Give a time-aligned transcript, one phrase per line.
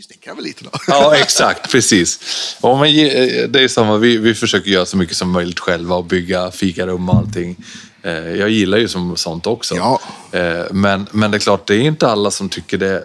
[0.00, 0.70] Vi snickrar väl lite då.
[0.86, 1.70] Ja, exakt.
[1.72, 2.20] Precis.
[2.60, 5.94] Och man, ge- det är samma, vi, vi försöker göra så mycket som möjligt själva
[5.96, 7.56] och bygga fikarum och allting.
[8.02, 9.74] Eh, Jag gillar ju som sånt också.
[9.76, 10.00] Ja.
[10.32, 13.04] Eh, Men, men det är klart, det är inte alla som tycker det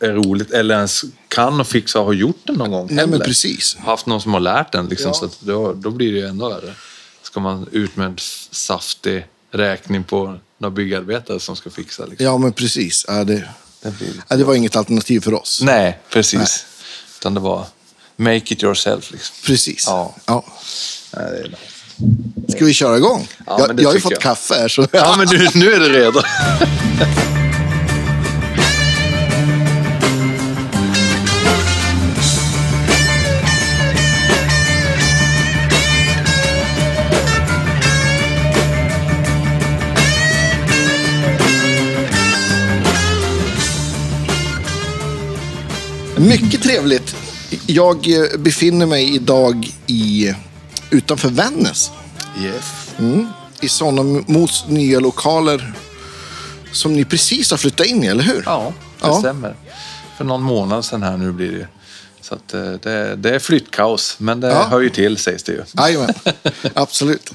[0.00, 3.12] är roligt eller ens kan och fixa och har gjort det någon gång Nej, men
[3.12, 3.24] heller.
[3.24, 3.76] precis.
[3.76, 5.14] Haft någon som har lärt den, liksom, Ja.
[5.14, 6.74] så att då, då blir det ju ännu värre.
[7.22, 8.16] Ska man ut med en
[8.50, 12.06] saftig räkning på några byggarbetare som ska fixa.
[12.06, 12.26] Liksom.
[12.26, 13.04] Ja, men precis.
[13.08, 13.48] Ja, det,
[13.86, 15.60] Det blir ja, det var inget alternativ för oss.
[15.62, 16.66] Nej, precis.
[17.18, 17.66] Utan det var
[18.16, 19.10] make it yourself.
[19.12, 19.36] Liksom.
[19.44, 19.84] Precis.
[19.86, 20.14] Ja.
[20.26, 20.44] Ja.
[21.16, 21.52] Nej,
[22.46, 23.28] det Ska vi köra igång?
[23.46, 24.20] Ja, jag det jag har ju fått jag.
[24.20, 24.68] kaffe här.
[24.68, 24.86] Så...
[24.92, 26.20] Ja, men nu, nu är du redo.
[46.16, 47.16] Mycket trevligt.
[47.66, 50.34] Jag eh, befinner mig idag i,
[50.90, 51.90] utanför Vännäs.
[52.42, 52.64] Yes.
[53.60, 55.72] I Sonnemots nya lokaler
[56.72, 58.42] som ni precis har flyttat in i, eller hur?
[58.46, 59.18] Ja, det Ja.
[59.18, 59.54] stämmer.
[60.16, 61.68] För någon månad sedan här nu blir det.
[62.20, 64.66] Så att, eh, det, det är flyttkaos, men det Ja.
[64.70, 65.62] hör ju till sägs det ju.
[65.78, 66.14] Jajamän,
[66.74, 67.30] absolut.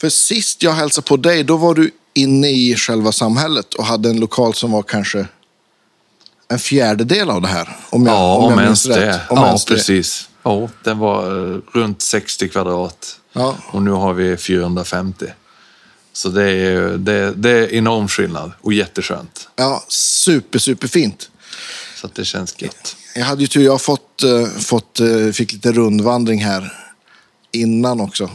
[0.00, 4.08] För sist jag hälsade på dig, då var du inne i själva samhället och hade
[4.10, 5.26] en lokal som var kanske
[6.48, 7.76] en fjärdedel av det här.
[7.90, 9.06] Om jag, Ja, om jag ens minns det.
[9.06, 9.20] rätt.
[9.30, 9.74] Om Ja, ens det.
[9.74, 10.28] precis.
[10.42, 13.20] Ja, den var eh, runt 60 kvadrat.
[13.32, 13.56] Ja.
[13.66, 15.26] Och nu har vi 450.
[16.12, 19.48] Så det är, det, det är enorm skillnad och jätteskönt.
[19.56, 21.30] Ja, super, super fint.
[22.00, 22.96] Så att det känns gött.
[23.14, 26.72] Jag hade ju tur, jag fått, eh, fått, eh, fick lite rundvandring här
[27.52, 28.30] innan också.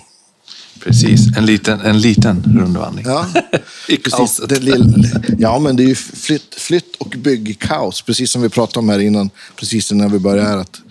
[0.84, 3.06] Precis, en liten, en liten rundvandring.
[3.08, 3.28] Ja,
[3.88, 4.14] I precis.
[4.18, 4.50] kaoset.
[4.50, 5.10] Det lill,
[5.40, 9.00] ja, men det är ju flytt, flytt och byggkaos, precis som vi pratade om här
[9.00, 10.58] innan, precis innan vi började här.
[10.58, 10.82] Att,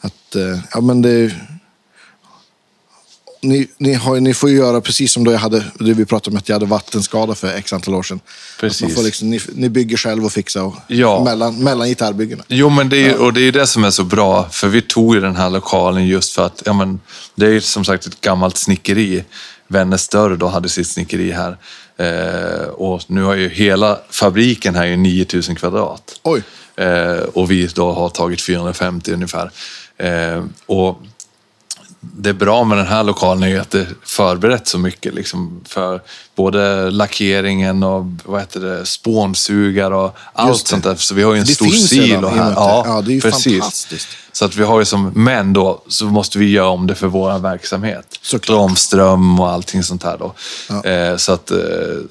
[0.00, 1.55] att, eh, ja, men det, är-
[3.42, 6.34] ni, ni, har, ni får ju göra precis som då jag hade, det vi pratade
[6.34, 8.20] om att jag hade vattenskada för x antal år sedan.
[8.60, 9.02] Precis.
[9.02, 11.24] liksom, ni, ni bygger själv och fixar och, Ja.
[11.24, 12.42] mellan, mellan gitarrbyggena.
[12.48, 15.14] Jo, men det är, och det är det som är så bra, för vi tog
[15.14, 17.00] ju den här lokalen just för att, ja men,
[17.34, 19.24] det är ju som sagt ett gammalt snickeri.
[19.68, 21.56] Vännäs Dörr då hade sitt snickeri här.
[21.98, 26.20] Eh, och nu har ju hela fabriken här ju 9000 kvadrat.
[26.22, 26.42] Oj.
[26.76, 29.50] Eh, och vi då har tagit 450 ungefär.
[29.98, 31.00] Eh, och
[32.14, 35.14] det är bra med den här lokalen är ju att det är förberett så mycket
[35.14, 36.00] liksom för
[36.36, 40.94] både lackeringen och vad heter det, spånsugar och allt sånt där.
[40.94, 42.50] Så vi har ju en Det stor finns sil redan och i och med här.
[42.50, 43.52] det- ja, det är ju precis.
[43.60, 44.08] fantastiskt.
[44.32, 47.06] Så att vi har ju som, men då så måste vi göra om det för
[47.06, 48.18] vår verksamhet.
[48.22, 48.56] Såklart.
[48.56, 50.34] Dra om ström och allting sånt här då.
[50.68, 50.84] Ja.
[50.84, 51.58] Eh, så att eh,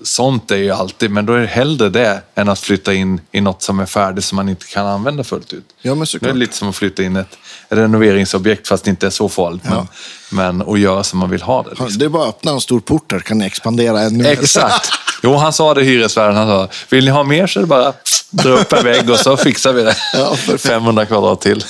[0.03, 3.41] sånt är ju alltid, men då är det hellre det än att flytta in i
[3.41, 5.63] något som är färdigt som man inte kan använda fullt ut.
[5.81, 6.35] Ja, men Det är såklart.
[6.35, 7.37] lite som att flytta in ett
[7.69, 9.63] renoveringsobjekt fast det inte är så farligt.
[9.69, 9.87] Men,
[10.35, 11.69] men att göra som man vill ha det.
[11.69, 11.90] Liksom.
[11.97, 14.31] Det är bara att öppna en stor port här kan ni expandera ännu mer.
[14.31, 14.90] Exakt.
[15.23, 16.35] Jo, han sa det hyresvärden.
[16.35, 17.94] Han sa, vill ni ha mer så är det bara
[18.29, 19.96] dra upp en vägg och så fixar vi det.
[20.13, 20.62] Ja, perfekt.
[20.68, 21.63] 500 kvadrat till.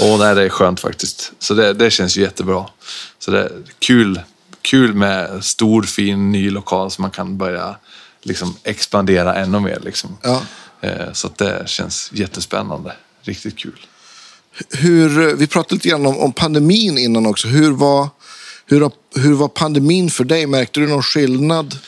[0.00, 1.32] och nej, det är skönt faktiskt.
[1.38, 2.64] Så det, det känns jättebra.
[3.18, 4.20] Så det är kul,
[4.62, 7.76] kul med stor, fin, ny lokal så man kan börja
[8.22, 9.78] liksom expandera ännu mer.
[9.84, 10.18] Liksom.
[10.22, 10.40] Ja.
[10.80, 12.92] Eh, Så det känns jättespännande.
[13.22, 13.78] Riktigt kul.
[14.70, 17.48] Hur, vi pratade lite grann om, om pandemin innan också.
[17.48, 18.08] Hur var,
[18.66, 20.46] hur, hur var pandemin för dig?
[20.46, 21.78] Märkte du någon skillnad?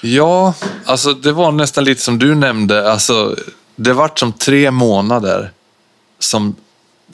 [0.00, 0.54] Ja,
[0.84, 2.92] alltså det var nästan lite som du nämnde.
[2.92, 3.36] Alltså,
[3.76, 5.50] det vart som tre månader
[6.18, 6.56] som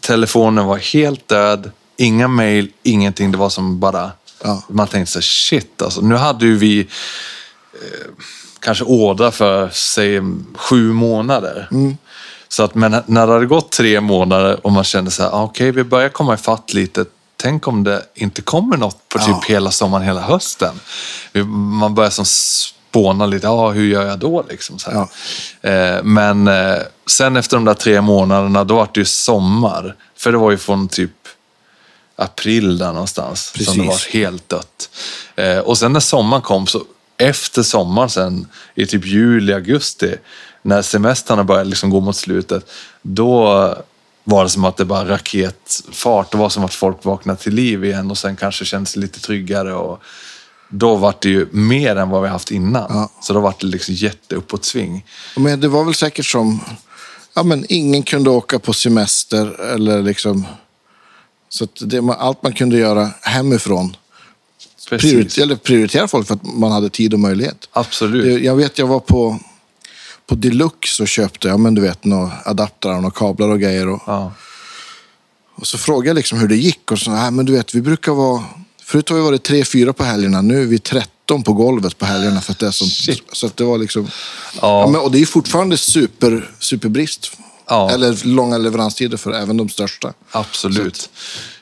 [0.00, 1.70] telefonen var helt död.
[1.96, 3.32] Inga mejl, ingenting.
[3.32, 4.10] Det var som bara...
[4.42, 4.62] Ja.
[4.68, 6.00] Man tänkte så shit alltså.
[6.00, 6.86] Nu hade ju vi eh,
[8.60, 10.20] kanske order för, säg
[10.54, 11.68] sju månader.
[12.56, 15.42] Så att, men när det hade gått tre månader och man kände så här, ah,
[15.42, 17.04] okej, vi börjar komma ifatt lite.
[17.36, 19.42] Tänk om det inte kommer något på typ Ja.
[19.46, 20.74] hela sommaren, hela hösten.
[21.80, 24.44] Man börjar som spåna lite, ah, hur gör jag då?
[24.48, 25.06] Liksom, så här.
[25.96, 29.94] Eh, men eh, sen efter de där tre månaderna, då var det ju sommar.
[30.16, 31.12] För det var ju från typ
[32.16, 33.44] april där någonstans.
[33.44, 33.74] Som Precis.
[33.74, 34.91] det var helt dött.
[35.36, 36.82] Eh, och sen när sommaren kom, så
[37.18, 40.14] efter sommaren sen, i typ juli, augusti,
[40.66, 42.71] när semestrarna började liksom gå mot slutet,
[43.03, 43.45] då
[44.24, 46.30] var det som att det bara raketfart.
[46.30, 49.21] Det var som att folk vaknade till liv igen och sen kanske kände sig lite
[49.21, 49.74] tryggare.
[49.74, 50.03] Och
[50.68, 52.86] då var det ju mer än vad vi haft innan.
[52.89, 53.10] Ja.
[53.21, 55.04] Så då var det liksom jätteuppåtsving.
[55.36, 56.60] Men det var väl säkert som...
[57.34, 60.47] Ja, men ingen kunde åka på semester eller liksom...
[61.48, 63.97] Så det, allt man kunde göra hemifrån
[64.91, 65.10] Precis.
[65.10, 67.69] prioriter, eller prioritera folk för att man hade tid och möjlighet.
[67.72, 68.45] Absolut.
[68.45, 69.39] Jag vet, jag var på,
[70.28, 73.88] på Deluxe så köpte jag, men du vet, några adaptrar och kablar och grejer.
[73.88, 74.32] Och, Ja.
[75.54, 77.80] och så frågade jag liksom hur det gick och så, nej men du vet, vi
[77.82, 78.44] brukar vara,
[78.84, 82.06] förut har vi varit tre, fyra på helgerna, nu är vi 13 på golvet på
[82.06, 82.92] helgerna för att det är sånt.
[82.92, 83.22] Shit.
[83.32, 84.04] Så att det var liksom,
[84.60, 84.80] Ja.
[84.80, 84.86] ja.
[84.86, 87.32] men, och det är fortfarande super, superbrist.
[87.68, 87.90] Ja.
[87.90, 90.12] Eller långa leveranstider för även de största.
[90.30, 91.10] Absolut.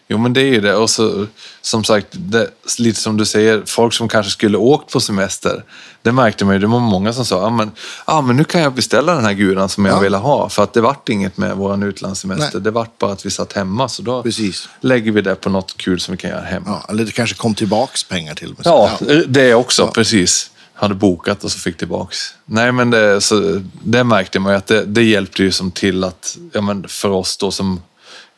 [0.08, 0.74] Jo, men det är ju det.
[0.74, 1.26] Och så,
[1.62, 5.64] som sagt, det, lite som du säger, folk som kanske skulle åkt på semester.
[6.02, 6.60] Det märkte man ju.
[6.60, 7.70] Det var många som sa, ja men,
[8.06, 10.00] ja, men nu kan jag beställa den här guran som jag Ja.
[10.00, 10.48] ville ha.
[10.48, 12.50] För att det vart inget med vår utlandssemester.
[12.54, 12.62] Nej.
[12.62, 13.88] Det vart bara att vi satt hemma.
[13.88, 14.68] Så då Precis.
[14.80, 16.64] lägger vi det på något kul som vi kan göra hemma.
[16.66, 18.66] Ja, eller det kanske kom tillbaks pengar till och med.
[18.66, 18.90] Ja,
[19.28, 19.86] det också.
[19.86, 20.50] Precis.
[20.74, 22.18] Hade bokat och så fick tillbaks.
[22.44, 26.04] Nej, men det, så, det märkte man ju att det, det hjälpte ju som till
[26.04, 27.82] att, ja, men för oss då som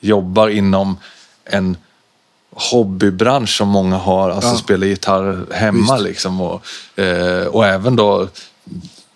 [0.01, 0.97] jobbar inom
[1.47, 1.77] en
[2.55, 4.57] hobbybransch som många har, alltså Ja.
[4.57, 6.05] spela gitarr hemma Visst.
[6.09, 6.41] liksom.
[6.41, 6.67] Och,
[7.01, 8.29] eh, och även då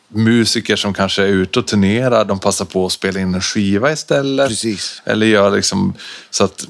[0.09, 3.93] musiker som kanske är ute och turnerar, de passar på att spela in en skiva
[3.93, 4.49] istället.
[4.49, 5.03] Precis.
[5.05, 5.95] Eller gör liksom
[6.31, 6.67] så att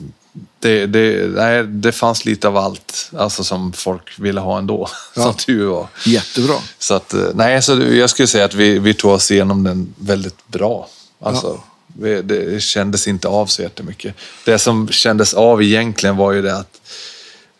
[0.61, 5.23] det, det, nej, det fanns lite av allt alltså som folk ville ha ändå, Ja.
[5.23, 5.87] som tur var.
[6.07, 6.55] Jättebra.
[6.79, 9.95] Så att, eh, nej, så jag skulle säga att vi, vi tog oss igenom den
[9.99, 10.89] väldigt bra.
[11.23, 11.61] Alltså, vi,
[12.01, 14.15] det kändes inte av så jättemycket.
[14.45, 16.81] Det som kändes av egentligen var ju det att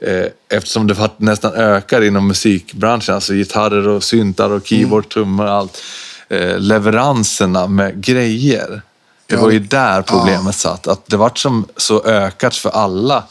[0.03, 5.53] eh, eftersom det nästan ökade inom musikbranschen, alltså gitarrer och syntar och keyboard, trummor och
[5.53, 5.83] allt,
[6.29, 8.83] eh, leveranserna med grejer.
[9.27, 10.87] Det Ja, var ju där problemet satt.
[10.87, 13.25] Att det vart som så ökat för alla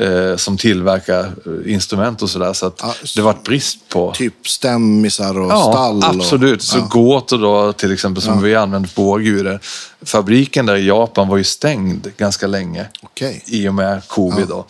[0.00, 2.52] eh, som tillverkar eh, instrument och sådär.
[2.52, 4.12] Så att Ja, det vart brist på...
[4.16, 6.04] Typ stämmisar och Ja, stall.
[6.04, 6.58] absolut.
[6.58, 6.86] Och, Så ja.
[6.90, 9.60] Goto då, till exempel, som vi använder på gurer.
[10.02, 12.86] Fabriken där i Japan var ju stängd ganska länge.
[13.02, 13.42] Okej.
[13.46, 14.66] I och med covid då.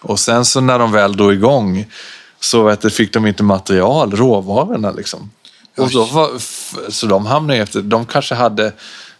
[0.00, 1.86] Och sen så när de väl drog igång
[2.40, 5.30] så vet du, fick de inte material, råvarorna liksom.
[5.76, 6.30] Och så, var,
[6.90, 8.72] så de hamnade efter, de kanske hade,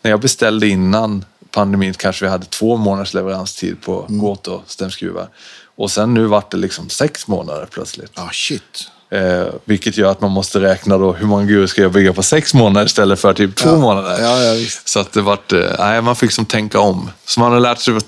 [0.02, 1.24] när jag beställde innan
[1.56, 4.20] pandemin kanske vi hade två månaders leveranstid på Mm.
[4.20, 5.28] Goto stämskruvar.
[5.76, 8.12] Och sen nu vart det liksom sex månader plötsligt.
[8.14, 8.62] Ja, shit.
[9.10, 12.22] Eh, vilket gör att man måste räkna då hur många gurer ska jag bygga på
[12.22, 13.76] sex månader istället för typ två Ja.
[13.76, 14.18] månader.
[14.22, 14.88] Ja, ja, visst.
[14.88, 17.10] Så att det vart, eh, nej, man fick som tänka om.
[17.26, 18.06] Så man har lärt sig att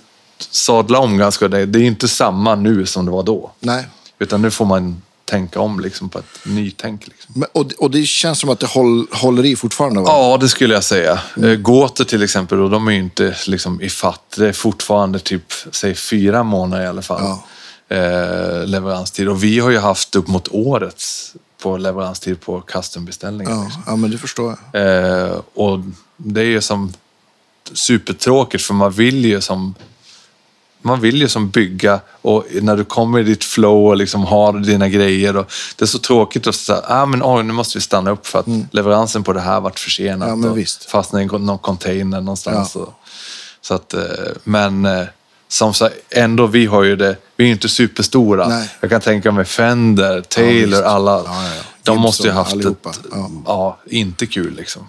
[0.50, 1.48] sadla om ganska.
[1.48, 3.50] Det, det är inte samma nu som det var då.
[3.60, 3.86] Nej.
[4.18, 7.06] Utan nu får man tänka om liksom, på ett nytänk.
[7.06, 7.34] Liksom.
[7.36, 10.06] Men, och, och det känns som att det håll, håller i fortfarande, va?
[10.08, 11.20] Ja, det skulle jag säga.
[11.36, 11.62] Mm.
[11.62, 14.34] Gåter till exempel, och de är ju inte liksom i fatt.
[14.36, 17.22] Det är fortfarande typ, säg fyra månader i alla fall.
[17.22, 17.44] Ja.
[17.96, 19.28] Eh, leveranstid.
[19.28, 23.52] Och vi har ju haft upp mot årets på leveranstid på custombeställningar.
[23.52, 23.82] Ja, Liksom.
[23.86, 25.26] ja, men det förstår jag.
[25.26, 25.80] Eh, och
[26.16, 26.92] det är ju som
[27.72, 29.74] supertråkigt för man vill ju som
[30.82, 34.52] man vill ju som bygga och när du kommer i ditt flow och liksom har
[34.52, 35.36] dina grejer.
[35.36, 38.26] Och det är så tråkigt att säga ah, men oj, nu måste vi stanna upp
[38.26, 40.28] för att leveransen på det här varit försenat.
[40.28, 40.28] Mm.
[40.28, 40.84] Ja, men visst.
[40.84, 42.72] Fastnade i någon container någonstans.
[42.74, 42.94] Ja.
[43.60, 44.00] Så att, eh,
[44.44, 45.04] men eh,
[45.48, 48.48] som sagt, ändå vi har ju det, vi är ju inte superstora.
[48.48, 48.70] Nej.
[48.80, 50.82] Jag kan tänka mig Fender, Taylor, visst.
[50.82, 51.12] alla.
[51.12, 51.62] Ja, ja, ja.
[51.82, 52.90] De måste ju haft allihopa.
[52.90, 53.30] ett, Ja.
[53.46, 54.88] ja, inte kul liksom.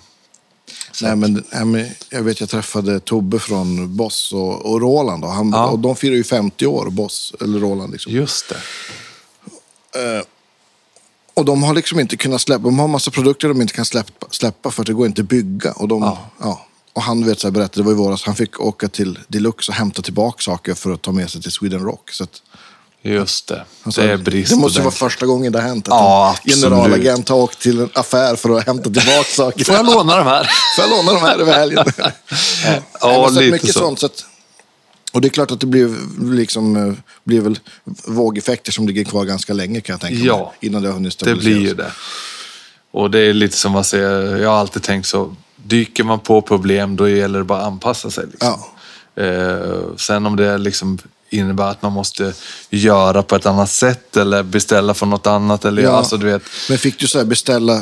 [1.01, 5.24] Nej, men, nej, men jag vet, jag träffade Tobbe från Boss och, och Roland.
[5.24, 5.68] Och, han, Ja.
[5.68, 7.92] och de firar ju 50 år, Boss, eller Roland.
[7.92, 8.12] Liksom.
[8.13, 8.57] Just det.
[11.34, 14.28] Och de har liksom inte kunnat släppa, de har massa produkter de inte kan släppa,
[14.31, 15.72] släppa för att det går inte att bygga.
[15.72, 16.30] Och, de, Ja.
[16.40, 16.66] ja.
[16.94, 19.72] och han vet, så här, berättade, det var i våras, han fick åka till Deluxe
[19.72, 22.12] och hämta tillbaka saker för att ta med sig till Sweden Rock.
[22.12, 22.42] Så att,
[23.01, 23.65] Just det.
[23.91, 26.53] sa, det är brist det måste vara första gången det har hänt att Ja, en
[26.53, 29.63] generalagent har åkt till en affär för att hämta tillbaka saker.
[29.65, 30.44] Får jag låna de här?
[30.75, 31.85] Får jag låna de här över helgen?
[31.97, 32.11] ja,
[33.01, 33.79] Ja, lite mycket så.
[33.79, 33.99] sånt.
[33.99, 34.25] Så att,
[35.11, 35.95] och det är klart att det blir,
[36.35, 37.59] liksom, eh, blir väl
[38.06, 40.69] vågeffekter som ligger kvar ganska länge kan jag tänka Ja, mig.
[40.69, 41.91] Innan det har hunnit Det blir ju det.
[42.91, 46.41] Och det är lite som man säger, jag har alltid tänkt så, dyker man på
[46.41, 48.25] problem då gäller det bara att anpassa sig.
[48.31, 48.59] Liksom.
[49.15, 50.99] Eh, sen om det liksom
[51.30, 52.33] innebär att man måste
[52.69, 55.66] göra på ett annat sätt eller beställa från något annat.
[55.66, 55.92] Eller, Ja.
[55.92, 57.81] alltså, du vet, Men fick du så här beställa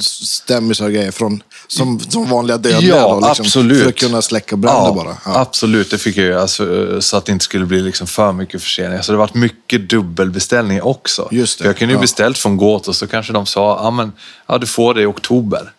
[0.00, 2.96] stämmisar och grejer från, som, som vanliga dödliga?
[2.96, 3.82] Ja, då, liksom, absolut.
[3.82, 5.16] För att kunna släcka bränder ja, bara?
[5.24, 5.40] Ja.
[5.40, 8.62] Absolut, det fick jag göra alltså, så att det inte skulle bli liksom för mycket
[8.62, 9.02] förseningar.
[9.02, 11.28] Så det har varit mycket dubbelbeställningar också.
[11.30, 12.00] Just det, För jag kunde ju ja.
[12.00, 14.12] beställt från Gåt och så kanske de sa, ja men
[14.46, 15.72] ja, du får det i oktober.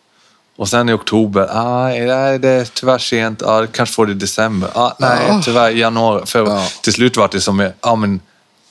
[0.58, 4.16] Och sen i oktober, ah, nej det är tyvärr sent, ah, kanske får det i
[4.16, 4.70] december.
[4.74, 5.42] Ah, nej, Ja.
[5.46, 6.26] tyvärr januari.
[6.26, 6.68] För Ja.
[6.82, 8.20] till slut var det som, ja men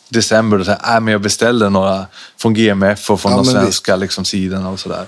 [0.09, 2.07] december, då sa jag, ah, men jag beställde några
[2.39, 5.05] från GMF och från Ja, de svenska liksom, sidorna och sådär.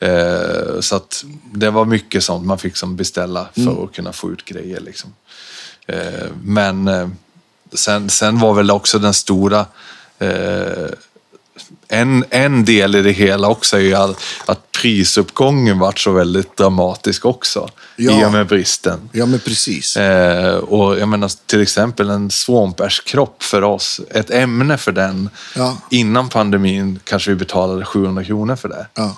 [0.00, 3.84] Eh, så att det var mycket sånt man fick som beställa för Mm.
[3.84, 4.80] att kunna få ut grejer.
[4.80, 5.14] Liksom.
[5.86, 7.08] Eh, men eh,
[7.74, 9.66] sen, sen var väl också den stora
[10.18, 10.88] eh,
[11.88, 16.56] en, en del i det hela också är ju all, att prisuppgången varit så väldigt
[16.56, 17.68] dramatisk också.
[17.96, 18.20] Ja.
[18.20, 19.08] I och med bristen.
[19.12, 19.96] Ja, men precis.
[19.96, 25.30] Eh, och jag menar till exempel en svampärskropp för oss, ett ämne för den.
[25.56, 25.78] Ja.
[25.90, 28.86] Innan pandemin kanske vi betalade 700 kronor för det.
[28.94, 29.16] Ja.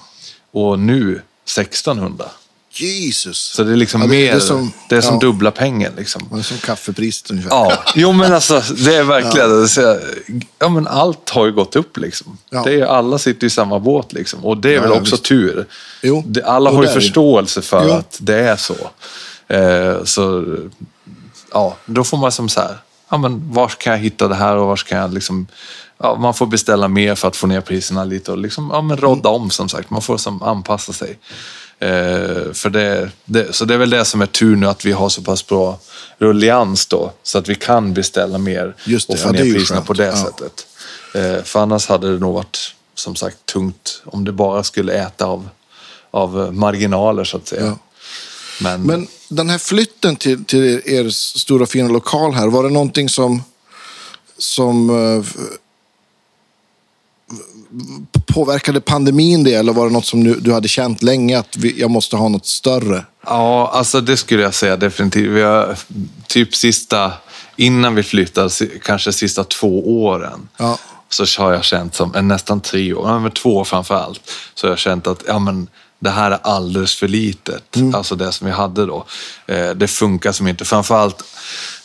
[0.53, 2.25] Och nu 1600.
[2.81, 3.37] Jesus.
[3.39, 5.93] Så det är liksom Ja, mer, Det är som, det är som ja, dubbla pengen
[5.97, 6.29] liksom.
[6.33, 7.51] det är som kaffepriset ungefär.
[7.51, 10.01] Ja, jo men alltså det är verkligen, är-
[10.59, 12.39] ja men allt har ju gått upp liksom.
[12.51, 12.63] Ja.
[12.65, 14.45] Det är, alla sitter i samma båt liksom.
[14.45, 15.25] Och det är väl ja, också visst.
[15.25, 15.67] tur.
[16.03, 17.93] Jo, alla har ju förståelse för Jo.
[17.95, 18.75] att det är så.
[19.49, 20.45] Eh, så,
[21.53, 22.77] ja, då får man som så här,
[23.11, 25.47] ja men var kan jag hitta det här och var kan jag liksom,
[25.99, 28.97] ja, man får beställa mer för att få ner priserna lite och liksom, ja men
[28.97, 29.43] rodda Mm.
[29.43, 29.91] om som sagt.
[29.91, 31.19] Man får som anpassa sig.
[31.85, 34.93] Eh, för det, det, så det är väl det som är tur nu, att vi
[34.93, 35.79] har så pass bra
[36.19, 39.87] rullians då, så att vi kan beställa mer det, och få ja, ner priserna skönt.
[39.87, 40.17] på det Ja.
[40.17, 40.67] sättet.
[41.15, 42.59] Eh, för annars hade det nog varit,
[42.95, 45.49] som sagt, tungt om det bara skulle äta av,
[46.11, 47.67] av marginaler så att säga.
[47.67, 47.79] Ja.
[48.61, 53.09] Men, Men den här flytten till, till er, stora fina lokal här, var det någonting
[53.09, 53.43] som,
[54.39, 55.25] som eh,
[58.27, 61.81] påverkade pandemin det eller var det något som du, du hade känt länge att vi,
[61.81, 63.05] jag måste ha något större?
[63.27, 65.31] Ja, alltså det skulle jag säga definitivt.
[65.31, 65.77] Vi har
[66.27, 67.13] typ sista,
[67.57, 68.51] innan vi flyttade,
[68.83, 70.49] kanske sista två åren.
[70.57, 70.79] Ja.
[71.09, 74.21] Så har jag känt som, eh, nästan tre år, men två år framför allt.
[74.55, 77.77] Så har jag känt att ja, men, det här är alldeles för litet.
[77.77, 77.95] Mm.
[77.95, 79.07] Alltså det som vi hade då.
[79.47, 80.65] Eh, det funkar som inte.
[80.65, 81.25] Framförallt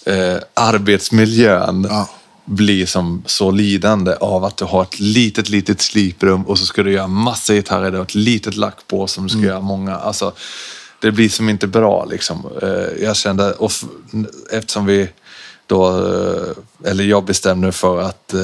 [0.06, 1.88] eh, arbetsmiljön.
[1.90, 2.10] Ja.
[2.50, 6.84] Blir som så lidande av att du har ett litet, litet sliprum och så ska
[6.84, 9.96] du göra massa gitarrer och ett litet lack på som du ska göra många.
[9.96, 10.34] Alltså,
[11.02, 12.46] det blir som inte bra liksom.
[12.62, 13.72] Eh, Jag kände, och
[14.52, 15.10] eftersom vi
[15.68, 18.40] då, eh, eller jag bestämde för att eh,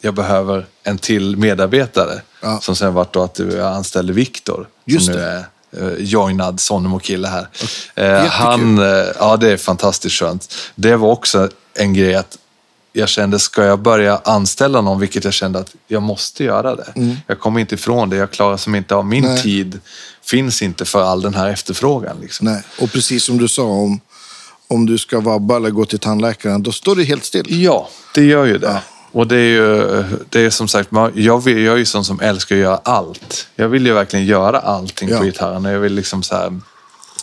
[0.00, 2.20] jag behöver en till medarbetare.
[2.42, 2.60] Ja.
[2.60, 4.68] Som sen vart då att jag anställde Viktor.
[4.84, 5.46] Just som nu det.
[5.80, 7.48] är eh, joinad Sonnemo-kille här.
[7.96, 8.30] Jättekul.
[8.30, 8.78] han,
[9.18, 10.54] ja det är fantastiskt skönt.
[10.74, 12.38] Det var också en grej att
[12.92, 17.16] jag kände, ska jag börja anställa någon, vilket jag kände att jag måste göra det.
[17.26, 19.34] Jag kommer inte ifrån det, jag klarar som inte av min Mm.
[19.34, 19.42] Nej.
[19.42, 19.80] tid
[20.24, 22.16] finns inte för all den här efterfrågan.
[22.20, 22.46] Liksom.
[22.46, 22.62] Nej.
[22.80, 24.00] Och precis som du sa, om,
[24.68, 27.62] om du ska vabba eller gå till tandläkaren, då står det helt still.
[27.62, 28.66] Ja, det gör ju det.
[28.66, 28.80] Ja.
[29.12, 32.20] Och det är ju, det är som sagt, jag, vill, jag är ju sån som
[32.20, 33.46] älskar att göra allt.
[33.56, 35.18] Jag vill ju verkligen göra allting Ja.
[35.18, 35.64] på gitarren.
[35.64, 36.46] Jag vill liksom så här,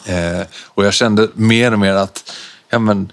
[0.06, 2.32] eh, och jag kände mer och mer att,
[2.70, 3.12] ja men,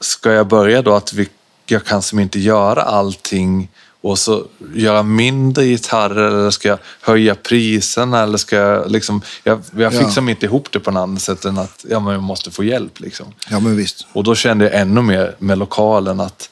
[0.00, 1.28] ska jag börja då att vi,
[1.66, 3.68] jag kan som inte göra allting
[4.02, 4.44] och så
[4.74, 10.16] göra mindre gitarrer eller ska jag höja priserna eller ska jag liksom, jag, jag fick
[10.16, 10.30] Ja.
[10.30, 13.00] inte ihop det på något annat sätt än att, ja men jag måste få hjälp
[13.00, 13.26] liksom.
[13.50, 14.06] Ja, men visst.
[14.12, 16.50] Och då kände jag ännu mer med lokalen att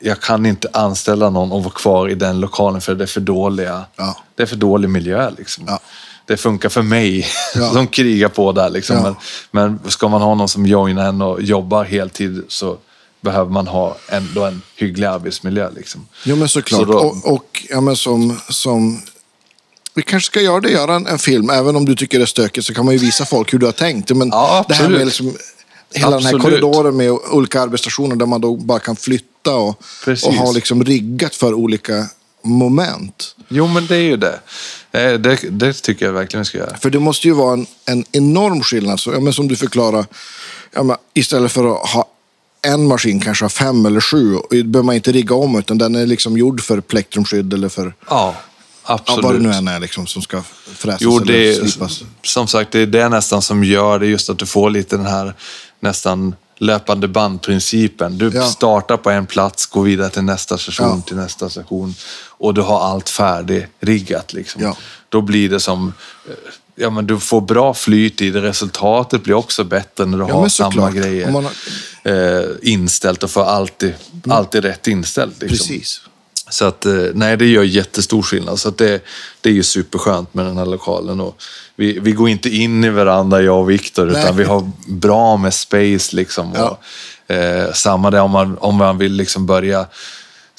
[0.00, 3.20] jag kan inte anställa någon och vara kvar i den lokalen för det är för
[3.20, 3.84] dåliga.
[3.96, 4.16] Ja.
[4.34, 5.64] Det är för dålig miljö liksom.
[5.66, 5.80] Ja.
[6.26, 7.70] Det funkar för mig Ja.
[7.72, 8.96] som krigar på där liksom.
[9.02, 9.16] Men,
[9.50, 12.76] men ska man ha någon som joinar en och jobbar heltid så
[13.20, 16.06] behöver man ha ändå en hygglig arbetsmiljö liksom.
[16.24, 16.80] Jo, men såklart.
[16.80, 19.00] Så då- Och, och ja, men som, som...
[19.94, 21.50] Vi kanske ska göra det, göra en, en film.
[21.50, 23.66] Även om du tycker det är stökigt så kan man ju visa folk hur du
[23.66, 24.10] har tänkt.
[24.16, 24.98] Men Ja, det här absolut.
[24.98, 25.36] med liksom,
[25.94, 26.42] hela den här Absolut.
[26.42, 30.26] korridoren med olika arbetsstationer där man då bara kan flytta och, Precis.
[30.26, 32.06] och ha liksom riggat för olika
[32.42, 33.34] moment.
[33.48, 34.40] Jo men det är ju det.
[34.92, 36.76] Eh, Det, det tycker jag verkligen vi ska göra.
[36.76, 39.00] För det måste ju vara en, en enorm skillnad.
[39.00, 40.06] Så, ja, men som du förklarar,
[40.74, 42.06] ja, men istället för att ha
[42.62, 44.34] en maskin kanske ha fem eller sju.
[44.36, 47.68] Och det behöver man inte rigga om, utan den är liksom gjord för plektrumskydd eller
[47.68, 48.34] för Ja,
[48.86, 49.24] ja, absolut.
[49.24, 50.42] vad det nu än är liksom, som ska
[50.74, 52.02] fräsas Jo, eller är, slipas.
[52.22, 55.06] som sagt, det är det nästan som gör det, just att du får lite den
[55.06, 55.34] här
[55.80, 58.18] nästan löpande bandprincipen.
[58.18, 58.46] Du Ja.
[58.46, 61.02] startar på en plats, går vidare till nästa station, Ja.
[61.06, 61.94] till nästa station
[62.28, 64.32] och du har allt färdigriggat.
[64.32, 64.62] Liksom.
[64.62, 64.76] Ja.
[65.08, 65.92] Då blir det som,
[66.78, 70.34] ja men du får bra flyt i det, resultatet blir också bättre när du Ja,
[70.34, 70.94] har samma såklart.
[70.94, 71.44] grejer har-
[72.38, 73.94] eh, inställt och får alltid,
[74.28, 75.40] alltid rätt inställt.
[75.40, 75.48] Liksom.
[75.58, 76.00] Precis.
[76.50, 78.58] Så att, eh, nej, det gör jättestor skillnad.
[78.60, 79.00] Så att det,
[79.40, 81.20] det är ju superskönt med den här lokalen.
[81.20, 81.36] Och
[81.76, 85.54] vi, vi går inte in i varandra, jag och Viktor, utan vi har bra med
[85.54, 86.16] space.
[86.16, 86.78] Liksom, Ja.
[87.28, 89.86] och, eh, samma det om man, om man vill liksom börja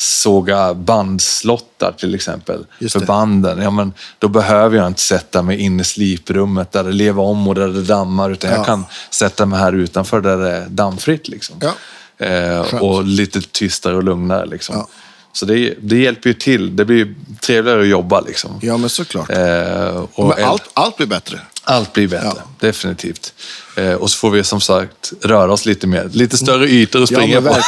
[0.01, 2.65] såga bandslottar till exempel.
[2.89, 3.61] För banden.
[3.61, 7.47] Ja, men då behöver jag inte sätta mig inne i sliprummet där det lever om
[7.47, 8.29] och där det dammar.
[8.31, 8.55] Utan Ja.
[8.57, 11.27] jag kan sätta mig här utanför där det är dammfritt.
[11.27, 11.55] Liksom.
[11.61, 12.25] Ja.
[12.25, 14.45] Eh, och lite tystare och lugnare.
[14.45, 14.75] Liksom.
[14.75, 14.87] Ja.
[15.33, 16.75] Så det, det hjälper ju till.
[16.75, 18.21] Det blir trevligare att jobba.
[18.21, 18.59] Liksom.
[18.61, 19.29] Ja, men såklart.
[19.29, 21.39] Eh, och men allt, allt blir bättre.
[21.69, 22.43] Allt blir bättre, Ja.
[22.59, 23.33] definitivt.
[23.75, 26.09] Eh, och så får vi som sagt röra oss lite mer.
[26.13, 27.59] Lite större ytor att Ja, springa men på.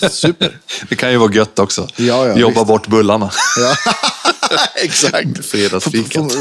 [0.00, 0.58] ja, super.
[0.88, 1.88] Det kan ju vara gött också.
[1.96, 2.66] Ja, ja, Jobba visst.
[2.66, 3.30] bort bullarna.
[3.60, 3.76] Ja.
[4.82, 5.44] Exakt.
[5.46, 6.32] Fredagsfikat.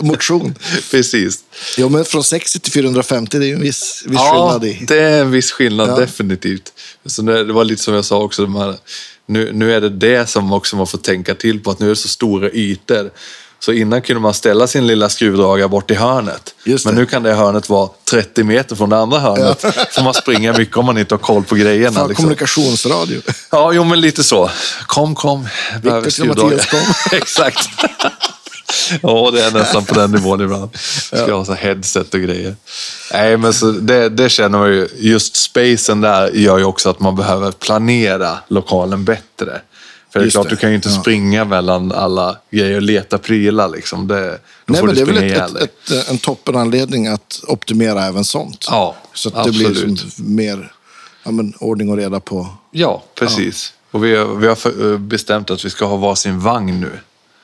[0.00, 0.54] Motion.
[0.90, 1.38] Precis.
[1.78, 4.84] Jo, men från 60 till 450, det är ju en viss, viss Ja, skillnad i.
[4.88, 5.96] det är en viss skillnad, Ja.
[5.96, 6.72] definitivt.
[7.06, 8.74] Så det, det var lite som jag sa också, de här,
[9.26, 11.90] nu, nu är det det som också man får tänka till på, att nu är
[11.90, 13.10] det så stora ytor.
[13.64, 16.54] Så innan kunde man ställa sin lilla skruvdragare bort i hörnet.
[16.84, 19.60] Men nu kan det hörnet vara 30 meter från det andra hörnet.
[19.94, 21.98] får man springa mycket om man inte har koll på grejerna.
[22.00, 22.22] Fan, liksom.
[22.22, 23.20] kommunikationsradio.
[23.50, 24.50] Ja, jo men lite så.
[24.86, 25.48] Kom, kom.
[25.82, 26.94] Behöver till Mattias, skruvdragare.
[27.12, 27.68] Exakt.
[29.02, 30.70] Ja, det är nästan på den nivån ibland.
[31.02, 32.56] Ska ha så headset och grejer.
[33.12, 34.88] Nej, men så det, det känner man ju.
[34.98, 39.60] Just spacen där gör ju också att man behöver planera lokalen bättre.
[40.12, 40.50] För det är Just klart, det.
[40.50, 41.00] du kan ju inte Ja.
[41.00, 43.68] springa mellan alla grejer och leta prylar.
[43.68, 44.08] Liksom.
[44.08, 48.24] Det, då Nej, men det är väl ett, ett, ett, en toppenanledning att optimera även
[48.24, 48.66] sånt.
[48.70, 50.00] Ja, Så att det blir absolut.
[50.00, 50.72] som mer
[51.24, 52.46] ja, men, ordning och reda på...
[52.70, 53.72] Ja, precis.
[53.90, 56.98] Och vi, har- vi har för- bestämt att vi ska ha varsin vagn nu.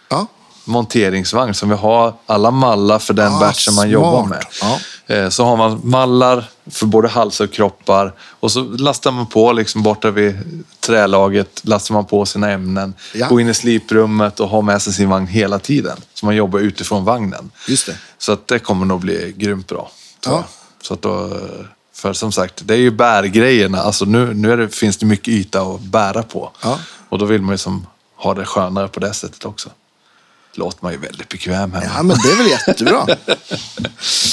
[0.09, 0.27] Ja,
[0.65, 3.89] monteringsvagn som vi har alla mallar för den Ah, batchen man smart.
[3.89, 4.45] jobbar med.
[4.61, 4.79] Ja.
[5.11, 9.53] Eh, Så har man mallar för både hals och kroppar och så lastar man på
[9.53, 13.29] liksom borta vid trälaget, lastar man på sina ämnen, Ja.
[13.29, 15.97] går in i sliprummet och har med sig sin vagn hela tiden.
[16.15, 17.51] Så man jobbar utifrån vagnen.
[17.69, 17.97] just det.
[18.19, 19.91] Så att det kommer nog bli grymt bra.
[20.27, 20.45] Ja.
[20.83, 21.31] Så att då,
[21.95, 23.79] för som sagt, det är ju bärgrejerna.
[23.79, 26.51] Alltså nu, nu det, finns det mycket yta att bära på.
[26.63, 26.79] Ja.
[27.09, 27.87] Och då vill man ju som
[28.17, 29.69] ha det skönare på det sättet också.
[30.59, 31.85] Låter man ju väldigt bekväm hemma.
[31.97, 33.07] Ja, men det är väl jättebra.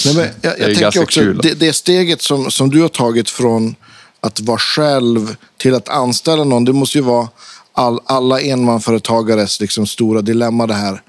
[0.06, 1.40] Nej, men jag jag tänker också, kul.
[1.44, 3.76] det, det steget som, som du har tagit från
[4.22, 7.28] att vara själv till att anställa någon, det måste ju vara
[7.74, 11.02] all, alla enmanföretagares liksom stora dilemma det här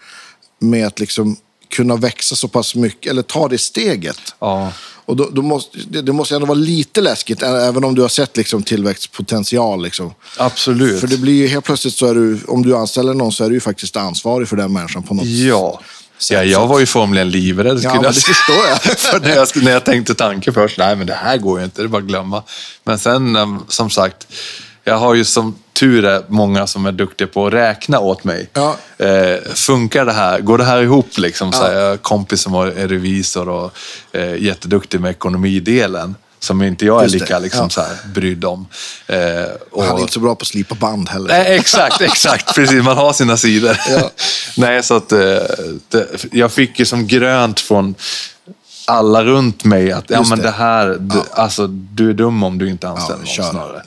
[0.58, 1.36] med att liksom
[1.68, 4.20] kunna växa så pass mycket, eller ta det steget.
[4.38, 4.72] Ja,
[5.06, 8.08] Och då, då måste, det, det måste ändå vara lite läskigt, även om du har
[8.08, 9.82] sett liksom tillväxtpotential.
[9.82, 10.14] Liksom.
[10.38, 11.00] absolut.
[11.00, 13.48] För det blir ju helt plötsligt så är du, om du anställer någon så är
[13.48, 15.80] du ju faktiskt ansvarig för den människan på något Ja.
[16.30, 17.80] Ja, jag var ju formligen livrädd.
[17.82, 18.82] jag det förstår jag.
[18.98, 21.82] För när jag, när jag tänkte tanken först, nej men det här går ju inte,
[21.82, 22.42] det är bara att glömma.
[22.84, 24.26] Men sen, eh, som sagt,
[24.88, 28.48] jag har ju som tur är många som är duktiga på att räkna åt mig.
[28.52, 28.76] Ja.
[28.98, 30.40] Eh, funkar det här?
[30.40, 31.18] Går det här ihop?
[31.18, 31.66] Liksom, så Ja.
[31.66, 33.72] här, jag har en kompis som är revisor och
[34.12, 36.14] eh, jätteduktig med ekonomidelen.
[36.38, 37.68] Som inte jag är lika liksom, ja.
[37.68, 38.66] så här, brydd om.
[39.06, 39.18] Eh,
[39.70, 41.28] och, Han är inte så bra på att slipa band heller.
[41.28, 42.54] Nej, exakt, exakt.
[42.54, 43.76] Precis, man har sina sidor.
[43.90, 44.10] Ja.
[44.56, 45.18] Nej, så att eh,
[45.88, 47.94] det, jag fick ju som grönt från
[48.86, 50.44] alla runt mig att ja, men det.
[50.44, 53.82] det här, du, alltså, du är dum om du inte anställer Ja, någon snarare.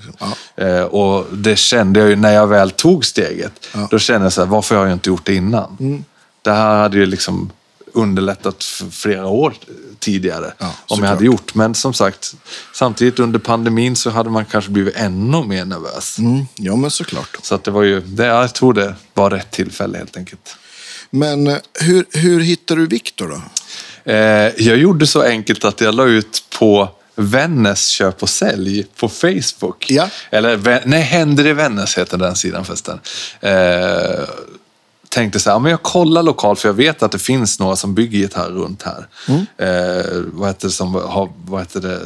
[0.56, 0.66] Ja.
[0.66, 3.68] Eh, och det kände jag ju när jag väl tog steget.
[3.90, 5.78] Då kände jag så här, varför har jag inte gjort det innan?
[5.80, 6.04] Mm.
[6.42, 7.52] Det här hade ju liksom
[7.94, 9.54] underlättat flera år
[10.00, 11.56] tidigare Ja, om jag hade gjort.
[11.56, 12.36] Men som sagt,
[12.74, 16.20] samtidigt under pandemin så hade man kanske blivit ännu mer nervös.
[16.20, 17.38] Mm, ja, men såklart.
[17.42, 20.56] Så att det var ju, det, jag tror det var rätt tillfälle helt enkelt.
[21.10, 23.42] Men eh, hur, hur hittar du Viktor då?
[24.10, 29.10] Eh, jag gjorde så enkelt att jag la ut på Vännäs köp och sälj på
[29.10, 29.86] Facebook.
[29.90, 30.10] Ja.
[30.30, 33.00] Eller, nej, Händer i Vännäs heter den sidan förresten.
[33.40, 34.30] Eh,
[35.10, 37.94] tänkte så här, men jag kollar lokalt för jag vet att det finns några som
[37.96, 39.08] bygger gitarr runt här.
[39.28, 39.46] Mm.
[39.58, 42.00] Eh, vad heter det, som har vad heter det,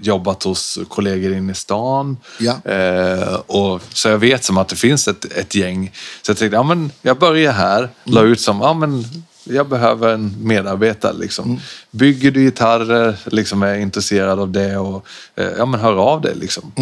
[0.00, 2.16] jobbat hos kollegor inne i stan.
[2.38, 2.70] Ja.
[2.72, 5.92] Eh, och, så jag vet som att det finns ett, ett gäng.
[6.22, 9.04] Så jag tänkte, ja, men jag börjar här, la ut som, ja men
[9.44, 11.12] jag behöver en medarbetare.
[11.12, 11.60] Liksom.
[11.90, 16.34] Bygger du gitarrer, liksom är intresserad av det, och, eh, ja men hör av dig.
[16.34, 16.72] Liksom.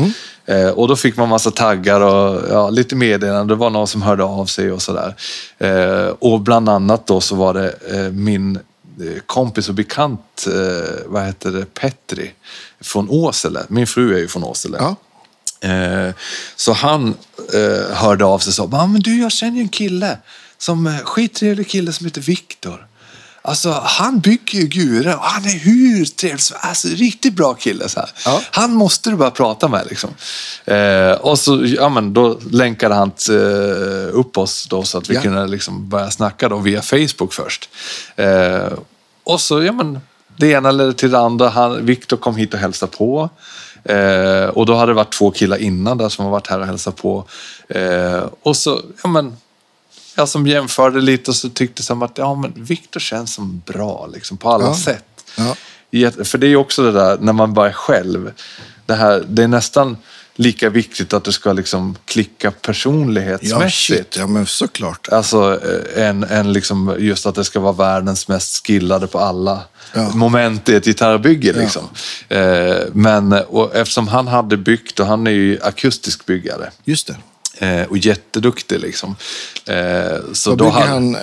[0.46, 3.46] Eh, och då fick man massa taggar och ja, lite meddelanden.
[3.46, 5.14] Det var någon som hörde av sig och sådär.
[5.58, 10.94] Eh, och bland annat då så var det eh, min eh, kompis och bekant, eh,
[11.06, 12.30] vad heter det, Petri
[12.80, 13.60] från Åsele.
[13.68, 14.78] Min fru är ju från Åsele.
[14.80, 14.96] Ja.
[16.56, 17.14] Så han
[17.92, 20.18] hörde av sig och sa, "Ah, men du jag känner ju en kille,
[20.60, 22.86] som eh, skittrevlig kille som heter Viktor.
[23.42, 27.88] Alltså han bygger ju gurer och han är hur trevlig som Alltså riktigt bra kille.
[27.88, 28.00] Så.
[28.24, 28.42] Ja.
[28.50, 30.10] Han måste du bara prata med liksom.
[30.64, 35.14] Eh, och så, ja men då länkade han eh, upp oss då så att vi
[35.14, 35.20] Ja.
[35.22, 37.68] kunde liksom börja snacka då via Facebook först.
[38.16, 38.72] Eh,
[39.24, 40.00] och så, ja men
[40.36, 41.68] det ena ledde till det andra.
[41.68, 43.30] Viktor kom hit och hälsade på.
[43.84, 46.66] Eh, och då hade det varit två killar innan där som har varit här och
[46.66, 47.24] hälsat på.
[47.68, 49.36] Eh, och så, ja men,
[50.16, 54.08] jag som jämförde lite och så tyckte som att ja, men Viktor känns som bra
[54.14, 54.76] liksom, på alla Ja.
[54.76, 55.04] sätt.
[55.36, 55.56] Ja.
[56.24, 58.32] För det är också det där när man bara är själv.
[58.86, 59.96] Det, här, det är nästan
[60.34, 63.74] lika viktigt att du ska liksom klicka Ja, personlighetsmässigt.
[64.14, 64.16] shit.
[64.18, 65.08] Ja, men såklart.
[65.08, 65.60] Alltså
[65.96, 69.60] eh, en, en liksom just att det ska vara världens mest skillade på alla
[69.94, 70.08] Ja.
[70.14, 71.52] moment i ett gitarrbygge.
[71.56, 71.60] Ja.
[71.60, 71.82] Liksom.
[72.28, 77.16] Eh, men och eftersom han hade byggt, och han är ju akustisk byggare, Just det.
[77.58, 79.16] Eh, och jätteduktig liksom.
[79.66, 79.74] Eh,
[80.32, 81.14] så Vad då hade- han?
[81.14, 81.20] Eh,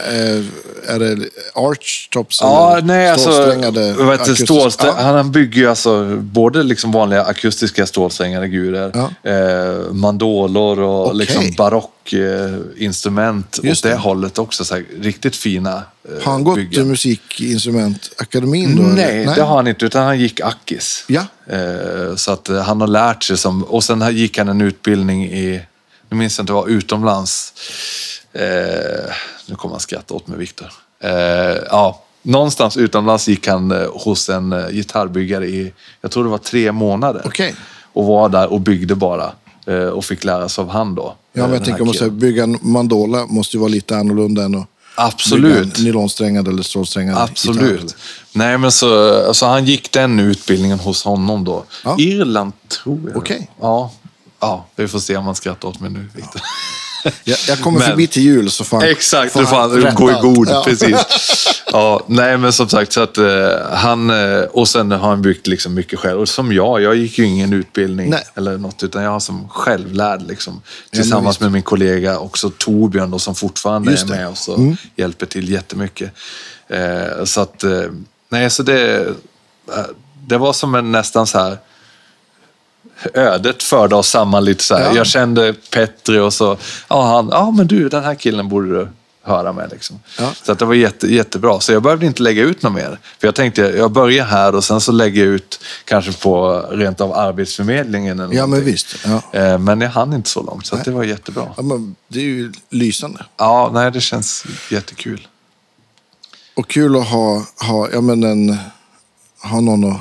[0.88, 1.18] är det
[1.56, 5.04] archtops Ja, eller nej, alltså, stålsträngade vad heter, akustiska- stålsträ- Ja.
[5.14, 9.10] han bygger ju alltså både liksom vanliga akustiska stålsträngade gurer, Ja.
[9.32, 11.18] eh, mandolor och Okej.
[11.18, 14.02] liksom barockinstrument Just åt det, det.
[14.02, 14.66] hållet också.
[14.66, 16.74] Så här, riktigt fina eh, Har han gått byggen.
[16.74, 18.84] till Musikinstrumentakademin då?
[18.84, 18.94] eller?
[18.96, 21.04] Nej, det har han inte, utan han gick Akis.
[21.08, 21.22] Ja.
[21.50, 23.64] Eh, så att eh, han har lärt sig som...
[23.64, 25.62] Och sen gick han en utbildning i...
[26.10, 27.54] Nu minns jag inte, var utomlands.
[28.34, 29.14] Eh,
[29.46, 30.68] nu kommer han skratta åt mig, Viktor.
[31.04, 31.12] Eh,
[31.70, 36.38] ja, någonstans utomlands gick han eh, hos en eh, gitarrbyggare i, jag tror det var
[36.38, 37.22] tre månader.
[37.26, 37.56] Okej.
[37.94, 39.32] Och var där och byggde bara.
[39.68, 41.16] Eh, och fick lära sig av han då.
[41.34, 44.56] Ja, men jag tänker om man bygga en mandola måste ju vara lite annorlunda än
[44.56, 45.44] att Absolut.
[45.44, 47.80] bygga en nylonsträngad eller stålsträngad gitarr, Absolut.
[47.80, 47.92] eller?
[48.32, 51.64] Nej, men så, alltså han gick den utbildningen hos honom då.
[51.84, 51.96] Ja.
[52.00, 53.18] Irland, tror jag.
[53.18, 53.50] Okej.
[53.62, 53.92] Ja.
[54.40, 56.42] Ja, vi får se om han skrattar åt mig nu, Victor.
[57.24, 60.12] Jag, jag kommer Men- förbi till jul så får han, Exakt, får du får gå
[60.12, 60.50] i god.
[60.50, 60.64] Ja.
[60.66, 60.98] Precis.
[61.72, 63.26] Ja, nej, men som sagt, så att eh,
[63.72, 64.10] han...
[64.10, 66.20] eh, och sen har han byggt liksom mycket själv.
[66.20, 68.24] Och som jag, jag gick ju ingen utbildning Nej.
[68.36, 70.62] eller något, utan jag har som självlärd liksom.
[70.92, 74.04] Tillsammans med min kollega, också Torbjörn då, som fortfarande är.
[74.04, 74.18] Mm.
[74.18, 74.60] med oss och
[74.96, 76.12] hjälper till jättemycket.
[76.68, 77.82] Eh, så att, eh,
[78.30, 78.98] nej, så det...
[79.06, 79.84] eh,
[80.28, 81.58] Det var som en nästan så här
[83.14, 84.74] ödet förde oss samman lite så.
[84.74, 84.96] Ja.
[84.96, 86.58] Jag kände Petri och så,
[86.88, 88.88] ja han, ja men du den här killen borde du
[89.24, 90.00] höra med liksom.
[90.20, 90.32] Ja.
[90.44, 91.60] Så att det var jätte, jättebra.
[91.60, 93.00] Så jag behövde inte lägga ut något mer.
[93.20, 97.02] För jag tänkte, jag börjar här och sen så lägger jag ut kanske på rent
[97.02, 98.72] av Arbetsförmedlingen eller Ja, men någonting.
[98.72, 98.96] visst.
[99.06, 99.40] Ja.
[99.40, 101.48] Eh, Men jag hann inte så långt, så att det var jättebra.
[101.58, 103.26] Ja, men det är ju lysande.
[103.38, 105.28] Ja, nej det känns jättekul.
[106.56, 108.58] Och kul att ha, ha, ja, men en,
[109.44, 110.00] ha någon att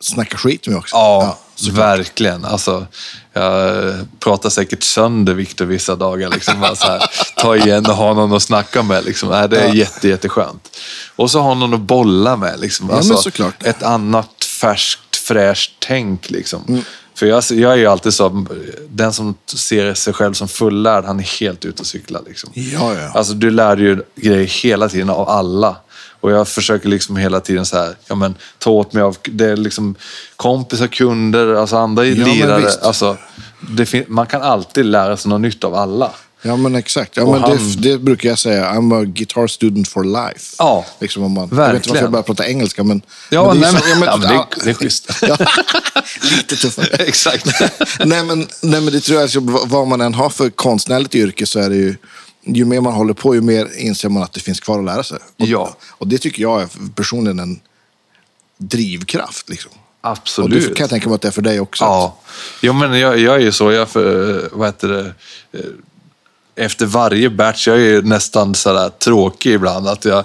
[0.00, 0.96] snacka skit med också.
[0.96, 1.98] Ja, såklart.
[1.98, 2.44] verkligen.
[2.44, 2.86] Alltså,
[3.32, 6.28] jag pratar säkert sönder Viktor vissa dagar.
[6.28, 7.02] Liksom, bara så här,
[7.36, 9.04] ta igen och ha någon att snacka med.
[9.04, 9.28] Liksom.
[9.28, 9.74] Nej, det är Ja.
[9.74, 10.76] jätte, jätteskönt.
[11.16, 12.60] Och så ha någon att bolla med.
[12.60, 12.86] Liksom.
[12.90, 13.62] Ja, Alltså, såklart.
[13.66, 16.30] Ett annat färskt, fräscht tänk.
[16.30, 16.62] Liksom.
[16.68, 16.82] Mm.
[17.14, 18.46] För jag, jag är ju alltid så,
[18.88, 22.22] den som ser sig själv som fullärd, han är helt ute och cyklar.
[22.26, 22.50] Liksom.
[22.54, 23.10] Ja, ja.
[23.14, 25.76] Alltså du lär dig ju grejer hela tiden av alla.
[26.20, 29.44] Och jag försöker liksom hela tiden så här, ja men ta åt mig av, det
[29.44, 29.94] är liksom
[30.36, 32.70] kompisar, kunder, alltså andra men lirare.
[32.82, 33.16] Alltså,
[33.60, 36.10] det man kan alltid lära sig något nytt av alla.
[36.42, 37.16] Ja, men exakt.
[37.16, 38.72] Ja, Och men han- det, det brukar jag säga.
[38.72, 40.54] I'm a guitar student for life.
[40.58, 42.02] Ja, liksom om man, Jag vet inte varför verkligen.
[42.02, 43.02] jag börjar prata engelska, men...
[43.30, 45.10] Ja, men nej, så- men- ja, men det är- det är schysst.
[45.22, 45.36] Ja,
[46.36, 46.86] lite tuffare.
[46.98, 47.46] Exakt.
[48.04, 51.46] nej, men, nej, men det tror jag, alltså, vad man än har för konstnärligt yrke
[51.46, 51.96] så är det ju...
[52.42, 55.02] Ju mer man håller på, ju mer inser man att det finns kvar att lära
[55.02, 55.18] sig.
[55.38, 55.76] Och, Ja.
[55.90, 57.60] och det tycker jag är personligen en
[58.58, 59.48] drivkraft.
[59.48, 59.70] Liksom.
[60.00, 60.68] Och Absolut.
[60.68, 61.84] det kan jag tänka mig att det är för dig också.
[61.84, 62.16] Ja,
[62.62, 63.72] jo, men jag, jag är ju så.
[63.72, 65.12] Jag för, vad heter det?
[65.58, 65.64] eh,
[66.64, 69.88] Efter varje batch, jag är ju nästan sådär tråkig ibland.
[69.88, 70.24] Att jag,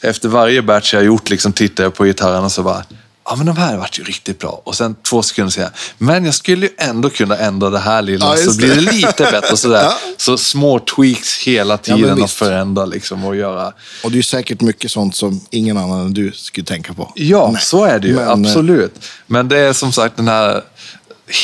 [0.00, 2.84] efter varje batch jag har gjort liksom, tittar jag på gitarren och så bara
[3.28, 4.62] Ja, men de här vart ju riktigt bra.
[4.64, 8.02] Och sen två sekunder säger jag, men jag skulle ju ändå kunna ändra det här
[8.02, 8.80] lilla Ja, så blir det det.
[8.92, 9.56] lite bättre.
[9.56, 9.82] Sådär.
[9.82, 9.94] Ja.
[10.16, 12.34] Så små tweaks hela Ja, tiden och visst.
[12.34, 13.72] förändra liksom, och göra.
[14.04, 17.12] Och det är ju säkert mycket sånt som ingen annan än du skulle tänka på.
[17.14, 17.62] Ja, Nej.
[17.62, 18.14] så är det ju.
[18.14, 18.94] Men, eh, absolut.
[19.26, 20.62] Men det är som sagt den här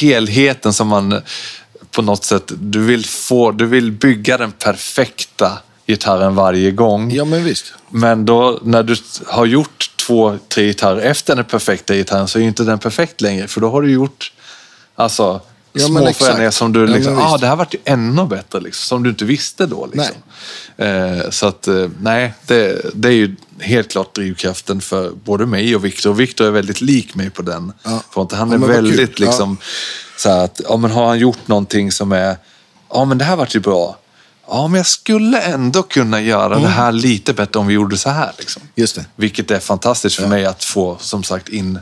[0.00, 1.20] helheten som man
[1.90, 2.52] på något sätt...
[2.58, 7.10] Du vill, få, du vill bygga den perfekta gitarren varje gång.
[7.14, 7.64] Ja, men visst.
[7.90, 12.42] Men då när du har gjort två, tre gitarrer efter den perfekta gitarren så är
[12.42, 13.48] ju inte den perfekt längre.
[13.48, 14.32] För då har du gjort
[14.94, 15.40] alltså,
[15.74, 17.26] Ja, små förändringar som du Ja, liksom, visst.
[17.26, 18.60] ah, det här vart ju ännu bättre.
[18.60, 19.88] Liksom, som du inte visste då.
[19.92, 20.14] Liksom.
[20.76, 25.76] Eh, så att, eh, nej, det, det är ju helt klart drivkraften för både mig
[25.76, 26.10] och Viktor.
[26.10, 28.02] Och Viktor är väldigt lik mig på den Ja.
[28.10, 28.38] fronten.
[28.38, 29.18] Han Ja, är vad väldigt.
[29.20, 29.26] Ja.
[29.26, 29.56] liksom,
[30.16, 32.36] så här att, ja men har han gjort någonting som är,
[32.90, 33.98] ja men det här vart ju bra.
[34.54, 36.62] Ja, men jag skulle ändå kunna göra Mm.
[36.62, 38.32] det här lite bättre om vi gjorde så här.
[38.38, 38.62] Liksom.
[38.74, 39.04] Just det.
[39.16, 41.78] Vilket är fantastiskt för mig att få, som sagt, in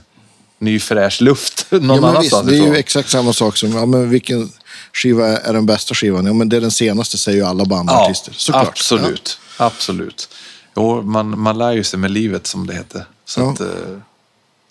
[0.59, 4.11] ny fräsch luft någon Ja, annanstans det är ju exakt samma sak som, ja, men
[4.11, 4.52] vilken
[4.92, 6.26] skiva är den bästa skivan?
[6.26, 8.14] Ja, men det är den senaste, säger ju alla band och Ja.
[8.33, 8.68] Såklart.
[8.68, 9.38] absolut.
[9.56, 10.28] Absolut.
[10.76, 13.04] Jo, man, man lär ju sig med livet, som det heter.
[13.24, 13.50] Så Ja.
[13.52, 13.66] att, eh,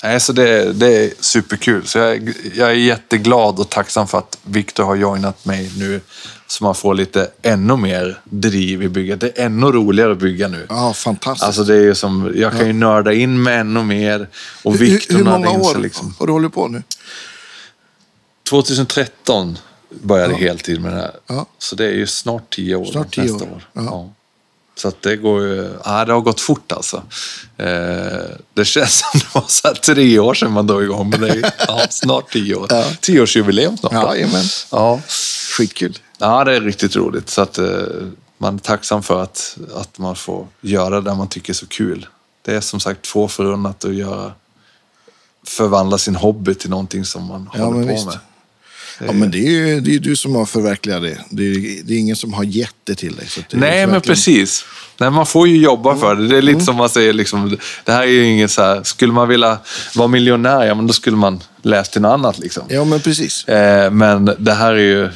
[0.03, 1.87] nej, så det, det är superkul.
[1.87, 6.01] Så jag, är- jag är jätteglad och tacksam för att Viktor har joinat mig nu.
[6.47, 9.19] Så man får lite ännu mer driv i bygget.
[9.19, 10.65] Det är ännu roligare att bygga nu.
[10.69, 11.43] Ja, ja fantastiskt.
[11.43, 14.27] Alltså det är som, jag kan ju nörda in med ännu mer.
[14.63, 16.15] Och hur, Viktor hur nördar många in sig år liksom.
[16.19, 16.83] har du hållit på nu?
[18.49, 19.57] 2013
[19.89, 21.11] började jag heltid med det här.
[21.27, 21.45] Ja.
[21.57, 22.85] Så det är ju snart tio år.
[22.85, 23.41] Snart tio år.
[23.41, 23.69] år.
[23.73, 24.13] Ja.
[24.79, 27.03] Så att det går ju, ja, det har gått fort alltså.
[27.57, 27.67] Eh,
[28.53, 31.53] det känns som det var så tre år sedan man drog igång, men det är
[31.67, 32.67] ja, snart tio år.
[32.73, 32.85] Ja.
[33.01, 33.93] Tioårsjubileum snart.
[33.93, 34.43] Ja, jajamän.
[34.71, 35.01] Ja.
[35.57, 35.97] Skitkul.
[36.17, 37.29] Ja, det är riktigt roligt.
[37.29, 37.67] Så att eh,
[38.37, 42.07] man är tacksam för att, att man får göra det man tycker är så kul.
[42.41, 44.31] Det är som sagt få förunnat att göra
[45.47, 48.05] förvandla sin hobby till någonting som man Ja, håller på visst.
[48.05, 48.17] med.
[49.05, 51.17] Ja, men det är ju det är du som har förverkligat det.
[51.29, 53.27] Det är, det är ingen som har gett det till dig.
[53.35, 54.65] Det Nej, men verkligen- precis.
[54.97, 56.27] Nej, man får ju jobba för det.
[56.27, 59.13] Det är lite som man säger, liksom, det här är ju inget så här, skulle
[59.13, 59.57] man vilja
[59.95, 62.63] vara miljonär, ja men då skulle man läsa till något annat liksom.
[62.69, 63.47] Ja, men precis.
[63.47, 65.09] Eh, men det här är ju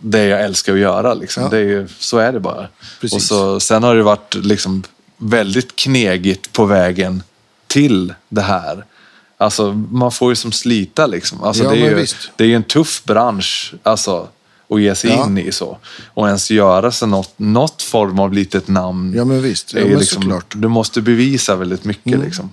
[0.00, 1.14] det jag älskar att göra.
[1.14, 1.42] Liksom.
[1.42, 1.48] Ja.
[1.48, 2.68] Det är ju, så är det bara.
[3.00, 3.16] Precis.
[3.16, 4.82] Och så, sen har det varit liksom
[5.16, 7.22] väldigt knegigt på vägen
[7.66, 8.84] till det här.
[9.36, 11.42] Alltså, man får ju som slita liksom.
[11.42, 12.16] Alltså, Ja, det, är ju, visst.
[12.36, 14.28] det är ju en tuff bransch alltså,
[14.68, 15.26] att ge sig Ja.
[15.26, 15.52] in i.
[15.52, 15.78] så.
[16.14, 19.14] Och ens göra sig något, något form av litet namn.
[19.16, 19.72] Ja, men visst.
[19.74, 20.54] Ja, är men liksom, såklart.
[20.54, 20.62] Mm.
[20.62, 22.18] Du måste bevisa väldigt mycket.
[22.20, 22.50] Liksom.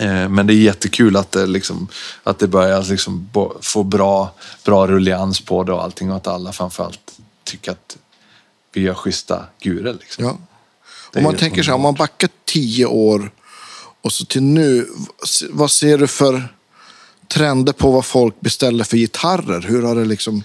[0.00, 1.88] Eh, Men det är jättekul att det, liksom,
[2.22, 4.32] att det börjar liksom bo- få bra,
[4.64, 7.12] bra rullians på det och allting och att alla framförallt
[7.44, 7.96] tycker att
[8.72, 9.92] vi gör schyssta gurer.
[10.00, 10.24] Liksom.
[10.24, 10.36] Ja.
[11.16, 13.30] Om man tänker så här, om man backar tio år
[14.02, 14.88] och så till nu.
[15.50, 16.54] Vad ser du för
[17.28, 19.60] trender på vad folk beställer för gitarrer?
[19.60, 20.42] Hur har det liksom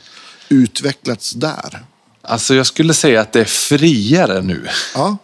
[0.49, 1.85] utvecklats där?
[2.21, 4.67] Alltså jag skulle säga att det är friare nu.
[4.95, 5.17] Ja,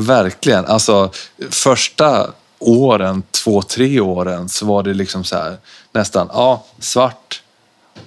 [0.00, 0.64] Verkligen.
[0.64, 1.12] Alltså
[1.50, 5.56] första åren, två, tre åren så var det liksom så här
[5.92, 7.42] nästan, ja, svart,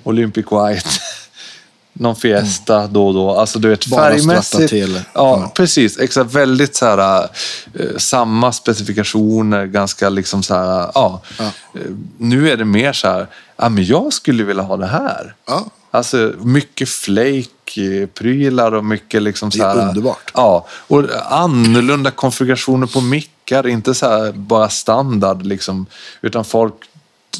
[0.04, 0.90] Olympic White,
[1.94, 3.32] någon Fiesta då och då.
[3.32, 4.46] Alltså du vet Bara färgmässigt.
[4.48, 5.06] stracciatelle.
[5.14, 5.52] Ja, Ja.
[5.56, 6.00] precis.
[6.00, 6.34] Exakt.
[6.34, 7.24] Väldigt så här,
[7.80, 11.22] eh, samma specifikationer, ganska liksom så här, ja.
[11.40, 11.44] Ja.
[11.46, 11.82] Eh,
[12.18, 13.28] Nu är det mer så här,
[13.58, 15.34] ja men jag skulle vilja ha det här.
[15.48, 15.66] ja.
[15.94, 20.32] Alltså mycket flake-prylar och mycket liksom Det så är här, underbart.
[20.34, 23.68] Ja, och annorlunda konfigurationer på mickar.
[23.68, 25.86] Inte så här bara standard liksom.
[26.22, 26.74] Utan folk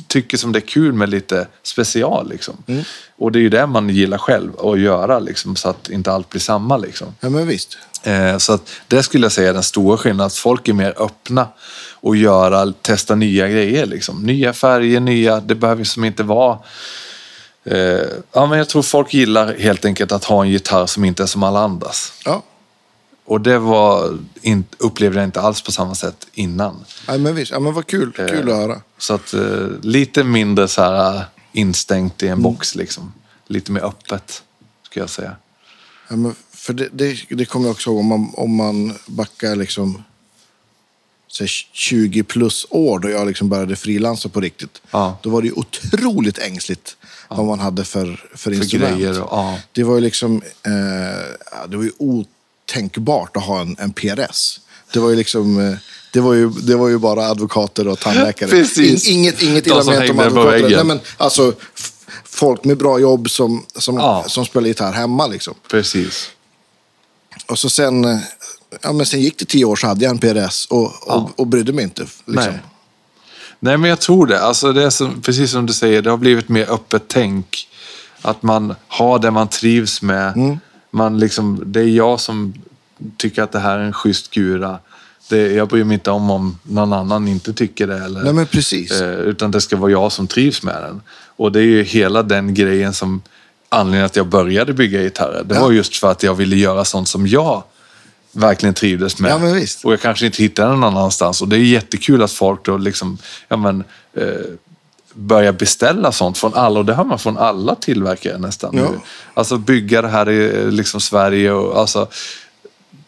[0.08, 2.64] tycker som det är kul med lite special liksom.
[2.68, 2.84] Mm.
[3.18, 5.56] Och det är ju det man gillar själv att göra liksom.
[5.56, 7.08] Så att inte allt blir samma liksom.
[7.20, 7.78] ja men visst.
[8.04, 10.28] Eh, Så att det skulle jag säga är den stora skillnaden.
[10.28, 11.48] Att folk är mer öppna
[11.94, 13.86] och göra, testa nya grejer.
[13.86, 14.24] Liksom.
[14.24, 15.40] Nya färger, nya.
[15.40, 16.60] Det behöver som inte vara...
[17.64, 17.78] Eh,
[18.34, 21.28] ja, men jag tror folk gillar helt enkelt att ha en gitarr som inte är
[21.28, 22.14] som alla andras.
[22.26, 22.44] Ja,
[23.26, 26.86] Och det var, in, upplevde jag inte alls på samma sätt innan.
[27.08, 27.52] ja men visst.
[27.52, 28.12] Ja, men vad kul.
[28.16, 28.82] Kul att höra.
[28.98, 31.22] Så att eh, lite mindre så här eh,
[31.54, 32.44] instängt i en Mm.
[32.44, 33.14] box liksom.
[33.48, 34.44] Lite mer öppet,
[34.86, 35.36] skulle jag säga.
[36.10, 39.56] Ja, men för det, det, det kommer jag också ihåg om man, om man backar
[39.56, 40.04] liksom
[41.32, 44.82] säg 20 plus år då jag liksom började frilansa på riktigt.
[44.92, 45.18] Ja.
[45.24, 46.98] Då var det ju otroligt ängsligt
[47.30, 48.96] vad man hade för, för, För instrument.
[48.98, 49.60] grejer och, ja.
[49.72, 50.72] Det var ju liksom eh,
[51.52, 51.92] ja, det var ju
[52.72, 54.60] otänkbart att ha en, en PRS.
[54.94, 55.78] Det var ju liksom eh,
[56.14, 58.50] det var ju, det var ju bara advokater och tandläkare.
[58.50, 59.08] Precis.
[59.08, 60.70] In, inget inget illa ment om advokater.
[60.70, 61.54] Nej, men, alltså,
[62.26, 64.24] folk med bra jobb som, som, Ja.
[64.28, 65.28] som spelar gitarr hemma.
[65.28, 65.54] Liksom.
[65.72, 66.30] Precis.
[67.48, 68.18] Och så sen, eh,
[68.82, 71.32] ja, men sen gick det tio år så hade jag en PRS och, och, Ja.
[71.36, 72.02] och brydde mig inte.
[72.02, 72.34] Liksom.
[72.34, 72.60] Nej.
[73.60, 74.42] Nej, men jag tror det.
[74.42, 77.68] Alltså det är som, precis som du säger, det har blivit mer öppet tänk.
[78.22, 80.36] Att man har det man trivs med.
[80.36, 80.60] Mm.
[80.92, 82.54] Man liksom, det är jag som
[83.18, 84.80] tycker att det här är en schysst gura.
[85.30, 87.98] Det, jag bryr mig inte om om någon annan inte tycker det.
[87.98, 88.92] Eller, Nej, men precis.
[89.02, 91.02] eh, utan det ska vara jag som trivs med den.
[91.36, 93.22] Och det är ju hela den grejen som
[93.70, 95.44] anledningen att jag började bygga gitarrer.
[95.44, 95.62] Det Ja.
[95.62, 97.64] var just för att jag ville göra sånt som jag
[98.32, 99.32] verkligen trivdes med.
[99.32, 99.86] Ja, men visst.
[99.86, 101.42] Och jag kanske inte hittar den någon annanstans.
[101.42, 104.26] Och det är jättekul att folk då liksom, ja men, eh,
[105.14, 106.80] börjar beställa sånt från alla.
[106.80, 108.78] Och det hör man från alla tillverkare nästan.
[108.78, 108.88] Ja.
[109.34, 111.52] Alltså bygga det här i liksom Sverige.
[111.52, 112.08] Och, alltså,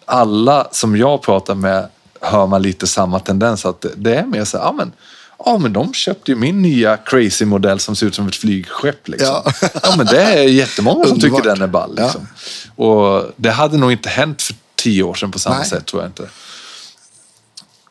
[0.05, 1.87] alla som jag pratar med
[2.21, 3.65] hör man lite samma tendens.
[3.65, 4.91] Att det- är mer så här, ja men,
[5.45, 9.07] ja men de köpte ju min nya crazy-modell som ser ut som ett flygskepp.
[9.07, 9.41] Liksom.
[9.45, 9.69] Ja.
[9.83, 9.93] Ja.
[9.97, 11.95] men det är jättemånga som tycker den är ball.
[11.95, 12.27] Liksom.
[12.75, 15.65] Och det hade nog inte hänt för tio år sedan på samma Nej.
[15.65, 16.27] sätt tror jag inte.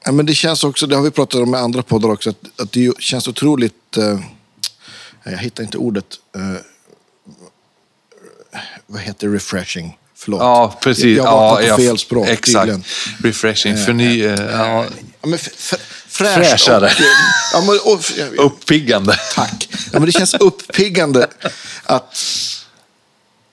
[0.04, 2.60] Ja, men det känns också, det har vi pratat om med andra poddar också, att,
[2.60, 3.96] att det känns otroligt...
[3.96, 4.20] Eh,
[5.24, 6.06] jag hittar inte ordet.
[6.36, 6.60] Eh,
[8.86, 9.98] vad heter refreshing?
[10.14, 10.40] Förlåt.
[10.40, 11.04] Ja, precis.
[11.16, 12.54] Jag, var ja, på ja, fel språk Exakt.
[12.54, 12.84] tydligen.
[13.22, 13.76] Refreshing.
[13.84, 14.20] Förny...
[14.24, 14.84] eh, ja,
[15.20, 16.86] Ja, men f- f- fräscht Fräschare.
[16.86, 16.92] Och,
[17.52, 17.78] ja, men,
[18.38, 19.16] och, uppiggande.
[19.34, 19.68] Tack.
[19.92, 21.26] Ja, men det känns uppiggande
[21.84, 22.18] att,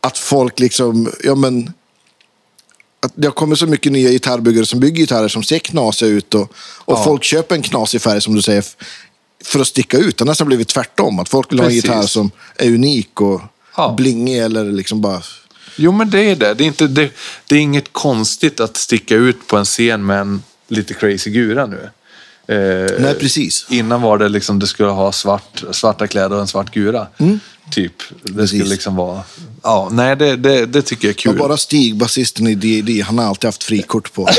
[0.01, 1.73] att folk liksom, ja men,
[2.99, 6.33] att det har kommit så mycket nya gitarrbyggare som bygger gitarrer som ser knasiga ut
[6.35, 6.41] och,
[6.85, 7.03] och Ja.
[7.03, 8.65] folk köper en knasig färg som du säger
[9.43, 10.17] för att sticka ut.
[10.17, 11.19] Det har nästan blivit tvärtom.
[11.19, 11.83] Att folk vill ha en Precis.
[11.83, 13.41] gitarr som är unik och
[13.77, 13.93] Ja.
[13.97, 15.21] blingig eller liksom bara...
[15.75, 16.53] Jo, men det är det.
[16.53, 17.09] Det är, inte, det,
[17.47, 21.65] det är inget konstigt att sticka ut på en scen med en lite crazy gura
[21.65, 21.89] nu.
[22.49, 22.55] Eh,
[22.99, 23.65] Nej, precis.
[23.69, 27.07] Innan var det liksom, det skulle ha svart, svarta kläder och en svart gura.
[27.71, 27.93] Typ.
[28.23, 28.37] Det Mm.
[28.37, 28.59] Precis.
[28.59, 29.21] skulle liksom vara
[29.63, 31.31] ja, nej, det, det, det tycker jag är kul.
[31.31, 34.29] Och bara Stig, basisten i D&D, han har alltid haft frikort på.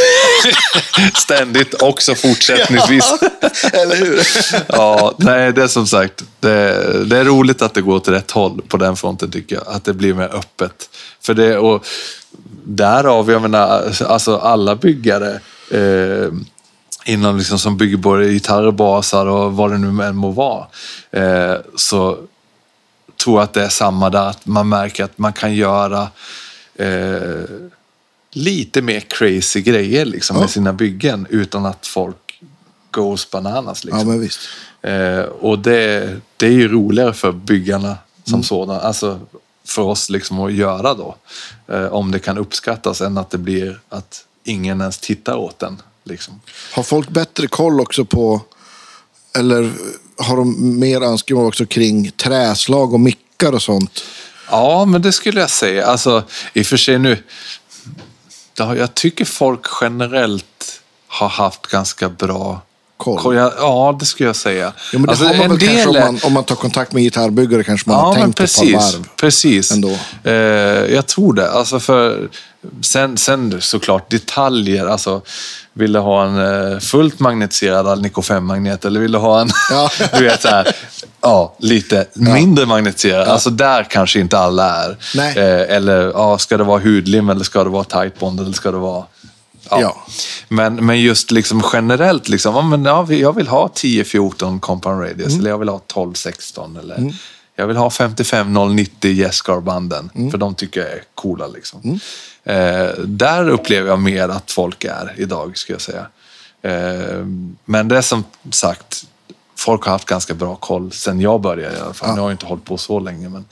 [1.14, 3.04] Ständigt, också fortsättningsvis.
[3.72, 4.20] Eller hur?
[4.68, 8.30] ja, nej, det är som sagt, det, det är roligt att det går till rätt
[8.30, 9.64] håll på den fronten tycker jag.
[9.66, 10.90] Att det blir mer öppet.
[11.22, 11.86] För det, och
[12.64, 16.32] därav, jag menar, alltså alla byggare eh,
[17.04, 20.66] inom liksom som bygger både gitarrbasar och vad det nu än må vara.
[21.10, 22.18] Eh, så
[23.24, 26.08] tror jag att det är samma där, att man märker att man kan göra
[26.74, 27.44] eh,
[28.32, 30.40] lite mer crazy grejer liksom, Ja.
[30.40, 32.42] med sina byggen utan att folk
[32.90, 33.84] goes bananas.
[33.84, 33.98] Liksom.
[34.00, 34.40] Ja, men visst.
[34.82, 39.20] Eh, och det, det är ju roligare för byggarna som sådana, alltså
[39.66, 41.14] för oss liksom att göra då.
[41.68, 45.82] Eh, om det kan uppskattas än att det blir att ingen ens tittar åt den.
[46.10, 46.40] Liksom.
[46.72, 48.40] Har folk bättre koll också på,
[49.38, 49.72] eller
[50.18, 54.02] har de mer önskemål också kring träslag och mickar och sånt?
[54.50, 55.86] Ja, men det skulle jag säga.
[55.86, 57.22] Alltså, i och för sig nu,
[58.56, 62.60] jag tycker folk generellt har haft ganska bra
[63.00, 63.36] Koll.
[63.36, 64.72] Ja, det skulle jag säga.
[64.92, 66.92] Ja, men det Alltså, har man väl kanske om del man, om man tar kontakt
[66.92, 68.74] med gitarrbyggare kanske man Ja, har tänkt ett par precis.
[68.74, 69.08] varv.
[69.16, 69.70] Precis.
[69.70, 69.96] ändå.
[70.24, 70.32] Eh,
[70.94, 71.50] jag tror det.
[71.50, 72.28] Alltså för,
[72.82, 74.86] sen, sen såklart detaljer.
[74.86, 75.22] Alltså,
[75.72, 79.90] vill du ha en eh, fullt magnetiserad Alnico 5-magnet eller vill du ha en, Ja.
[80.18, 80.76] du vet så här,
[81.20, 83.28] ja, lite mindre magnetiserad.
[83.28, 84.96] Alltså där kanske inte alla är.
[85.14, 85.38] Nej.
[85.38, 88.70] Eh, eller ja, ska det vara hudlim eller ska det vara tight bond eller ska
[88.70, 89.04] det vara
[89.70, 89.80] Ja.
[89.80, 89.96] Ja.
[90.48, 95.26] Men, men just liksom generellt, liksom, ja, men, ja, jag vill ha 10-14 compound radius,
[95.28, 95.40] Mm.
[95.40, 97.12] eller jag vill ha 12-16, eller
[97.56, 100.30] jag vill ha 55-090 Jescar-banden, Mm.
[100.30, 101.46] för de tycker jag är coola.
[101.46, 102.00] Liksom.
[102.44, 106.06] Eh, där upplever jag mer att folk är idag, skulle jag säga.
[106.62, 107.26] Eh,
[107.64, 109.04] men det är som sagt,
[109.56, 112.08] folk har haft ganska bra koll sen jag började i alla fall.
[112.08, 112.14] Ja.
[112.14, 113.44] Nu har jag inte hållit på så länge, men,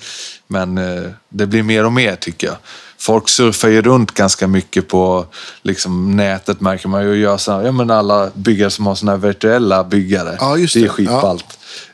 [0.47, 2.57] men eh, det blir mer och mer tycker jag.
[3.01, 5.27] Folk surfar ju runt ganska mycket på
[5.63, 7.11] liksom, nätet märker man ju.
[7.11, 10.37] Och gör så ja, men alla byggare som har såna här virtuella byggare.
[10.41, 10.89] Ja, just det är det.
[10.89, 11.45] skitballt.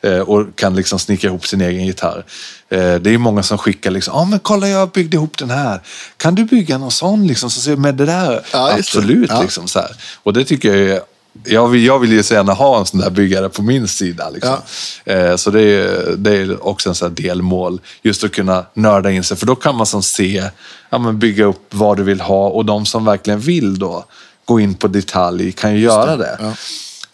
[0.03, 2.25] Eh, och kan liksom snickra ihop sin egen gitarr.
[2.69, 5.81] Eh, det är många som skickar liksom, ja men kolla jag byggde ihop den här.
[6.17, 7.51] Kan du bygga någon sån liksom?
[7.51, 8.47] Så ser med det där.
[8.53, 8.99] Ja, just det.
[8.99, 9.43] Absolut Ja.
[9.43, 9.91] liksom så här.
[10.23, 11.01] Och det tycker jag är
[11.45, 14.31] jag vill, jag vill ju så gärna ha en sån där byggare på min sida.
[14.31, 14.57] Liksom.
[15.05, 17.81] Eh, så det är, det är också en sån här delmål.
[18.03, 19.37] Just att kunna nörda in sig.
[19.37, 20.51] För då kan man som se,
[20.91, 22.49] ja, men bygga upp vad du vill ha.
[22.49, 24.05] Och de som verkligen vill då
[24.45, 26.39] gå in på detalj kan ju göra det.
[26.41, 26.53] Ja.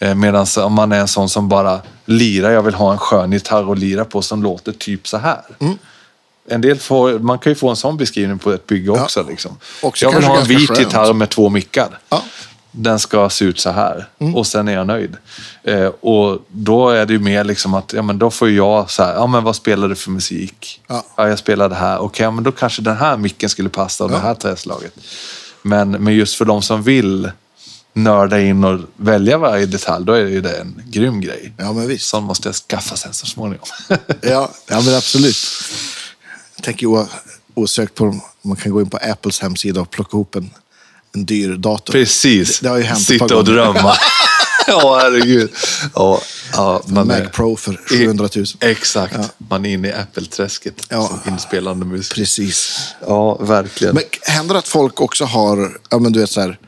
[0.06, 3.33] Eh, Medan om man är en sån som bara lirar, jag vill ha en skön
[3.33, 5.40] gitarr att lira på som låter typ så här.
[5.59, 5.78] Mm.
[6.48, 9.02] En del får, man kan ju få en sån beskrivning på ett bygge Ja.
[9.04, 9.26] också.
[9.28, 9.56] Liksom.
[9.83, 11.98] Också jag vill ha en vit gitarr med två mickar.
[12.09, 12.22] Ja.
[12.72, 14.35] Den ska se ut så här Mm.
[14.37, 15.16] och sen är jag nöjd.
[15.62, 19.02] Eh, och då är det ju mer liksom att, ja men då får jag så
[19.02, 20.80] här, ja men vad spelar du för musik?
[20.88, 21.04] Ja.
[21.16, 21.98] jag spelar det här.
[21.98, 24.14] Okej, ja, men då kanske den här micken skulle passa och Ja.
[24.14, 24.92] det här träslaget.
[25.62, 27.30] Men, men just för de som vill
[27.92, 31.52] nörda in och välja varje detalj, då är det ju det en grym grej.
[31.56, 32.09] Ja, men visst.
[32.09, 33.66] Sån måste jag skaffa sen så småningom.
[34.22, 35.37] Ja, ja men absolut.
[36.56, 37.06] Jag tänker
[37.54, 40.50] osökt på om man kan gå in på Apples hemsida och plocka ihop en,
[41.14, 41.92] en dyr dator.
[41.92, 42.60] Precis.
[42.60, 43.94] Det har ju hänt Sitta och drömma.
[44.66, 45.50] ja, herregud.
[45.94, 46.20] Ja,
[46.52, 48.46] ja, man Mac är- Pro för 700 000.
[48.60, 49.14] Exakt.
[49.18, 49.24] Ja.
[49.48, 51.06] Man är inne i Apple-träsket Ja.
[51.24, 52.14] som inspelande musik.
[52.14, 52.78] Precis.
[53.06, 53.94] Ja, verkligen.
[53.94, 56.58] Men händer det att folk också har, ja men du vet så här,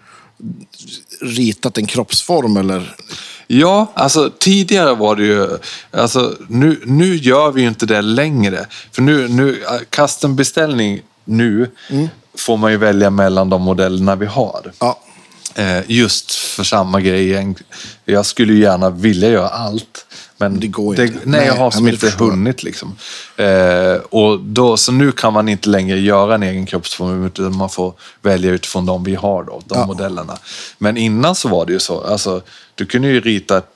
[1.20, 2.96] ritat en kroppsform eller?
[3.46, 5.48] Ja, alltså tidigare var det ju...
[5.90, 8.66] Alltså, nu, nu gör vi ju inte det längre.
[8.92, 12.08] För nu, nu äh, custom-beställning nu Mm.
[12.38, 14.72] Får man ju välja mellan de modellerna vi har.
[14.78, 14.98] Ja,
[15.54, 17.54] Eh, just för samma grej.
[18.04, 20.06] Jag skulle ju gärna vilja göra allt.
[20.36, 21.02] Men Det går inte.
[21.04, 22.12] nej, jag Nej, har ja, som det inte jag.
[22.26, 22.62] hunnit.
[22.62, 22.96] Liksom.
[23.36, 27.68] Eh, och då, så nu kan man inte längre göra en egen kroppsform utan man
[27.70, 29.86] får välja utifrån de vi har, då, de Ja.
[29.86, 30.38] modellerna.
[30.78, 32.00] Men innan så var det ju så.
[32.04, 32.42] Alltså,
[32.74, 33.72] du kunde ju rita ett,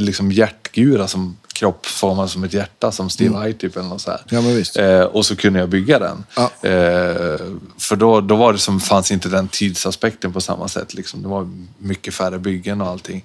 [0.00, 3.76] liksom hjärtgura som kroppsformad som ett hjärta, som Steve Vai typ.
[3.76, 4.20] Eller något så här.
[4.30, 4.64] Mm.
[4.74, 4.82] Ja.
[4.82, 6.24] Eh, och så kunde jag bygga den.
[6.36, 6.50] Ja.
[6.68, 7.40] Eh,
[7.78, 10.94] för då, då var det som, fanns inte den tidsaspekten på samma sätt.
[10.94, 11.22] Liksom.
[11.22, 13.24] Det var mycket färre byggen och allting.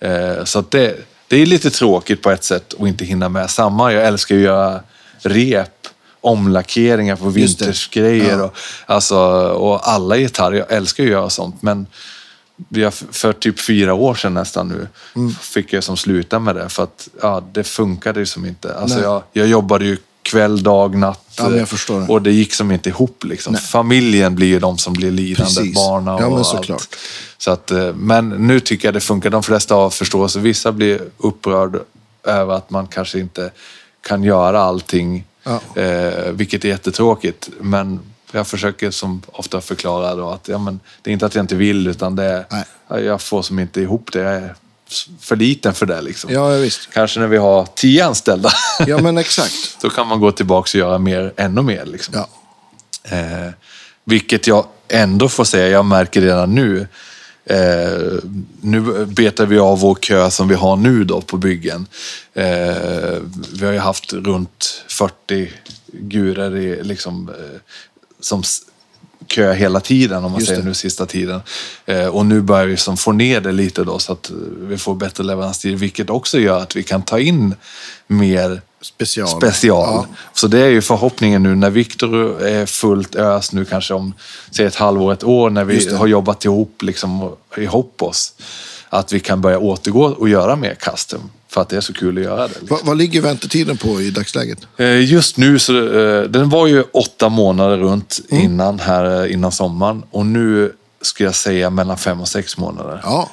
[0.00, 0.96] Eh, så det,
[1.28, 3.92] det är lite tråkigt på ett sätt att inte hinna med samma.
[3.92, 4.80] Jag älskar ju att göra
[5.22, 5.86] rep,
[6.20, 8.38] omlackeringar på vintersgrejer.
[8.38, 8.44] Ja.
[8.44, 8.56] Och,
[8.86, 11.62] alltså, och alla gitarrer, jag älskar ju att göra sånt.
[11.62, 11.86] Men
[12.68, 15.34] jag, för typ fyra år sedan nästan nu Mm.
[15.34, 16.68] fick jag som sluta med det.
[16.68, 18.74] För att ja, det funkade ju som inte.
[18.74, 19.04] Alltså Nej.
[19.04, 21.38] jag, jag jobbade ju kväll, dag, natt.
[21.38, 22.04] Ja.
[22.08, 23.24] Och det gick som inte ihop.
[23.24, 23.52] Liksom.
[23.52, 23.62] Nej.
[23.62, 25.74] Familjen blir ju de som blir lidande, Precis.
[25.74, 26.46] barna och Ja, men allt.
[26.46, 26.88] såklart.
[27.38, 29.30] Så att, eh, men nu tycker jag det funkar.
[29.30, 30.38] De flesta har förståelse.
[30.38, 31.78] Vissa blir upprörda
[32.24, 33.50] över att man kanske inte
[34.06, 35.80] kan göra allting Ja.
[35.82, 37.48] Eh, vilket är jättetråkigt.
[37.60, 38.00] Men
[38.32, 41.54] jag försöker som ofta förklara då att ja, men, det är inte att jag inte
[41.54, 42.46] vill, utan det
[42.88, 44.18] är, jag får som inte ihop det.
[44.18, 44.54] Jag är
[45.20, 46.00] för liten för det.
[46.00, 46.32] Liksom.
[46.32, 46.92] Ja, ja, visst.
[46.92, 48.50] Kanske när vi har tio anställda.
[48.86, 49.54] Ja, men exakt.
[49.82, 51.84] Då kan man gå tillbaka och göra mer, ännu mer.
[51.86, 52.14] Liksom.
[52.14, 52.28] Ja.
[53.16, 53.50] Eh,
[54.04, 56.86] vilket jag ändå får säga, jag märker redan nu.
[57.44, 58.18] Eh,
[58.60, 61.86] nu betar vi av vår kö som vi har nu då på byggen.
[62.34, 62.44] Eh,
[63.52, 65.52] vi har ju haft runt 40
[65.92, 67.60] gurer i, liksom, eh,
[68.22, 68.60] som s-
[69.26, 70.68] kö hela tiden, om man Just säger det.
[70.68, 71.40] nu sista tiden.
[71.86, 74.94] Eh, och nu börjar vi som få ner det lite då så att vi får
[74.94, 77.54] bättre leveranstid, vilket också gör att vi kan ta in
[78.06, 79.28] mer Special.
[79.28, 79.88] special.
[79.94, 80.06] Ja.
[80.34, 84.14] Så det är ju förhoppningen nu när Viktor är fullt ös nu kanske om
[84.50, 88.32] säg ett halvår, ett år när vi har jobbat ihop, liksom, ihop oss.
[88.94, 91.30] Att vi kan börja återgå och göra mer custom.
[91.48, 92.48] För att det är så kul att göra det.
[92.48, 92.66] Liksom.
[92.76, 94.58] Va, vad ligger väntetiden på i dagsläget?
[94.76, 98.44] Eh, Just nu så, eh, den var ju åtta månader runt Mm.
[98.44, 100.02] innan, här, eh, innan sommaren.
[100.10, 103.00] Och nu skulle jag säga mellan fem och sex månader.
[103.04, 103.28] Ja.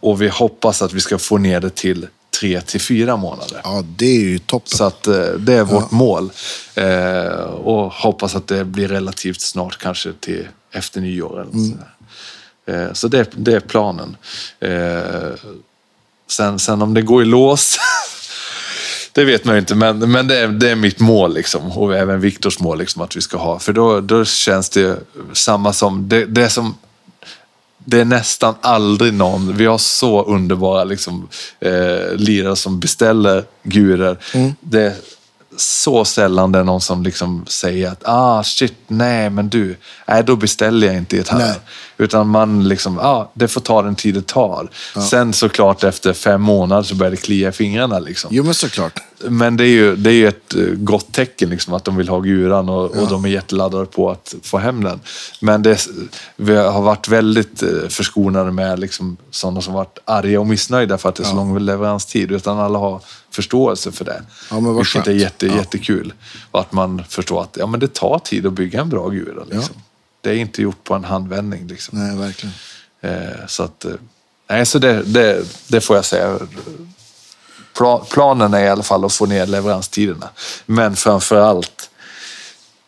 [0.00, 2.06] Och vi hoppas att vi ska få ner det till
[2.40, 3.60] tre till fyra månader.
[3.64, 4.76] Ja, det är ju toppen.
[4.78, 5.02] Så att
[5.38, 6.30] det är vårt mål.
[6.74, 11.40] Eh, och hoppas att det blir relativt snart, kanske till efter nyår.
[11.40, 11.78] Eller Mm.
[12.66, 14.16] Så eh, så det, det är planen.
[14.60, 15.38] Eh,
[16.30, 17.78] sen, sen om det går i lås,
[19.12, 19.74] det vet man ju inte.
[19.74, 21.72] Men, men det, är, det är mitt mål liksom.
[21.72, 23.58] Och även Viktors mål liksom, att vi ska ha.
[23.58, 24.98] För då, då känns det
[25.32, 26.74] samma som, det, det är som
[27.84, 31.28] det är nästan aldrig någon, vi har så underbara liksom,
[31.60, 34.18] eh, lirare som beställer gurer.
[34.60, 34.94] Det är
[35.56, 39.76] så sällan det är någon som liksom säger att ah shit, nej men du,
[40.08, 41.54] nej då beställer jag inte gitarr.
[41.98, 44.70] Utan man liksom, ah, det får ta den tid det tar.
[45.10, 48.30] Sen såklart efter fem månader så börjar det klia i fingrarna liksom.
[48.32, 49.00] Jo, men såklart.
[49.28, 52.08] Men det är ju, det är ju ett eh, gott tecken liksom, att de vill
[52.08, 55.00] ha guran och, och de är jätteladdade på att få hem den.
[55.40, 55.86] Men det,
[56.36, 61.08] vi har varit väldigt eh, förskonade med liksom, sådana som varit arga och missnöjda för
[61.08, 62.32] att det är så lång leveranstid.
[62.32, 64.22] Utan alla har förståelse för det.
[64.50, 65.06] Ja, men Vilket skönt.
[65.06, 65.56] är jätte, Ja.
[65.56, 66.12] jättekul.
[66.50, 69.44] Och att man förstår att ja, men det tar tid att bygga en bra gura.
[69.50, 69.74] Liksom.
[70.24, 71.66] Det är inte gjort på en handvändning.
[71.66, 71.98] Liksom.
[71.98, 72.54] Nej, verkligen.
[73.00, 73.90] Eh, så att, eh,
[74.50, 76.38] nej, så det, det, det får jag säga.
[77.78, 80.28] Pla- Planen är i alla fall att få ner leveranstiderna.
[80.66, 81.90] Men framför allt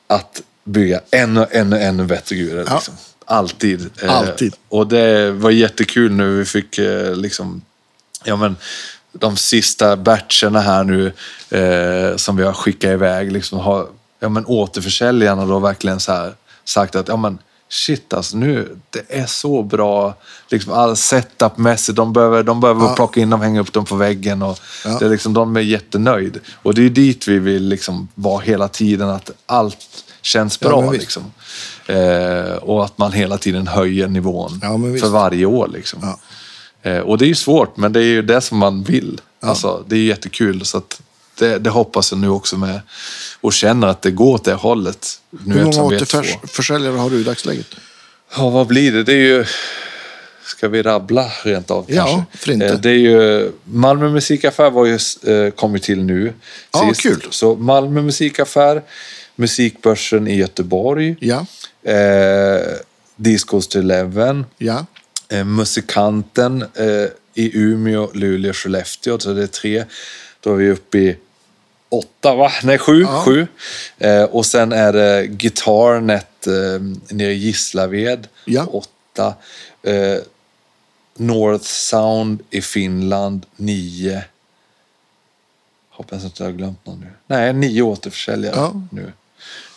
[0.07, 2.65] att bygga ännu, ännu, ännu bättre gurer.
[2.69, 2.75] Ja.
[2.75, 2.95] Liksom.
[3.25, 3.91] Alltid.
[4.03, 4.55] Eh, Alltid.
[4.69, 6.39] Och det var jättekul nu.
[6.39, 7.63] Vi fick eh, liksom,
[8.25, 8.57] ja men,
[9.13, 11.13] de sista batcherna här nu
[11.51, 13.33] eh, som vi har skickat iväg.
[13.33, 13.87] Liksom, har,
[14.21, 16.35] ja men, återförsäljarna då verkligen så här,
[16.69, 17.39] sagt att ja men,
[17.69, 20.15] shit alltså nu, det är så bra.
[20.51, 22.95] Liksom, all setupmässigt, de behöver, de behöver Ja.
[22.95, 24.43] plocka in dem, hänga upp dem på väggen.
[24.43, 24.97] Och Ja.
[24.99, 26.41] det är liksom, de är jättenöjd.
[26.63, 29.77] Och det är dit vi vill liksom vara hela tiden, att allt
[30.23, 30.81] känns Ja, bra.
[30.91, 31.03] visst.
[31.03, 31.23] liksom.
[31.87, 35.69] eh, och att man hela tiden höjer nivån Ja, för varje år.
[35.69, 35.99] Liksom.
[36.03, 36.19] Ja.
[36.91, 39.21] Eh, och det är ju svårt, men det är ju det som man vill.
[39.43, 40.65] Alltså, det är jättekul.
[40.65, 41.01] Så att
[41.39, 42.81] det, det hoppas jag nu också med.
[43.41, 45.21] Och känner att det går åt det hållet.
[45.31, 47.67] Nu Hur många återförsäljare har du i dagsläget?
[48.37, 49.03] Ja, vad blir det?
[49.03, 49.45] Det är ju...
[50.45, 52.39] Ska vi rabbla rent av Ja, kanske?
[52.39, 52.67] för inte.
[52.67, 53.51] Eh, Det är ju...
[53.65, 54.99] Malmö musikaffär var ju,
[55.33, 56.33] eh, kom ju till nu.
[56.73, 57.01] Ja, sist.
[57.03, 57.27] kul.
[57.31, 58.83] Så Malmö musikaffär,
[59.37, 61.47] Musikbörsen i Göteborg, Ja,
[61.93, 62.61] eh,
[63.17, 64.87] Discos to Eleven, ja,
[65.29, 69.19] eh, Musikanten eh, i Umeå, Luleå, Skellefteå.
[69.19, 69.85] Så det är tre.
[70.41, 71.17] Då är vi uppe i
[71.89, 72.53] åtta, va?
[72.63, 73.01] Nej, sju.
[73.03, 73.23] Ja.
[73.25, 73.47] sju.
[73.99, 76.53] Eh, och sen är det Guitarnet eh,
[77.17, 78.29] nere i Gislaved.
[78.45, 78.67] Ja.
[78.67, 79.35] Åtta.
[79.83, 80.19] Eh,
[81.17, 84.25] North Sound i Finland, nio.
[85.91, 87.11] Hoppas att jag har glömt någon nu.
[87.27, 88.73] Nej, nio återförsäljare Ja.
[88.93, 89.13] nu.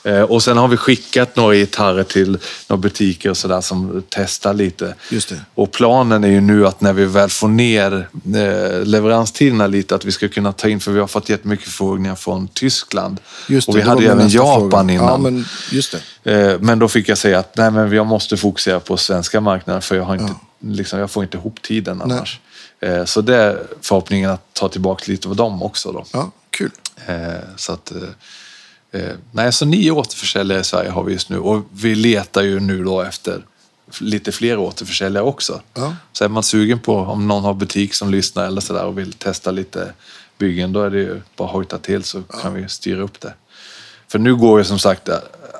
[0.09, 2.37] Eh, och sen har vi skickat några gitarrer till
[2.67, 4.95] några butiker och sådär som testar lite.
[5.09, 5.41] Just det.
[5.55, 10.05] Och planen är ju nu att när vi väl får ner eh, leveranstiderna lite att
[10.05, 13.19] vi ska kunna ta in, för vi har fått jättemycket förfrågningar från Tyskland.
[13.47, 14.93] Just det, och vi hade ju även Japan fråga.
[14.93, 15.07] innan.
[15.07, 16.51] Ja, men just det.
[16.51, 19.81] Eh, Men då fick jag säga att nej, men jag måste fokusera på svenska marknaden
[19.81, 22.39] för jag, har inte, liksom, jag får inte ihop tiden annars.
[22.81, 25.91] Eh, Så det är förhoppningen att ta tillbaka lite av dem också.
[25.91, 26.05] Då.
[26.13, 26.71] Ja, kul.
[27.55, 27.91] Så att,
[29.31, 32.83] nej, så nio återförsäljare i Sverige har vi just nu och vi letar ju nu
[32.83, 33.43] då efter
[33.99, 35.61] lite fler återförsäljare också.
[35.73, 35.95] Ja.
[36.13, 39.13] Så är man sugen på om någon har butik som lyssnar eller sådär och vill
[39.13, 39.93] testa lite
[40.37, 43.33] byggen, då är det ju bara att hojta till så kan vi styra upp det.
[44.07, 45.09] För nu går ju som sagt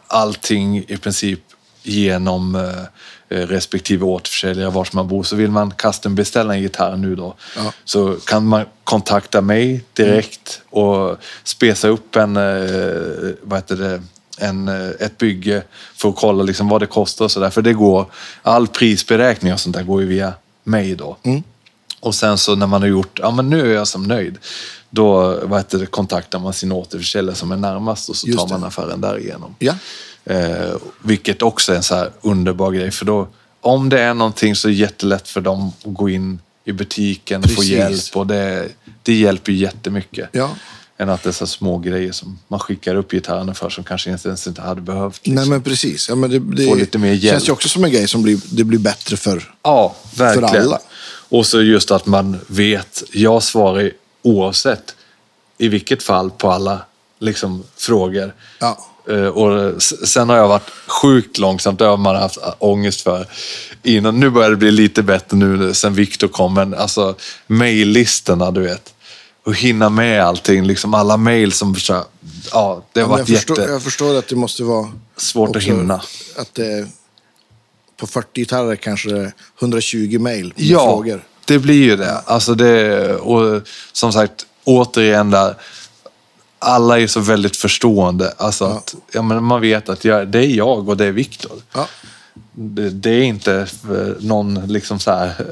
[0.08, 1.40] allting i princip
[1.84, 2.84] genom eh, eh,
[3.30, 5.24] respektive återförsäljare vars man bor.
[5.24, 7.74] Så vill man custombeställa en gitarr nu då Ja.
[7.86, 14.02] så kan man kontakta mig direkt och spesa upp en, eh, vad heter det,
[14.38, 15.64] en, eh, ett bygge
[15.96, 17.50] för att kolla liksom vad det kostar och sådär.
[17.50, 18.06] För det går,
[18.42, 21.18] all prisberäkning och sånt där går ju via mig då.
[22.02, 24.38] Och sen så när man har gjort, ja men nu är jag som nöjd.
[24.90, 28.48] Då vad heter det, kontaktar man sin återförsäljare som är närmast och så Just tar
[28.48, 28.54] det.
[28.54, 29.56] man affären därigenom.
[29.60, 29.74] Ja.
[30.30, 32.92] Eh, vilket också är en så här underbar grej.
[32.92, 33.28] För då,
[33.62, 37.44] om det är någonting så är det jättelätt för dem att gå in i butiken
[37.44, 38.16] och få hjälp.
[38.16, 38.68] Och det,
[39.04, 40.30] det hjälper jättemycket.
[40.32, 40.50] Ja.
[40.98, 44.12] Än att det är så små grejer som man skickar upp gitarrerna för som kanske
[44.12, 45.28] inte ens inte hade behövt.
[45.28, 45.36] liksom.
[45.36, 46.10] Nej, men precis.
[46.10, 47.34] Ja, men det, det Få lite mer hjälp.
[47.34, 49.54] känns ju också som en grej som blir, det blir bättre för...
[49.64, 50.50] Ja, verkligen.
[50.50, 50.80] För alla.
[51.30, 54.96] Och så just att man vet, jag svarar oavsett
[55.58, 56.82] i vilket fall på alla
[57.20, 58.34] liksom, frågor.
[58.60, 58.86] Ja.
[59.10, 63.26] Eh, Och sen har jag varit sjukt långsamt, det har man haft ångest för
[63.84, 64.20] innan.
[64.20, 67.16] Nu börjar det bli lite bättre nu sen Viktor kom, men alltså
[67.48, 68.94] mejllistorna, du vet.
[69.44, 71.76] Och hinna med allting, liksom alla mejl som...
[72.52, 73.72] Ja, det har Ja, varit jag, förstår, jätte...
[73.72, 74.88] jag förstår att det måste vara...
[75.18, 76.02] Svårt att hinna.
[76.38, 76.88] Att det,
[77.98, 79.32] på 40 gitarrer kanske det är
[79.62, 81.24] 120 mejl med Ja, frågor.
[81.46, 82.18] det blir ju det.
[82.26, 83.16] Alltså det.
[83.16, 83.62] Och
[83.94, 85.56] som sagt, återigen där.
[86.60, 88.34] Alla är så väldigt förstående.
[88.38, 91.62] Alltså att, ja, men man vet att jag, det är jag och det är Viktor.
[91.74, 91.88] Ja.
[92.54, 95.46] Det, det är inte eh, någon liksom så här, eh,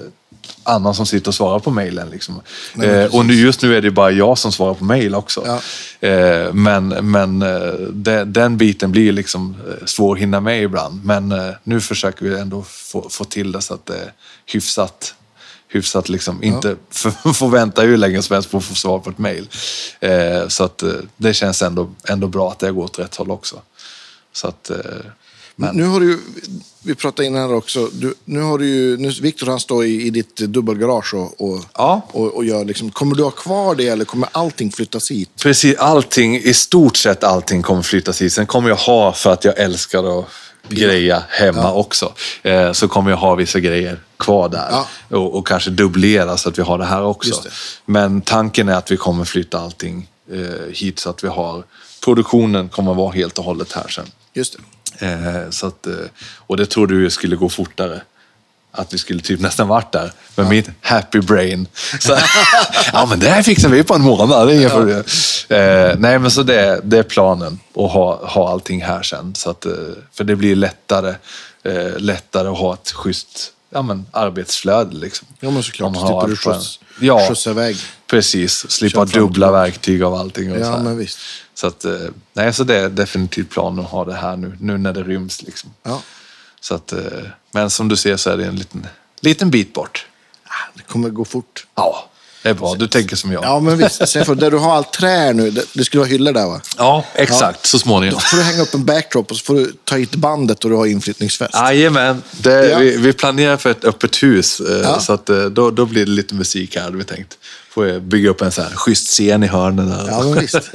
[0.63, 2.09] annan som sitter och svarar på mejlen.
[2.09, 2.41] Liksom.
[2.83, 5.43] Eh, och nu, just nu är det bara jag som svarar på mejl också.
[5.45, 5.61] Ja.
[6.07, 9.55] Eh, men men eh, det, den biten blir liksom
[9.85, 11.05] svår att hinna med ibland.
[11.05, 14.11] Men eh, nu försöker vi ändå få, få till det så att det är
[14.45, 15.13] hyfsat
[15.69, 16.75] hyfsat liksom inte
[17.33, 19.47] få vänta hur länge som helst på att få svar på ett mejl.
[19.99, 23.31] Eh, så att eh, det känns ändå, ändå bra att det går åt rätt håll
[23.31, 23.61] också.
[24.33, 24.77] Så att, eh,
[25.55, 26.17] men, Nu har du ju,
[26.81, 30.01] vi pratade innan här också, du, nu har du ju, nu, Viktor han står i,
[30.01, 32.01] i ditt dubbelgarage och, och, Ja.
[32.11, 35.29] och, och gör liksom, kommer du ha kvar det eller kommer allting flyttas hit?
[35.43, 38.33] Precis, allting, i stort sett allting kommer flyttas hit.
[38.33, 40.25] Sen kommer jag ha, för att jag älskar att
[40.69, 44.67] greja hemma också, eh, så kommer jag ha vissa grejer kvar där.
[44.71, 44.87] Ja.
[45.09, 47.41] Och, och kanske dubblera så att vi har det här också.
[47.43, 47.49] Det.
[47.85, 51.63] Men tanken är att vi kommer flytta allting eh, hit så att vi har,
[52.03, 54.05] produktionen kommer vara helt och hållet här sen.
[54.33, 54.57] Just
[54.99, 55.05] det.
[55.07, 55.87] Eh, så att,
[56.37, 58.01] och det trodde du skulle gå fortare.
[58.77, 61.67] Att vi skulle typ nästan varit där med min happy brain.
[61.99, 62.11] Så,
[62.93, 65.03] ja men det här fixar vi på en månad, det är inga problem.
[65.49, 69.35] Eh, nej men så det, det är planen att ha, ha allting här sen.
[69.35, 69.71] Så att, eh,
[70.13, 71.15] för det blir lättare,
[71.63, 74.95] eh, lättare att ha ett schysst ja, men, arbetsflöde.
[74.95, 75.27] Liksom.
[75.39, 77.77] Ja men såklart, man slipper har du skjuts, Ja, skjutsa iväg.
[78.07, 78.71] precis.
[78.71, 80.51] Slippa dubbla verktyg av allting.
[80.51, 80.79] Och Ja, så här.
[80.79, 81.19] men visst.
[81.53, 81.91] Så, att, eh,
[82.33, 85.41] nej, så det är definitivt planen att ha det här nu, nu när det ryms.
[85.41, 85.69] Liksom.
[85.83, 86.01] Ja.
[86.61, 86.99] Så att, eh,
[87.57, 88.87] men som du ser så är det en liten,
[89.21, 90.05] liten bit bort.
[90.43, 91.65] Ah, Det kommer gå fort.
[91.75, 92.09] Ja,
[92.43, 92.75] det är bra.
[92.75, 93.43] Du tänker som jag.
[93.43, 96.31] Ja men visst, sen för där du har allt trä nu, det, skulle vara hyllor
[96.33, 96.61] där va?
[96.77, 97.65] Ja, exakt.
[97.65, 98.19] Så Då småningom.
[98.21, 100.75] får du hänga upp en backdrop och så får du ta hit bandet och du
[100.75, 101.53] har inflyttningsfest.
[101.53, 102.77] Jajamän, det, Ja.
[102.79, 104.59] vi, vi planerar för ett öppet hus.
[104.59, 104.99] eh, Ja.
[104.99, 107.37] Så att, eh, då, då blir det lite musik här, hade vi tänkt.
[107.69, 109.89] Får jag bygga upp en så här schysst scen i hörnen.
[109.89, 110.07] Där.
[110.07, 110.55] Ja, men visst.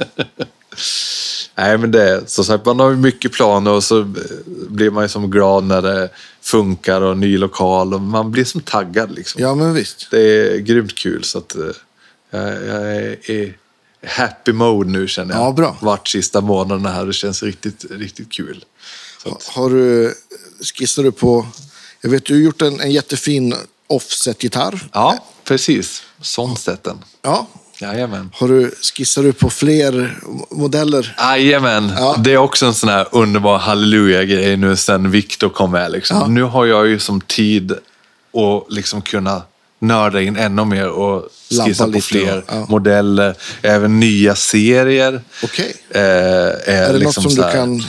[1.55, 4.13] Nej, men det som sagt, man har ju mycket planer och så
[4.45, 6.09] blir man ju som glad när det
[6.41, 9.41] funkar och ny lokal och man blir som taggad liksom.
[9.41, 10.07] Ja, men visst.
[10.11, 11.61] Det är grymt kul så att eh,
[12.29, 13.53] jag, jag är i
[14.07, 15.43] happy mode nu känner jag.
[15.43, 15.77] Ja, bra.
[15.81, 18.65] Vart sista månaderna här, det känns riktigt, riktigt kul.
[19.25, 20.13] Att, Har du,
[20.75, 21.47] skissar du på,
[22.01, 23.55] jag vet du har gjort en, en jättefin
[23.87, 24.89] offset-gitarr.
[24.93, 26.03] ja, precis.
[26.21, 26.97] Sonsätten.
[27.21, 27.47] Ja.
[27.83, 28.29] Jajamän.
[28.33, 30.17] Har du, skissar du på fler
[30.51, 31.15] modeller?
[31.17, 32.15] Jajamän, Ja.
[32.23, 35.91] det är också en sån här underbar halleluja-grej nu sen Viktor kom med.
[35.91, 36.17] Liksom.
[36.17, 36.27] Ja.
[36.27, 39.41] Nu har jag ju som tid att liksom kunna
[39.79, 41.29] nörda in ännu mer och
[41.65, 42.65] skissa på lite, fler ja.
[42.69, 43.35] modeller.
[43.61, 45.21] Även nya serier.
[45.43, 45.75] Okej.
[45.89, 47.83] Eh, är, Är det liksom något som så du här- kan...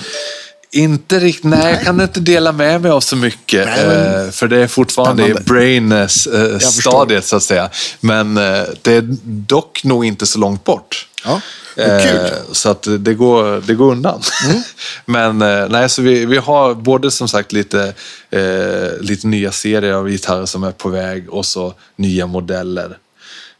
[0.75, 3.67] Inte riktigt, nej, jag kan inte dela med mig av så mycket.
[3.67, 7.71] Nej, men- eh, för det är fortfarande i brain-stadiet så att säga.
[8.01, 11.09] Men eh, det är dock nog inte så långt bort.
[11.25, 11.41] Ja,
[11.77, 12.11] men kul.
[12.11, 12.25] Mm.
[12.27, 14.23] Eh, Så att det går, det går undan.
[15.07, 17.93] Men eh, nej, så vi, vi har både som sagt lite,
[18.31, 22.99] eh, lite nya serier av gitarrer som är på väg och så nya modeller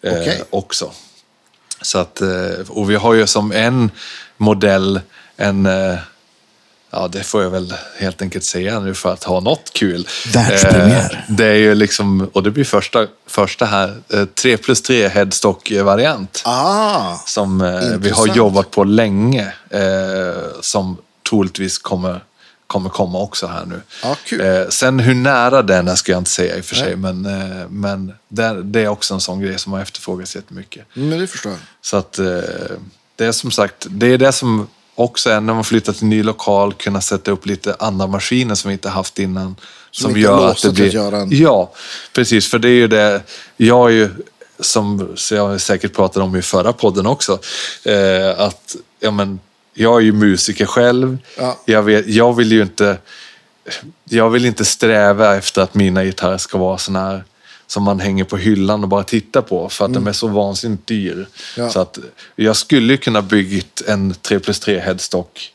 [0.03, 0.43] eh, Okej.
[0.51, 0.91] också.
[1.83, 2.29] Så att, eh,
[2.69, 3.91] och vi har ju som en
[4.37, 5.01] modell
[5.37, 5.95] en eh,
[6.95, 10.09] Ja, det får jag väl helt enkelt säga nu för att ha något kul.
[10.35, 11.25] Världspremiär.
[11.29, 15.09] Eh, det är ju liksom, och det blir första, första här, eh, 3 plus 3
[15.09, 19.53] headstock-variant Ah, som eh, vi har jobbat på länge.
[19.71, 19.81] Eh,
[20.61, 20.97] som
[21.31, 22.21] troligtvis kommer
[22.67, 23.81] kommer komma också här nu.
[24.03, 24.41] Ja, kul.
[24.41, 27.27] Eh, sen hur nära den är ska jag inte säga i och för sig, men,
[27.27, 30.87] eh, men det, det är också en sån grej som har efterfrågats jättemycket.
[30.95, 31.61] Men det förstår jag.
[31.83, 32.13] Så att
[33.17, 36.23] det är som sagt, det är det som också är när man flyttar till ny
[36.23, 39.57] lokal, kunna sätta upp lite andra maskiner som vi inte haft innan.
[39.91, 41.73] Som inte är låsta till att göra en- Ja,
[42.13, 42.51] precis.
[42.51, 43.23] För det är ju det,
[43.57, 44.11] jag är ju,
[44.61, 47.39] som jag säkert pratade om i förra podden också,
[47.85, 49.41] eh, att ja, men,
[49.75, 51.19] jag är ju musiker själv.
[51.39, 51.59] Ja.
[51.65, 52.99] Jag, vet, jag vill ju inte
[54.05, 57.25] jag vill inte sträva efter att mina gitarrer ska vara såna här
[57.67, 60.87] som man hänger på hyllan och bara tittar på för att de är så vansinnigt
[60.87, 61.13] dyr.
[61.13, 61.27] Mm.
[61.57, 61.71] Ja.
[61.71, 61.99] Så att
[62.37, 65.53] jag skulle kunna byggt en 3 plus 3 headstock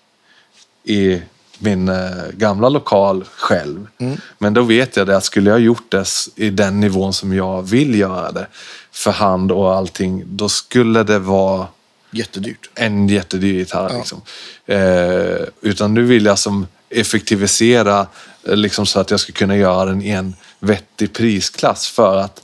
[0.84, 1.22] i
[1.60, 3.88] min eh, gamla lokal själv.
[3.98, 4.18] Mm.
[4.38, 6.06] Men då vet jag det att skulle jag gjort det
[6.36, 8.48] i den nivån som jag vill göra det
[8.92, 11.68] för hand och allting, då skulle det vara
[12.12, 12.70] Jättedyrt.
[12.76, 13.90] en jättedyr gitarr.
[13.92, 13.98] Ja.
[13.98, 14.22] Liksom.
[14.66, 18.08] Eh, utan nu vill jag som effektivisera
[18.44, 22.42] eh, liksom, så att jag ska kunna göra den i en vettig prisklass för att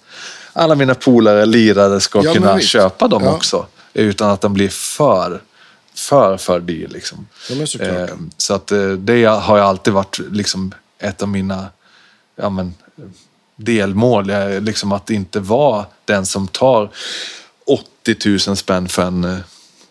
[0.53, 3.33] alla mina polare, lirare ska Ja, kunna köpa dem Ja.
[3.33, 3.65] också.
[3.93, 5.41] Utan att den blir för,
[5.95, 6.87] för, för dyr.
[6.87, 7.27] Liksom.
[7.49, 7.85] Ja.
[7.85, 8.07] Eh,
[8.37, 11.67] så att eh, det har ju alltid varit liksom ett av mina
[12.35, 12.73] ja, men,
[13.55, 14.29] delmål.
[14.29, 16.89] Jag, liksom att inte vara den som tar
[17.65, 19.37] 80 000 spänn för en eh,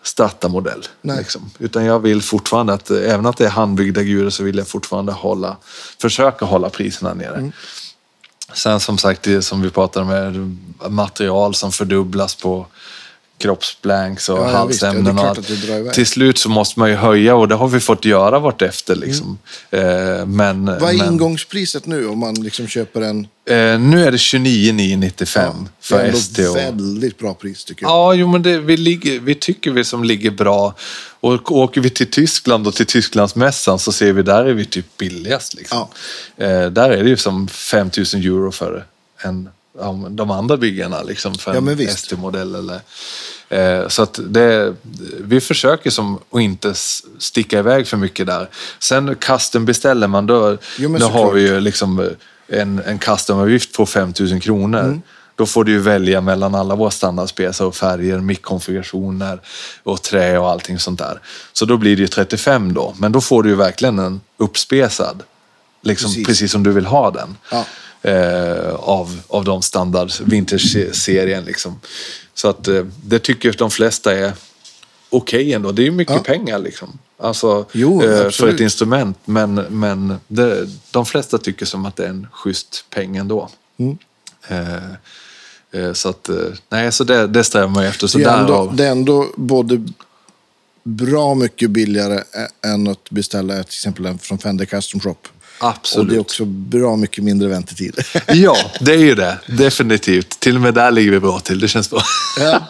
[0.03, 0.87] startarmodell.
[1.03, 1.19] Nej.
[1.19, 1.51] Liksom.
[1.59, 4.69] Utan jag vill fortfarande att, eh, även att det är handbyggda gurer så vill jag
[4.69, 5.57] fortfarande hålla,
[6.01, 7.37] försöka hålla priserna nere.
[7.37, 7.53] Mm.
[8.53, 12.67] Sen som sagt, det som vi pratade om, är material som fördubblas på
[13.39, 14.47] kroppsblanks och Ja, ja.
[14.47, 15.17] Ja, det är halsämnen.
[15.67, 15.93] det iväg.
[15.93, 18.95] Till slut så måste man ju höja och det har vi fått göra vartefter.
[18.97, 19.39] Liksom.
[19.71, 19.81] Eh,
[20.27, 20.81] men, Mm.
[20.81, 23.19] Vad är men, ingångspriset nu om man liksom köper en...
[23.49, 25.53] eh, nu är det 29 995
[25.89, 26.47] det är för ändå ST.
[26.47, 27.91] Och, väldigt bra pris tycker jag.
[27.91, 30.75] Ja, jo, men det, vi, ligger, vi tycker vi som ligger bra.
[31.21, 34.97] Och åker vi till Tyskland och till Tysklandsmässan så ser vi där är vi typ
[34.97, 35.55] billigast.
[35.55, 35.87] Liksom.
[36.37, 38.85] Eh, där är det ju som 5000 euro för
[39.23, 39.49] en,
[39.79, 41.03] men de andra byggarna.
[41.03, 41.81] Liksom, för Ja, en.
[41.81, 42.55] ST-modell.
[42.55, 42.81] Eller,
[43.49, 44.75] eh, så att det,
[45.21, 46.75] vi försöker som att inte
[47.19, 48.49] sticka iväg för mycket där.
[48.79, 51.35] Sen custom beställer man, då, Jo, då har såklart.
[51.35, 54.81] vi ju liksom eh, en, en customavgift på 5000 kronor.
[54.81, 55.03] Mm.
[55.37, 59.41] Då får du ju välja mellan alla våra standardspesar och färger, mickkonfigurationer
[59.83, 61.21] och trä och allting sånt där.
[61.53, 62.95] Så då blir det ju 35 då.
[62.99, 65.23] Men då får du ju verkligen en uppspesad.
[65.83, 66.27] Liksom Precis.
[66.27, 67.37] precis, som du vill ha den.
[67.51, 67.65] Ja.
[68.05, 71.81] Eh, av, av de standard vintage-serien liksom.
[72.35, 74.33] Så att eh, det tycker de flesta är
[75.11, 75.73] okej ändå.
[75.73, 76.23] Det är ju mycket Ja.
[76.23, 76.99] pengar liksom.
[77.19, 79.19] Alltså, Jo, eh, för ett instrument.
[79.25, 83.49] Men, men det, de flesta tycker som att det är en schysst peng ändå.
[83.79, 83.99] Mm.
[84.49, 86.37] Eh, eh, så att, eh,
[86.69, 88.07] nej, så det, det strävar man efter.
[88.07, 89.87] Så Det är, ändå, det är ändå både
[90.83, 92.23] bra mycket billigare
[92.67, 95.17] än att beställa till exempel en från Fender Custom Shop.
[95.61, 96.09] Och absolut.
[96.09, 97.99] det är också bra mycket mindre väntetid.
[98.29, 99.39] Ja, det är ju det.
[99.47, 100.41] Definitivt.
[100.41, 101.61] Till och med där ligger vi bra till.
[101.61, 102.03] Det känns bra.
[102.41, 102.61] Ja.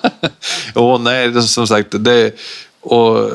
[0.80, 2.34] och nej, som sagt, det,
[2.80, 3.30] och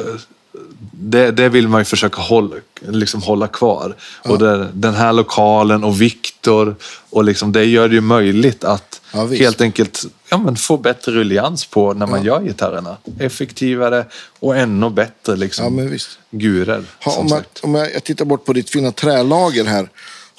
[1.02, 3.96] det, det vill man ju försöka hålla, liksom hålla kvar.
[4.24, 6.76] Och det, den här lokalen och Viktor,
[7.10, 11.12] och liksom, det gör det ju möjligt att Ja, helt enkelt ja, men få bättre
[11.12, 12.98] ruljans på när man gör gitarrerna.
[13.20, 14.06] Effektivare
[14.40, 15.98] och ännu bättre liksom, Ja,
[16.32, 16.84] gurer.
[17.06, 17.60] Om, sagt.
[17.64, 19.90] om jag, jag tittar bort på ditt fina trälager här.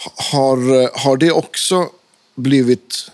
[0.04, 1.86] Ha- Har, har det också
[2.36, 3.10] blivit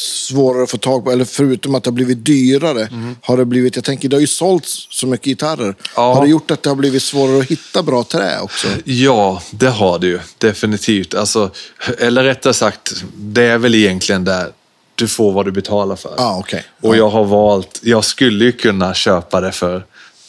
[0.00, 1.12] svårare att få tag på?
[1.12, 2.88] Eller förutom att det har blivit dyrare,
[3.22, 3.76] har det blivit...
[3.76, 5.74] Jag tänker, det har ju sålts så mycket gitarrer.
[5.96, 6.14] Ja.
[6.14, 8.68] Har det gjort att det har blivit svårare att hitta bra trä också?
[8.84, 10.20] Ja, det har det ju.
[10.38, 11.14] Definitivt.
[11.14, 11.50] Alltså,
[11.98, 14.52] eller rättare sagt, det är väl egentligen där
[14.94, 16.14] du får vad du betalar för.
[16.16, 16.64] Ja, okej.
[16.82, 16.98] Och Ja.
[16.98, 19.84] jag har valt, jag skulle ju kunna köpa det för,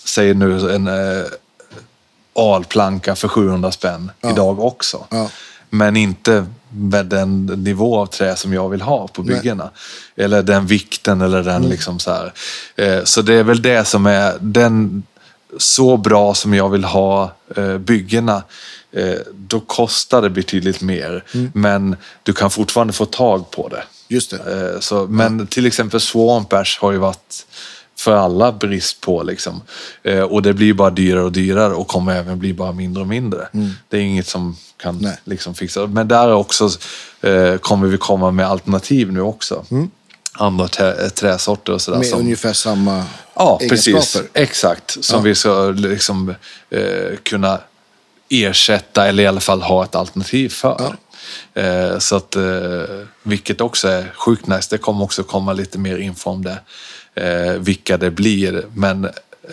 [0.05, 1.23] säg nu en eh,
[2.35, 5.05] alplanka för 700 spänn idag också.
[5.09, 5.29] Ja.
[5.69, 9.69] Men inte med den nivå av trä som jag vill ha på byggena.
[10.15, 11.69] Eller den vikten eller den Mm.
[11.69, 12.33] liksom så här.
[12.75, 15.03] Eh, så det är väl det som är den
[15.57, 18.43] så bra som jag vill ha eh, byggena.
[18.91, 21.23] Eh, då kostar det betydligt mer.
[21.33, 21.51] Mm.
[21.55, 23.83] Men du kan fortfarande få tag på det.
[24.07, 24.77] Just det.
[24.79, 27.45] Så, men till exempel Swamp Ash har ju varit
[27.99, 29.23] för alla brist på.
[29.23, 29.61] Liksom.
[30.03, 33.07] Eh, och det blir bara dyrare och dyrare och kommer även bli bara mindre och
[33.07, 33.47] mindre.
[33.89, 35.11] Det är inget som kan Mm.
[35.23, 35.87] Liksom, fixa.
[35.87, 36.69] Men där är också,
[37.21, 39.65] eh, kommer vi komma med alternativ nu också.
[40.33, 41.95] Andra trä, träsorter och sådär.
[41.95, 41.99] Mm.
[42.07, 43.03] Med som- ungefär samma
[43.35, 43.97] Ja, egenskaper.
[43.99, 44.21] precis.
[44.33, 45.03] Exakt.
[45.05, 45.23] Som Ja.
[45.23, 46.35] vi ska liksom,
[46.69, 47.59] eh, kunna
[48.29, 50.95] ersätta eller i alla fall ha ett alternativ för.
[51.53, 52.41] Eh, så att, eh,
[53.23, 54.67] vilket också är sjukt nice.
[54.71, 56.57] Det kommer också komma lite mer info om det.
[57.19, 58.65] Eh, vilka det blir.
[58.73, 59.05] Men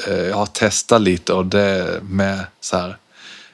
[0.07, 2.97] eh, jag har testat lite och det med så här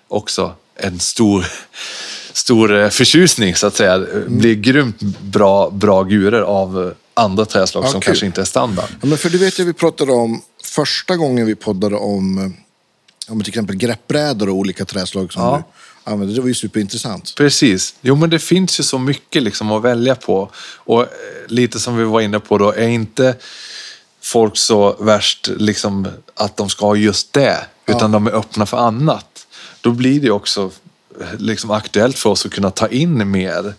[0.09, 1.47] också en stor,
[2.33, 3.95] stor eh, förtjusning så att säga.
[3.95, 4.39] Mm.
[4.39, 8.07] Blir grymt bra, bra gurer av andra träslag som kul.
[8.07, 8.89] kanske inte är standard.
[9.01, 13.33] Ja, men för du vet ju, vi pratade om första gången vi poddade om, eh,
[13.33, 15.63] om till exempel greppbrädor och olika träslag som Ja.
[16.05, 16.35] du använder.
[16.35, 17.35] Det var ju superintressant.
[17.37, 17.95] Precis.
[18.01, 20.51] Jo, men det finns ju så mycket liksom att välja på.
[20.77, 21.09] Och eh,
[21.49, 23.37] lite som vi var inne på då, är inte
[24.23, 28.77] folk så värst liksom, att de ska ha just det, utan de är öppna för
[28.77, 29.47] annat.
[29.81, 30.71] Då blir det också
[31.39, 33.75] liksom, aktuellt för oss att kunna ta in mer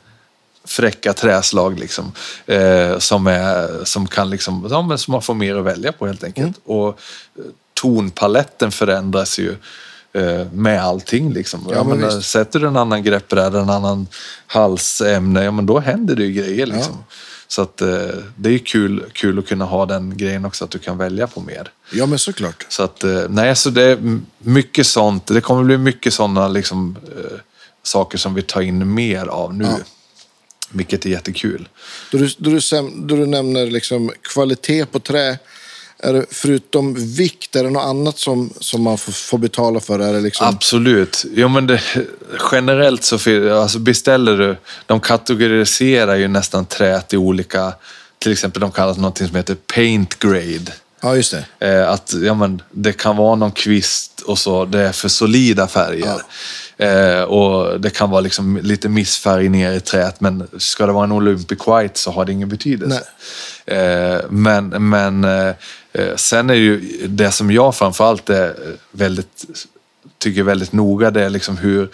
[0.66, 2.12] fräcka träslag liksom,
[2.46, 6.08] eh, som, är, som, kan liksom, ja, men som man får mer att välja på
[6.08, 6.58] helt enkelt.
[6.66, 6.96] Och eh,
[7.74, 9.56] tonpaletten förändras ju
[10.14, 11.34] eh, med allting.
[11.34, 11.68] Liksom.
[11.70, 14.08] Ja, Ja, men men, eh, sätter du en annan greppbräda, en annan
[14.48, 16.66] halsämne, ja, men då händer det ju grejer.
[16.66, 17.04] Liksom.
[17.54, 17.88] Så att, eh,
[18.36, 21.28] det är ju kul, kul att kunna ha den grejen också, att du kan välja
[21.28, 21.72] på mer.
[21.92, 22.66] Ja, men såklart.
[22.70, 25.26] Så att, eh, nej, så det är mycket sånt.
[25.26, 27.38] Det kommer bli mycket sådana liksom, eh,
[27.84, 29.64] saker som vi tar in mer av nu.
[29.64, 29.78] Ja.
[30.70, 31.70] Vilket är jättekul.
[32.12, 32.60] Då du, då du,
[32.96, 35.38] då du nämner liksom kvalitet på trä,
[36.04, 40.00] är det, förutom vikt, är det något annat som, som man får, får betala för?
[40.00, 41.26] Är det liksom, Absolut.
[41.34, 41.82] Jo, men det,
[42.52, 43.16] generellt så
[43.60, 47.74] alltså beställer du, de kategoriserar ju nästan träet i olika,
[48.20, 50.74] till exempel de kallar något som heter paint grade.
[51.02, 51.68] Ja, just det.
[51.68, 55.68] Eh, att ja, men, det kan vara någon kvist och så, det är för solida
[55.68, 56.22] färger.
[56.78, 61.04] Eh, och det kan vara liksom lite missfärg ner i träet, men ska det vara
[61.04, 63.04] en Olympic White så har det ingen betydelse.
[63.66, 65.54] Eh, men men eh,
[65.94, 68.56] eh, sen är ju det som jag framförallt är
[68.92, 69.46] väldigt,
[70.18, 71.90] tycker väldigt noga, det är liksom hur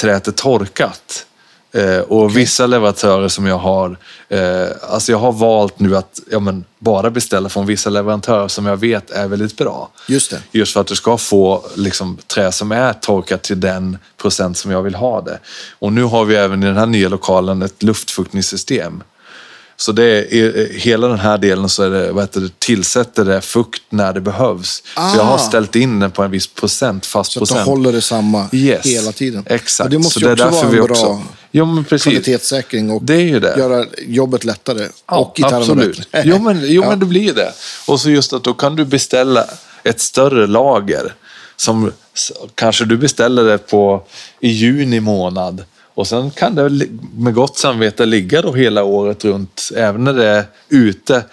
[0.00, 1.26] träet är torkat.
[1.74, 3.96] Eh, och vissa leverantörer som jag har,
[4.28, 8.66] eh, alltså jag har valt nu att ja, men, bara beställa från vissa leverantörer som
[8.66, 9.88] jag vet är väldigt bra.
[10.08, 10.40] Just det.
[10.52, 14.70] Just för att du ska få liksom, trä som är torkat till den procent som
[14.70, 15.38] jag vill ha det.
[15.78, 19.02] Och nu har vi även i den här nya lokalen ett luftfuktningssystem.
[19.76, 23.40] Så det är, hela den här delen så är det, vad heter det, tillsätter det
[23.40, 24.82] fukt när det behövs.
[24.94, 25.38] Så jag har Ah.
[25.38, 27.64] ställt in den på en viss procent, fast Så att procent.
[27.66, 28.86] då håller det samma Yes.
[28.86, 29.42] hela tiden.
[29.46, 29.84] Exakt.
[29.84, 31.22] Och det måste Så ju det är också därför vara vi en också- bra
[31.56, 32.04] Ja, men precis.
[32.04, 33.54] kvalitetssäkring och Det är ju det.
[33.58, 34.88] göra jobbet lättare.
[35.08, 35.96] Ja, och absolut.
[36.10, 36.22] bättre.
[36.30, 36.88] Jo, men, jo Ja.
[36.90, 37.52] men det blir det.
[37.86, 39.44] Och så just att då kan du beställa
[39.84, 41.14] ett större lager.
[41.56, 41.92] Som
[42.54, 44.02] kanske du beställer det på
[44.40, 45.64] i juni månad.
[45.94, 46.86] Och sen kan det
[47.16, 49.70] med gott samvete ligga då hela året runt.
[49.76, 51.24] Även när det är ute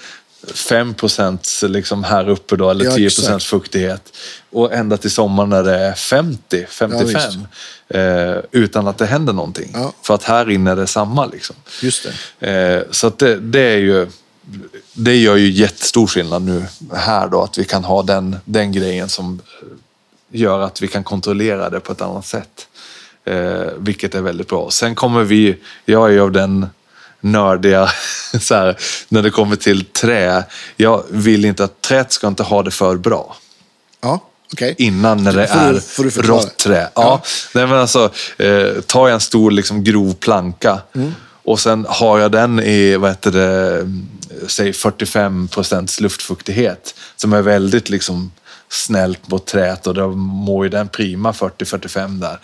[0.47, 3.43] 5% liksom här uppe då, eller Ja, 10 exakt.
[3.43, 4.13] fuktighet.
[4.49, 7.21] Och ända till sommaren när det är 50, 55.
[7.87, 9.71] eh, utan att det händer någonting.
[9.73, 9.93] Ja.
[10.01, 11.55] För att här inne är det samma liksom.
[11.81, 12.07] Just
[12.39, 12.49] det.
[12.49, 14.07] Eh, så det, det är ju
[14.93, 19.09] det gör ju jättestor skillnad nu här då att vi kan ha den, den grejen
[19.09, 19.41] som
[20.31, 22.67] gör att vi kan kontrollera det på ett annat sätt.
[23.25, 24.69] Eh, vilket är väldigt bra.
[24.71, 26.67] Sen kommer vi, jag är ju av den
[27.21, 27.89] nördiga,
[28.41, 28.77] så här,
[29.09, 30.43] när det kommer till trä.
[30.77, 33.35] Jag vill inte att träet ska inte ha det för bra
[34.01, 34.19] Ja,
[34.53, 34.75] okej.
[34.77, 36.37] innan när det Får du- är får du förklara?
[36.39, 36.81] rått trä.
[36.81, 36.89] Ja.
[36.95, 37.21] Ja.
[37.55, 41.13] Nej, men alltså, eh, tar jag en stor liksom, grov planka Mm.
[41.43, 43.87] och sen har jag den i vad heter det,
[44.47, 48.31] säg 45 procents luftfuktighet som är väldigt liksom,
[48.69, 52.39] snällt mot träet och då mår ju den prima 40-45 där.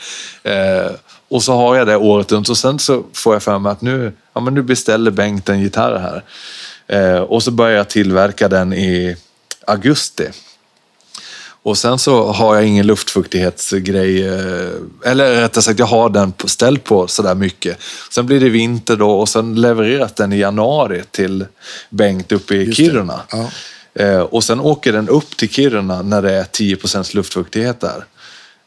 [0.85, 0.91] Eh,
[1.29, 3.81] och så har jag det året runt och sen så får jag för mig att
[3.81, 6.23] nu, ja, men nu beställer Bengt en gitarr här.
[6.87, 9.15] Eh, och så börjar jag tillverka den i
[9.67, 10.27] augusti.
[11.63, 14.71] Och sen så har jag ingen luftfuktighetsgrej, eh,
[15.11, 17.77] eller rättare sagt jag har den på- ställd på sådär mycket.
[18.11, 21.45] Sen blir det vinter då och sen levereras den i januari till
[21.89, 22.77] Bengt uppe i Just.
[22.77, 23.19] Kiruna.
[23.31, 23.49] Ja.
[24.03, 28.05] Eh, och sen åker den upp till Kiruna när det är 10% luftfuktighet där.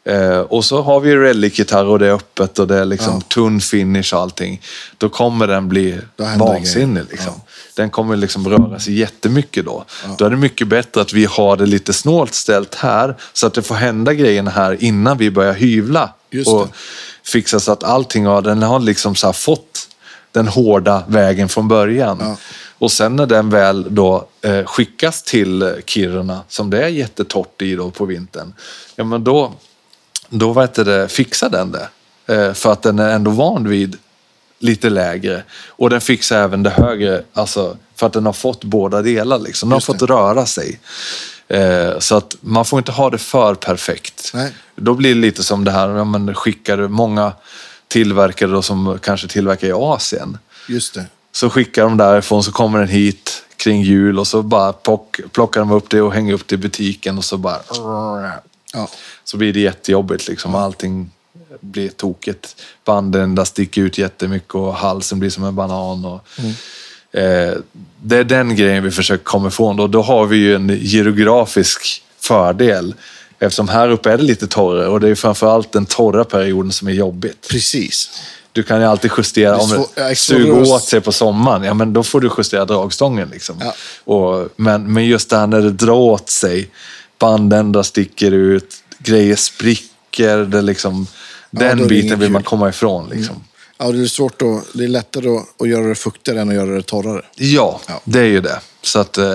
[0.05, 3.21] Eh, och så har vi relic-gitarr och det är öppet och det är liksom Ja.
[3.21, 4.61] tunn finish och allting.
[4.97, 5.99] Då kommer den bli
[6.37, 7.03] vansinnig.
[7.09, 7.33] Liksom.
[7.37, 7.51] Ja.
[7.75, 9.85] Den kommer liksom röra sig jättemycket då.
[10.17, 13.53] Då är det mycket bättre att vi har det lite snålt ställt här så att
[13.53, 16.09] det får hända grejerna här innan vi börjar hyvla.
[16.29, 16.73] Just och det.
[17.31, 19.87] fixa så att allting har, den har liksom så fått
[20.31, 22.17] den hårda vägen från början.
[22.21, 22.37] Ja.
[22.77, 27.75] Och sen när den väl då eh, skickas till Kiruna, som det är jättetorrt i
[27.75, 28.53] då på vintern,
[28.95, 29.53] ja men då,
[30.31, 31.89] då heter det, fixar den det.
[32.33, 33.97] Eh, för att den är ändå van vid
[34.59, 35.43] lite lägre.
[35.67, 39.39] Och den fixar även det högre, alltså för att den har fått båda delar.
[39.39, 39.69] Liksom.
[39.69, 39.85] Den har det.
[39.85, 40.79] fått röra sig.
[41.47, 44.31] Eh, så att man får inte ha det för perfekt.
[44.33, 44.53] Nej.
[44.75, 47.33] Då blir det lite som det här, ja, men skickar många
[47.87, 50.37] tillverkare då som kanske tillverkar i Asien.
[50.67, 51.05] Just det.
[51.31, 55.59] Så skickar de därifrån, så kommer den hit kring jul och så bara plock, plockar
[55.59, 57.59] de upp det och hänger upp det i butiken och så bara...
[58.73, 58.89] Ja.
[59.23, 60.55] Så blir det jättejobbigt liksom.
[60.55, 61.11] Allting
[61.59, 62.55] blir tokigt.
[62.85, 66.05] Banden där sticker ut jättemycket och halsen blir som en banan.
[66.05, 66.25] Och,
[67.19, 67.53] eh,
[68.03, 69.79] det är den grejen vi försöker komma ifrån.
[69.79, 72.93] Och då har vi ju en geografisk fördel.
[73.39, 76.87] Eftersom här uppe är det lite torrare och det är framförallt den torra perioden som
[76.87, 77.47] är jobbigt.
[77.49, 78.09] Precis.
[78.51, 81.93] Du kan ju alltid justera, om ja, det suger åt sig på sommaren, ja men
[81.93, 83.29] då får du justera dragstången.
[83.29, 83.55] Liksom.
[83.59, 83.73] Ja.
[84.13, 86.69] Och, men, men just det här när det drar åt sig,
[87.21, 91.07] bandändar sticker ut, grejer spricker, det liksom,
[91.51, 93.09] är den biten vill man komma ifrån.
[93.09, 93.35] Liksom.
[93.77, 96.55] Ja, det är svårt att, det är lättare att, att göra det fuktigare än att
[96.55, 97.21] göra det torrare.
[97.35, 98.01] Ja, Ja.
[98.05, 98.59] det är ju det.
[98.81, 99.25] Så att, eh,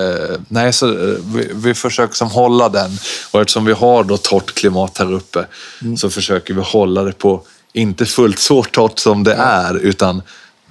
[0.47, 2.91] nej, så, eh, vi, vi försöker som hålla den.
[3.31, 5.45] Och eftersom vi har då torrt klimat här uppe
[5.81, 5.97] Mm.
[5.97, 7.41] så försöker vi hålla det på,
[7.73, 10.21] inte fullt så torrt som det är, utan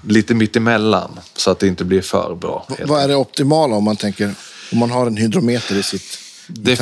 [0.09, 2.67] lite mitt emellan Så att det inte blir för bra.
[2.79, 4.35] helt Vad är det optimala om man tänker,
[4.73, 6.19] om man har en hydrometer i sitt
[6.49, 6.81] Det,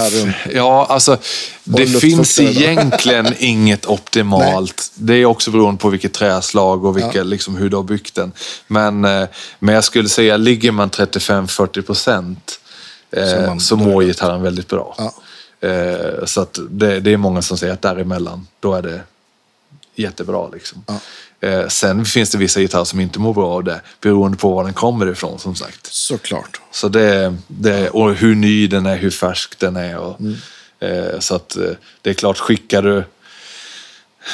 [0.52, 1.18] ja, alltså,
[1.64, 4.92] det finns egentligen inget optimalt.
[4.94, 7.22] Det är också beroende på vilket träslag och vilka, Ja.
[7.24, 8.32] liksom, hur du har byggt den.
[8.66, 12.60] Men, eh, men jag skulle säga, ligger man 35-40 procent
[13.12, 14.94] Så eh, så mår gitarren väldigt bra.
[14.98, 15.14] Ja.
[15.68, 19.00] Eh, så det, det är många som säger att däremellan, då är det
[19.94, 20.48] jättebra.
[20.48, 20.84] Liksom.
[20.86, 20.98] Ja.
[21.44, 24.64] Eh, sen finns det vissa gitarrer som inte mår bra av det, beroende på var
[24.64, 25.86] den kommer ifrån som sagt.
[25.86, 26.60] Såklart.
[26.70, 29.98] Så det, det, och hur ny den är, hur färsk den är.
[29.98, 30.34] Och, Mm.
[30.80, 31.70] eh, så att eh,
[32.02, 33.04] det är klart, skickar du...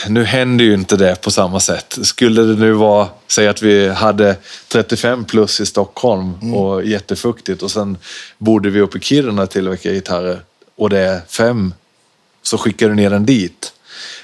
[0.09, 1.99] Nu händer ju inte det på samma sätt.
[2.03, 4.37] Skulle det nu vara, säg att vi hade
[4.69, 6.55] 35 plus i Stockholm Mm.
[6.55, 7.99] och jättefuktigt och sen
[8.39, 10.41] borde vi upp i Kiruna tillverka gitarrer
[10.77, 11.75] och det är fem,
[12.43, 13.73] så skickar du ner den dit.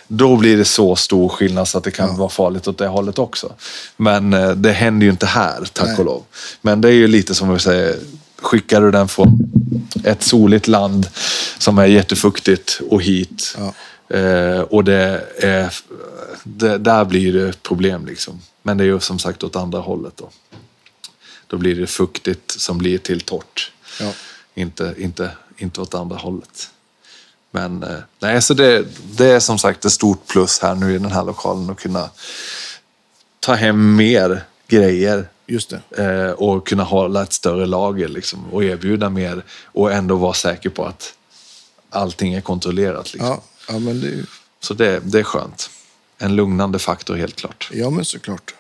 [0.09, 3.19] Då blir det så stor skillnad så att det kan vara farligt åt det hållet
[3.19, 3.53] också.
[3.97, 5.99] Men eh, det händer ju inte här, tack Nej.
[5.99, 6.23] och lov.
[6.63, 7.97] Men det är ju lite som vi säger,
[8.43, 9.39] skickar du den från
[10.05, 11.09] ett soligt land
[11.59, 13.57] som är jättefuktigt och hit.
[13.59, 13.75] Ja.
[14.17, 15.75] Eh, och det är,
[16.45, 18.41] det, där blir det problem liksom.
[18.63, 20.31] Men det är ju som sagt åt andra hållet då.
[21.47, 23.73] Då blir det fuktigt som blir till torrt.
[24.01, 24.13] Ja.
[24.55, 26.71] Inte, inte, inte åt andra hållet.
[27.57, 28.85] Men eh, nej, så det,
[29.17, 32.11] det är som sagt ett stort plus här nu i den här lokalen att kunna
[33.41, 36.05] ta hem mer grejer Just det.
[36.05, 40.71] eh, och kunna hålla ett större lager liksom, och erbjuda mer och ändå vara säker
[40.71, 41.15] på att
[41.91, 43.13] allting är kontrollerat.
[43.13, 43.31] Liksom.
[43.31, 44.25] Ja, ja men det
[44.61, 45.71] Så det, det är skönt.
[46.19, 47.71] En lugnande faktor helt klart.
[47.73, 48.55] ja men såklart.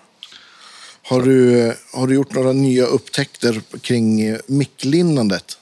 [1.02, 5.58] Har du, eh, har du gjort några nya upptäckter kring micklinnandet?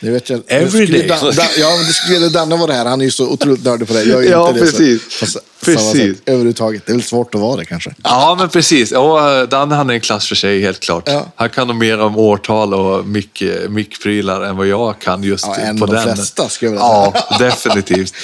[0.00, 0.42] Det vet jag.
[0.46, 1.06] Every day.
[1.08, 2.84] Dan, Dan, ja, men det skulle Danne vara här.
[2.86, 4.02] Han är ju så otroligt nördig på det.
[4.04, 4.66] Jag är ju Ja, inte det.
[4.66, 5.02] precis.
[5.12, 6.16] Så, på s- Precis.
[6.16, 6.86] Sätt, överhuvudtaget.
[6.86, 7.94] Det är väl svårt att vara det kanske.
[8.02, 8.90] Ja, men precis.
[8.92, 11.02] Ja, Danne han är en klass för sig, helt klart.
[11.06, 11.26] Ja.
[11.34, 15.56] Han kan nog mer om årtal och mick, mickprylar än vad jag kan just Ja,
[15.56, 16.02] än på de den.
[16.16, 16.86] flesta, skulle jag vilja
[17.28, 18.14] Ja, definitivt.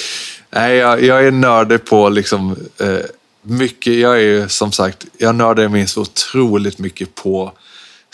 [0.54, 2.88] Nej, jag, jag är nördig på liksom, eh,
[3.42, 3.94] mycket.
[3.94, 7.52] Jag är ju som sagt, jag nördar mig så otroligt mycket på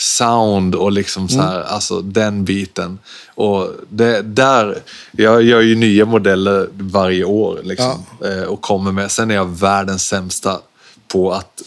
[0.02, 2.98] sound och liksom så här, alltså den biten.
[3.34, 4.78] Och det, där,
[5.12, 9.10] jag gör ju nya modeller varje år liksom, eh, och kommer med.
[9.10, 10.58] Sen är jag världens sämsta
[11.08, 11.62] på att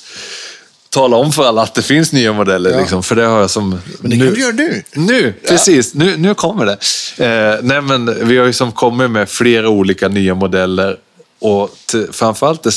[0.89, 2.71] tala om för alla att det finns nya modeller.
[2.71, 2.79] Ja.
[2.79, 3.69] Liksom, för det har jag som...
[3.99, 4.83] Men det kan du göra nu.
[4.93, 5.93] Nu, precis.
[5.93, 6.77] Nu, nu kommer det.
[7.25, 10.97] Eh, nej, men vi har ju som kommit med flera olika nya modeller.
[11.39, 12.71] Och t- framförallt det,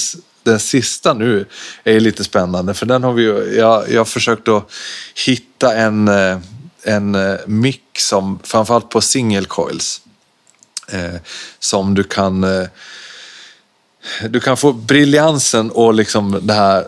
[0.51, 1.47] den sista nu
[1.85, 2.75] är lite spännande.
[2.75, 4.71] För den har vi ju, jag, jag har försökt att
[5.27, 6.39] hitta en, eh,
[6.83, 10.01] en eh, mick som, framförallt på single coils.
[10.89, 11.21] Eh,
[11.59, 12.45] som du kan...
[12.45, 12.69] Eh,
[14.29, 16.87] du kan få briljansen och liksom det här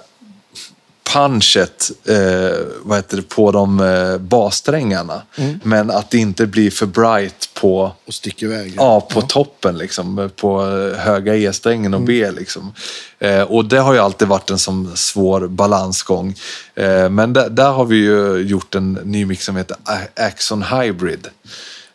[1.12, 5.22] punchet eh, vad heter det, på de eh, bassträngarna.
[5.62, 8.74] Men att det inte blir för bright på, Och iväg.
[8.76, 12.30] ja, på toppen, liksom, på eh, höga E-strängen och B.
[12.30, 12.72] Liksom.
[13.18, 16.34] Eh, och det har ju alltid varit en som svår balansgång.
[16.74, 19.76] Eh, men där, där har vi ju gjort en ny mix som heter
[20.16, 21.28] Axon Hybrid.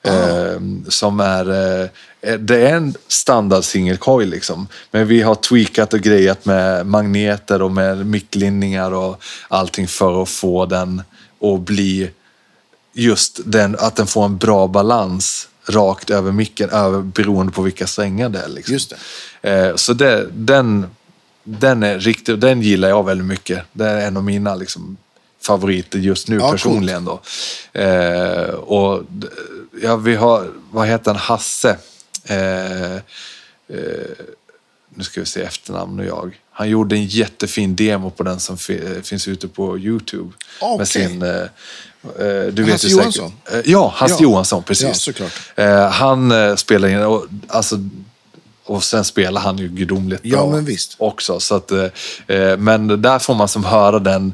[0.07, 1.49] Eh, som är,
[1.81, 1.89] eh,
[2.39, 4.67] det är en standard single coil liksom.
[4.91, 10.29] Men vi har tweakat och grejat med magneter och med micklinningar och allting för att
[10.29, 11.01] få den
[11.41, 12.09] att bli
[12.93, 17.87] just den, att den får en bra balans rakt över micken, över, beroende på vilka
[17.87, 18.47] strängar det är.
[18.47, 18.73] Liksom.
[18.73, 18.93] Just
[19.41, 19.49] det.
[19.49, 20.85] Eh, så det, den,
[21.43, 23.61] den är riktig, den gillar jag väldigt mycket.
[23.73, 24.97] Det är en av mina liksom,
[25.45, 27.05] favoriter just nu Ja, personligen.
[27.05, 27.21] Då.
[27.81, 29.03] Eh, och,
[29.83, 31.77] ja, vi har, vad heter han, Hasse.
[32.23, 32.99] Eh, eh,
[34.95, 36.39] nu ska vi se efternamn och jag.
[36.51, 40.31] Han gjorde en jättefin demo på den som fi, finns ute på Youtube.
[40.61, 40.77] Okej.
[40.77, 41.21] Med sin...
[41.21, 43.33] Eh, eh, du vet Hasse ju säkert- Johansson?
[43.53, 44.23] Eh, ja, Hasse Ja.
[44.23, 44.87] Johansson, precis.
[44.87, 45.31] Ja, såklart.
[45.93, 47.75] Han eh, spelar in, och, alltså,
[48.65, 50.95] och sen spelar han ju gudomligt Ja, bra men visst.
[50.97, 51.39] också.
[51.39, 51.71] Så att,
[52.57, 54.33] men där får man som höra den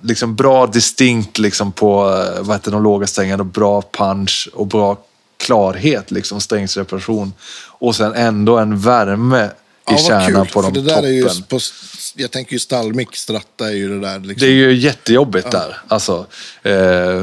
[0.00, 4.66] liksom bra distinkt liksom på eh, vad heter, de låga strängarna, och bra punch och
[4.66, 4.96] bra
[5.36, 7.32] klarhet, liksom strängsreparation.
[7.68, 9.50] Och sen ändå en värme
[9.92, 11.04] Ja, kärnan kul, på de det där toppen.
[11.04, 11.58] är ju på,
[12.16, 14.18] jag tänker ju stallmick, stratta är ju det där.
[14.20, 14.34] Liksom.
[14.48, 15.78] Det är ju jättejobbigt där.
[15.88, 16.26] Alltså,
[16.62, 16.72] eh,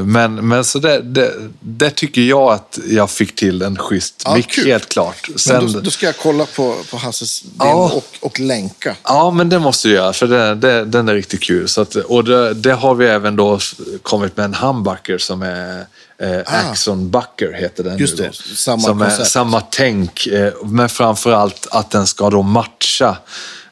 [0.04, 4.34] men men så det, det, det tycker jag att jag fick till en schysst Ja,
[4.36, 4.66] mick, kul.
[4.66, 5.28] helt klart.
[5.28, 7.92] Men Sen, då, då ska jag kolla på, på Hasses Ja.
[7.94, 8.96] och, och länka.
[9.04, 11.68] Ja, men det måste du göra, för det, det, den är riktigt kul.
[11.68, 13.58] Så att, och det, det har vi även då
[14.02, 15.86] kommit med en humbucker som är
[16.20, 16.70] eh, Ah.
[16.70, 18.54] Axon Bucker, heter den Just nu det, då.
[18.56, 19.10] samma som är.
[19.10, 23.16] Samma tänk, eh, men framför allt att den ska då matcha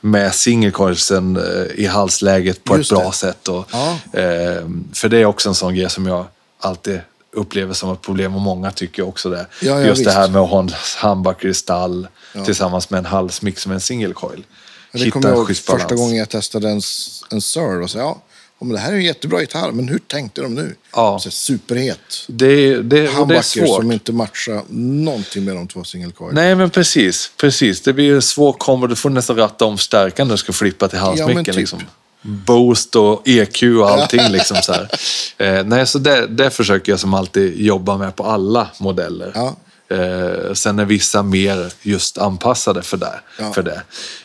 [0.00, 3.14] med singelcoilsen eh, i halsläget på Just ett bra det.
[3.16, 3.48] sätt.
[3.48, 3.90] Och, Ja.
[4.12, 6.26] eh, för det är också en sån grej som jag
[6.60, 7.00] alltid
[7.32, 9.46] upplever som ett problem och många tycker också det.
[9.62, 10.16] Ja, ja, Just det visst.
[10.16, 10.70] här med att ha en
[11.02, 12.08] humbucker i stall
[12.44, 14.44] tillsammans med en halsmix med en single coil.
[14.92, 16.80] Men Det kommer jag ihåg första gången jag testade en,
[17.30, 18.22] en Sir och ja, ja,
[18.66, 20.74] men det här är en jättebra gitarr, men hur tänkte de nu?
[20.92, 21.18] Ja.
[21.18, 21.98] Så, superhet.
[22.26, 23.76] Det, är- det, det är svårt.
[23.80, 25.82] som inte matchar någonting med de två
[26.14, 26.34] coil.
[26.34, 27.30] Nej, men precis.
[27.36, 27.80] precis.
[27.80, 28.86] Det blir en svår kombo.
[28.86, 31.36] Du får nästan ratta om stärkan när du ska flippa till halsmicken.
[31.36, 31.54] Ja, typ.
[31.56, 31.82] liksom.
[32.22, 34.28] Boost och EQ och allting.
[34.28, 34.88] liksom så här.
[35.40, 39.32] Eh, nej, så det, det försöker jag som alltid jobba med på alla modeller.
[39.34, 39.56] Ja.
[39.96, 43.20] Eh, sen är vissa mer just anpassade för det.
[43.38, 43.52] Ja.
[43.52, 43.82] För det.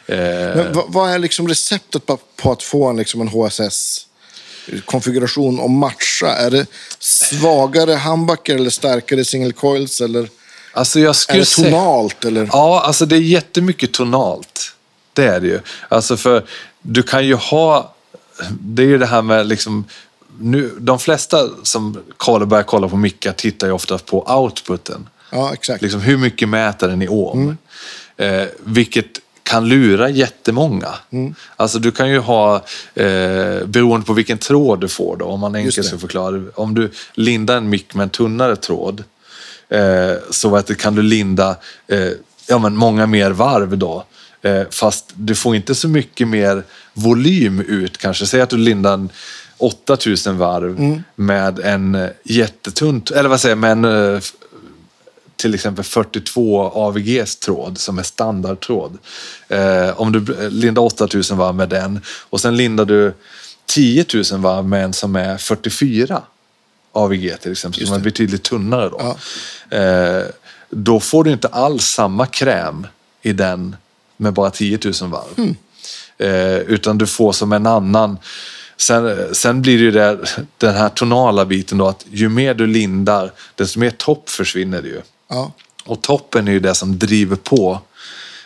[0.07, 3.27] Eh, Men vad, vad är liksom receptet på, på att få en, liksom en
[4.67, 6.27] HSS-konfiguration och matcha?
[6.27, 6.65] Är det
[6.99, 10.01] svagare humbucker eller starkare single coils?
[10.01, 10.29] Eller
[10.73, 12.25] alltså jag är skulle det säga- tonalt?
[12.25, 12.49] Eller?
[12.51, 14.75] Ja, alltså det är jättemycket tonalt.
[15.13, 15.59] Det är det ju.
[15.89, 16.45] Alltså för
[16.81, 17.95] du kan ju ha...
[18.59, 19.85] Det är ju det här med liksom...
[20.39, 25.09] Nu, de flesta som kollar, börjar kolla på mickar tittar ju ofta på outputen.
[25.29, 25.81] Ja, exakt.
[25.81, 27.57] Liksom, hur mycket mäter den i ohm?
[28.17, 29.05] Eh, vilket
[29.43, 30.93] kan lura jättemånga.
[31.55, 32.55] Alltså du kan ju ha,
[32.95, 36.41] eh, beroende på vilken tråd du får då, om man enkelt ska förklara.
[36.55, 39.03] Om du lindar en mick med en tunnare tråd,
[39.69, 41.55] eh, så att kan du linda
[41.87, 42.09] eh,
[42.47, 44.05] ja, men många mer varv då.
[44.41, 46.63] Eh, fast du får inte så mycket mer
[46.93, 48.25] volym ut kanske.
[48.25, 49.09] Säg att du lindar en
[49.57, 54.21] 8000 varv med en eh, jättetunn, eller vad säger jag, med en eh,
[55.35, 58.97] till exempel 42 AVGs tråd som är standardtråd.
[59.47, 63.13] Eh, om du lindar 8000 varv med den och sen lindar du
[63.65, 66.21] 10 000 varv med en som är 44
[66.91, 69.15] AVG till exempel, Just som är betydligt tunnare då.
[69.69, 69.77] Ja.
[69.77, 70.25] Eh,
[70.69, 72.87] då får du inte alls samma kräm
[73.21, 73.75] i den
[74.17, 75.35] med bara 10 000 varv.
[75.35, 75.55] Hmm.
[76.17, 78.17] Eh, utan du får som en annan
[78.77, 80.19] Sen, sen blir det ju det,
[80.57, 84.87] den här tonala biten då att ju mer du lindar, desto mer topp försvinner det
[84.87, 85.01] ju.
[85.33, 85.51] Ja.
[85.85, 87.79] Och toppen är ju det som driver på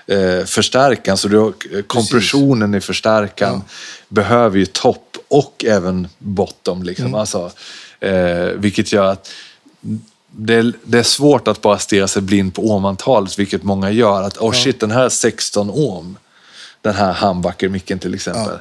[0.07, 1.17] eh, förstärkaren.
[1.17, 3.61] Så du eh, kompressionen i förstärkaren
[4.07, 6.83] behöver ju topp och även bottom.
[6.83, 7.15] Liksom.
[7.15, 7.51] Alltså,
[7.99, 9.29] eh, vilket gör att
[10.31, 14.23] det är, det är svårt att bara stirra sig blind på ohmantalet, vilket många gör.
[14.23, 16.17] Att oh shit, den här är 16 ohm.
[16.81, 18.57] Den här humbucker-micken till exempel.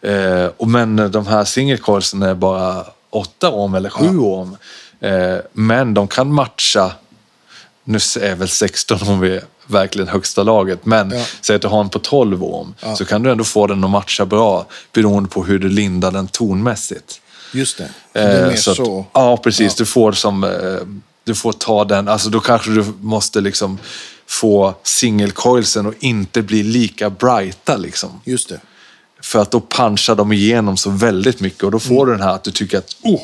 [0.00, 4.56] Eh, och men de här singelcoilsen är bara 8 ohm eller 7 ohm.
[5.00, 6.92] Eh, men de kan matcha
[7.84, 11.24] nu är väl 16 om vi är verkligen högsta laget, men Ja.
[11.40, 13.90] säg att du har en på 12 ohm, så kan du ändå få den att
[13.90, 17.20] matcha bra beroende på hur du lindar den tonmässigt.
[17.54, 17.88] Just det.
[18.12, 19.04] det är Eh, så att- så.
[19.12, 19.74] Ja, precis.
[19.74, 20.44] Du får som...
[20.44, 20.50] eh,
[21.24, 23.78] Du får ta den, alltså då kanske du måste liksom
[24.26, 28.20] få singelcoilsen och inte bli lika brighta liksom.
[28.24, 28.60] Just det.
[29.22, 32.34] För att då punchar de igenom så väldigt mycket och då får du den här
[32.34, 33.20] att du tycker att oh,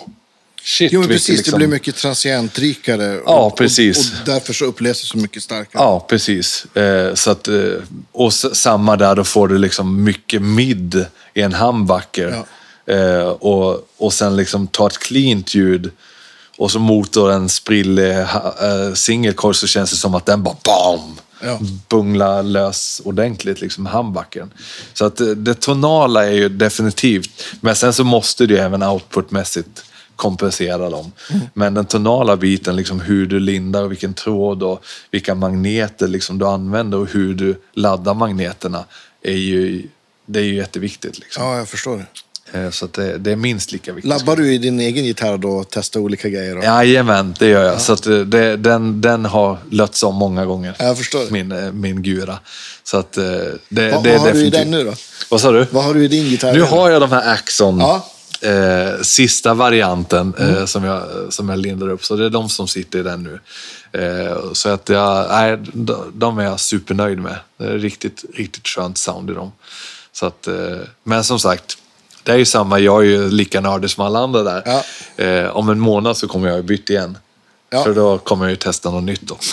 [0.67, 0.93] shit.
[0.93, 1.37] Jo, men precis.
[1.37, 3.21] liksom- Det blir mycket transientrikare.
[3.27, 4.13] Ja, och, precis.
[4.13, 5.83] Och, och därför så upplevs det så mycket starkare.
[5.83, 6.77] Ja, precis.
[6.77, 7.55] Eh, så att, eh,
[8.13, 12.45] och samma där, då får du liksom mycket mid i en humbucker.
[12.87, 15.91] Eh, och, och sen liksom ta ett cleant ljud
[16.59, 21.01] och så motor en sprillig uh, singelcoil så känns det som att den bara BAM!
[21.41, 21.59] Ja.
[21.89, 24.51] Bunglar lös ordentligt, liksom humbuckern.
[24.95, 28.83] Så att eh, det tonala är ju definitivt, men sen så måste du ju även
[28.83, 29.85] outputmässigt
[30.17, 31.13] kompensera dem.
[31.55, 36.39] Men den tonala biten, liksom hur du lindar och vilken tråd och vilka magneter liksom
[36.39, 38.85] du använder och hur du laddar magneterna
[39.23, 39.83] är ju,
[40.27, 41.19] det är ju jätteviktigt.
[41.19, 41.43] Liksom.
[41.45, 42.07] Ja, jag förstår det.
[42.53, 44.09] Eh, Så det, det är minst lika viktigt.
[44.09, 46.55] Labbar du i din egen gitarr då och testar olika grejer?
[46.57, 46.63] Då?
[46.63, 47.81] Jajamän, det gör jag.
[47.81, 50.77] Så att eh, det, den, den har lötts om många gånger.
[50.79, 51.31] Ja, jag förstår.
[51.31, 52.39] Min, eh, min gura.
[52.85, 54.93] Så att det, Vad- det är vad har du i definitivt- den nu då?
[55.31, 55.67] Vad sa du?
[55.71, 56.53] Vad har du i din gitarr?
[56.55, 57.79] Nu har jag de här Axon.
[57.79, 58.07] Ja.
[58.43, 62.05] Eh, sista varianten eh, som, jag, som jag lindar upp.
[62.05, 63.41] Så det är de som sitter i den nu.
[64.01, 65.59] Eh, så att jag, nej,
[66.13, 67.39] de, är jag supernöjd med.
[67.57, 69.53] Det är riktigt, riktigt skönt sound i dem.
[70.13, 71.79] Så att, eh, men som sagt,
[72.23, 72.79] det är ju samma.
[72.79, 74.63] Jag är ju lika nördig som alla andra där.
[74.67, 75.25] Ja.
[75.25, 77.19] Eh, om en månad så kommer jag byta igen.
[77.71, 77.85] Ja.
[77.85, 79.39] För då kommer jag ju testa något nytt då.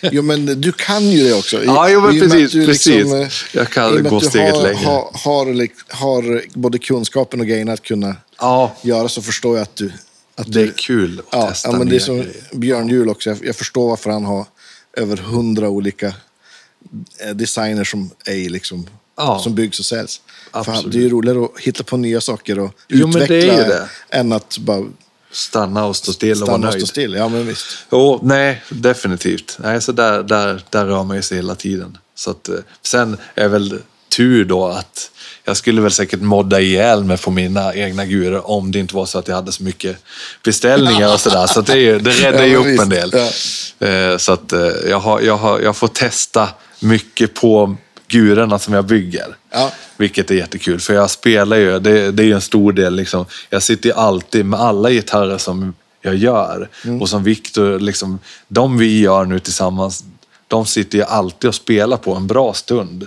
[0.12, 1.62] Jo, men du kan ju det också.
[1.62, 3.12] I- Ja, jo, men precis, du precis.
[3.12, 4.76] eh, Jag kan gå steget har, längre.
[4.86, 9.76] Har, har, har både kunskapen och grejerna att kunna Ja, göra så förstår jag att
[9.76, 9.92] du...
[10.34, 12.24] Att det är du kul att ja, testa ja, men det är som.
[12.52, 13.30] Björn Juhl också.
[13.30, 14.46] Jag, jag förstår varför han har
[14.96, 16.06] över hundra olika
[17.26, 18.86] eh, designers som ej liksom...
[19.16, 19.38] Ja.
[19.38, 20.20] Som byggs och säljs.
[20.52, 23.52] För det är ju roligare att hitta på nya saker och Jo, det är utveckla
[23.56, 23.88] ju det.
[24.10, 24.84] än att bara
[25.32, 26.88] Stanna och stå still och vara stanna och stå nöjd.
[26.88, 27.14] still.
[27.14, 27.66] Ja, men visst.
[27.92, 29.56] Jo, nej, definitivt.
[29.60, 31.98] Nej, så där, där, där rör man ju sig hela tiden.
[32.14, 33.78] Så att, eh, sen är väl
[34.16, 35.10] tur då att
[35.44, 39.06] jag skulle väl säkert modda ihjäl mig på mina egna gurer om det inte var
[39.06, 39.96] så att jag hade så mycket
[40.44, 41.46] beställningar och sådär.
[41.46, 42.82] Så att det, är ju- det räddar Ja, ju men upp visst.
[42.82, 43.10] en del.
[43.78, 43.86] Ja.
[43.86, 46.48] Eh, Så att eh, jag, har, jag, har, jag får testa
[46.80, 47.76] mycket på
[48.10, 49.36] gurerna som jag bygger.
[49.52, 49.72] Ja.
[49.96, 53.24] Vilket är jättekul, för jag spelar ju, det, det är ju en stor del, liksom,
[53.50, 56.68] jag sitter ju alltid med alla gitarrer som jag gör.
[57.00, 60.04] Och som Viktor, liksom, de vi gör nu tillsammans,
[60.48, 63.06] de sitter ju alltid och spelar på en bra stund.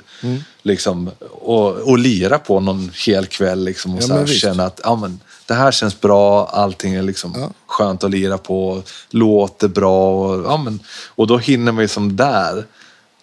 [0.62, 4.82] Liksom, och, och lirar på någon hel kväll liksom, och Ja, så här, känna att
[4.84, 7.52] ja, men, det här känns bra, allting är liksom Ja.
[7.68, 10.14] skönt att lira på, låter bra.
[10.16, 12.66] Och, ja, men, och då hinner man ju som där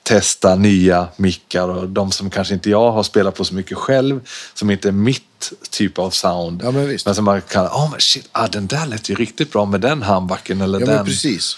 [0.02, 4.20] testa nya mickar och de som kanske inte jag har spelat på så mycket själv,
[4.54, 6.60] som inte är mitt typ av sound.
[6.64, 7.14] Ja, men visst.
[7.14, 10.02] som man kan, oh men shit, ah, den där lät ju riktigt bra med den
[10.02, 10.94] handbacken eller Ja, den.
[10.94, 11.56] men precis.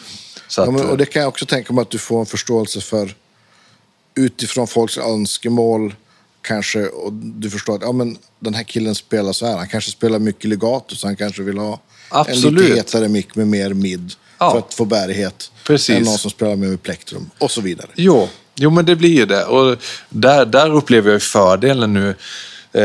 [0.48, 2.26] Så ja, att, men, och det kan jag också tänka mig att du får en
[2.26, 3.14] förståelse för
[4.14, 5.94] utifrån folks önskemål
[6.42, 6.86] kanske.
[6.86, 9.56] Och du förstår att ja, men, den här killen spelar så här.
[9.56, 11.78] Han kanske spelar mycket legato så han kanske vill ha en
[12.08, 12.60] Absolut.
[12.62, 14.14] lite hetare mick med mer mid.
[14.42, 14.50] Ja.
[14.50, 15.50] För att få bärighet.
[15.64, 15.96] Precis.
[15.96, 17.30] Än någon som spelar med plektrum.
[17.38, 17.88] Och så vidare.
[17.94, 19.44] Jo, jo men det blir ju det.
[19.44, 19.76] Och
[20.08, 22.14] där, där upplever jag fördelen nu,
[22.72, 22.84] eh,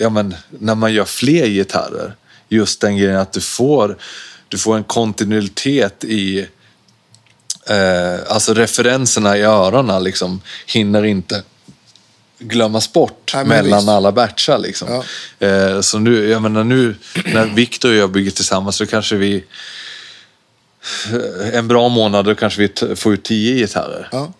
[0.00, 2.14] ja, men, när man gör fler gitarrer.
[2.48, 3.98] Just den grejen att du får,
[4.48, 6.46] du får en kontinuitet i
[7.66, 11.42] eh, alltså referenserna i öronen liksom, hinner inte
[12.38, 13.88] glömmas bort Nej, mellan visst.
[13.88, 14.58] alla batchar.
[14.58, 15.02] Liksom.
[15.38, 19.44] Eh, så nu, jag menar nu när Viktor och jag bygger tillsammans så kanske vi
[21.52, 24.08] en bra månad då kanske vi får ut tio gitarrer.
[24.12, 24.32] Ja.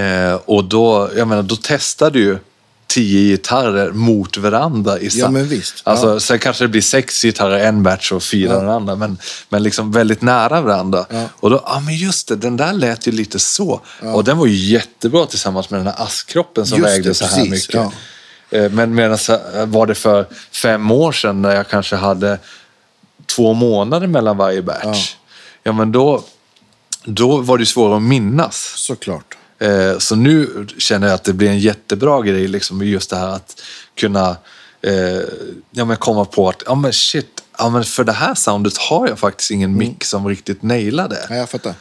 [0.00, 2.38] Eh, och då, jag menar, då testar du ju
[2.86, 4.98] tio gitarrer mot varandra.
[4.98, 5.74] I Ja, men visst.
[5.84, 6.20] Alltså, Ja.
[6.20, 8.72] Sen kanske det blir sex gitarrer en batch och fyra Ja.
[8.74, 8.96] andra.
[8.96, 11.06] Men, men liksom väldigt nära varandra.
[11.10, 11.24] Ja.
[11.40, 13.80] Och då, ja men just det, den där lät ju lite så.
[14.14, 17.24] Och den var ju jättebra tillsammans med den här askkroppen som Just vägde det, så
[17.24, 17.74] här precis, mycket.
[18.50, 18.58] ja.
[18.58, 19.18] Eh, Men medan
[19.66, 22.38] var det för fem år sedan när jag kanske hade
[23.26, 25.14] två månader mellan varje batch.
[25.66, 25.72] Ja, Ja.
[25.72, 26.24] men då,
[27.04, 28.72] då var det svårare att minnas.
[28.76, 29.36] Såklart.
[29.58, 33.28] Eh, Så nu känner jag att det blir en jättebra grej, liksom, just det här
[33.28, 33.62] att
[34.00, 34.36] kunna
[34.82, 35.20] eh,
[35.70, 39.08] ja, men komma på att ja, men shit, ja, men för det här soundet har
[39.08, 39.78] jag faktiskt ingen Mm.
[39.78, 41.26] mick som riktigt nailar det.
[41.30, 41.74] Ja, jag fattar.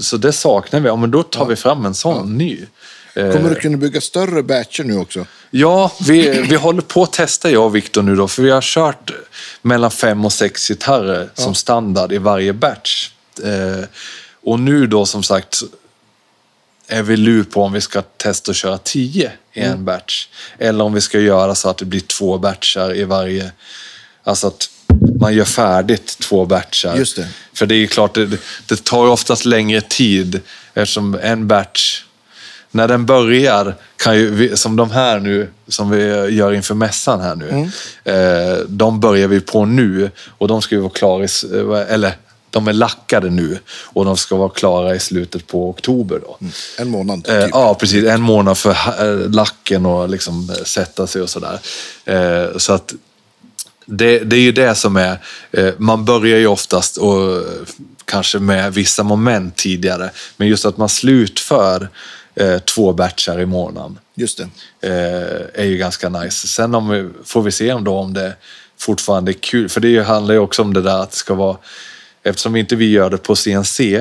[0.00, 0.86] Så det saknar vi.
[0.88, 2.66] Ja, men då tar vi fram en sån ny.
[3.14, 5.26] Eh, Kommer du kunna bygga större batcher nu också?
[5.50, 8.60] Ja, vi, vi håller på att testa jag och Viktor nu då, för vi har
[8.60, 9.10] kört
[9.62, 13.10] mellan fem och sex gitarrer som standard i varje batch.
[13.40, 13.84] Eh,
[14.42, 15.62] och nu då som sagt
[16.88, 19.72] är vi lur på om vi ska testa att köra tio i Mm.
[19.72, 20.26] en batch.
[20.58, 23.52] Eller om vi ska göra så att det blir två batchar i varje...
[24.24, 24.70] Alltså att
[25.20, 26.96] man gör färdigt två batchar.
[26.96, 27.28] Just det.
[27.52, 28.26] För det är ju klart, det,
[28.66, 30.40] det tar oftast längre tid
[30.74, 32.02] eftersom en batch
[32.70, 37.34] när den börjar, kan ju, som de här nu, som vi gör inför mässan här
[37.34, 37.48] nu.
[37.48, 37.70] Mm.
[38.04, 42.16] Eh, de börjar vi på nu och de ska ju vara klara i, eh, eller
[42.50, 46.38] de är lackade nu och de ska vara klara i slutet på oktober då.
[46.78, 47.50] En månad, Eh, typ.
[47.52, 48.04] Ja, precis.
[48.04, 51.58] En månad för eh, lacken och liksom eh, sätta sig och sådär.
[52.04, 52.94] Eh, så att
[53.86, 55.18] det, det är ju det som är,
[55.52, 57.42] eh, man börjar ju oftast och eh,
[58.04, 61.88] kanske med vissa moment tidigare, men just att man slutför
[62.34, 64.48] eh, två batchar i månaden Just det.
[64.88, 66.46] eh, är ju ganska nice.
[66.48, 68.36] Sen om vi, får vi se om, då, om det
[68.78, 71.56] fortfarande är kul, för det handlar ju också om det där att det ska vara,
[72.22, 73.96] eftersom inte vi gör det på CNC,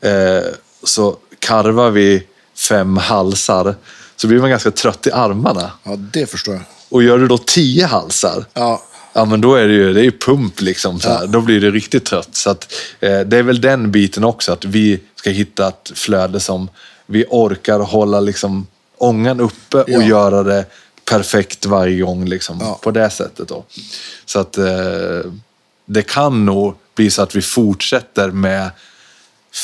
[0.00, 0.42] eh,
[0.82, 2.22] så karvar vi
[2.68, 3.74] fem halsar,
[4.16, 5.70] så blir man ganska trött i armarna.
[5.82, 6.62] Ja, det förstår jag.
[6.88, 8.82] Och gör du då tio halsar, Ja,
[9.16, 11.00] Ja men då är det ju, det är ju pump liksom.
[11.00, 11.26] Så här.
[11.26, 12.28] Då blir det riktigt trött.
[12.36, 16.40] Så att, eh, det är väl den biten också, att vi ska hitta ett flöde
[16.40, 16.68] som
[17.06, 18.66] vi orkar hålla liksom
[18.98, 20.02] ångan uppe och Ja.
[20.02, 20.64] göra det
[21.10, 22.78] perfekt varje gång liksom, Ja.
[22.82, 23.48] på det sättet.
[23.48, 23.64] Då.
[24.26, 25.30] Så att eh,
[25.86, 28.70] det kan nog bli så att vi fortsätter med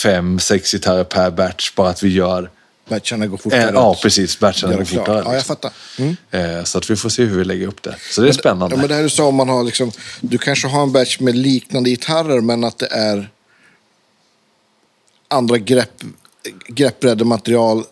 [0.03, 2.51] fem, sex gitarrer per batch, bara att vi gör
[2.91, 3.71] Batcharna går eh, fortare.
[3.75, 4.39] Ja, precis.
[4.39, 5.19] Batcharna går fortare.
[5.19, 5.57] Ja, jag liksom.
[5.57, 5.73] fattar.
[5.99, 6.17] Mm.
[6.31, 7.97] Eh, Så att vi får se hur vi lägger upp det.
[8.11, 8.77] Så det är spännande.
[8.77, 11.21] Ja, men det här du sa om man har liksom, du kanske har en batch
[11.21, 13.31] med liknande gitarrer men att det är
[15.29, 16.03] andra grepp,
[16.69, 17.85] greppbrädematerial,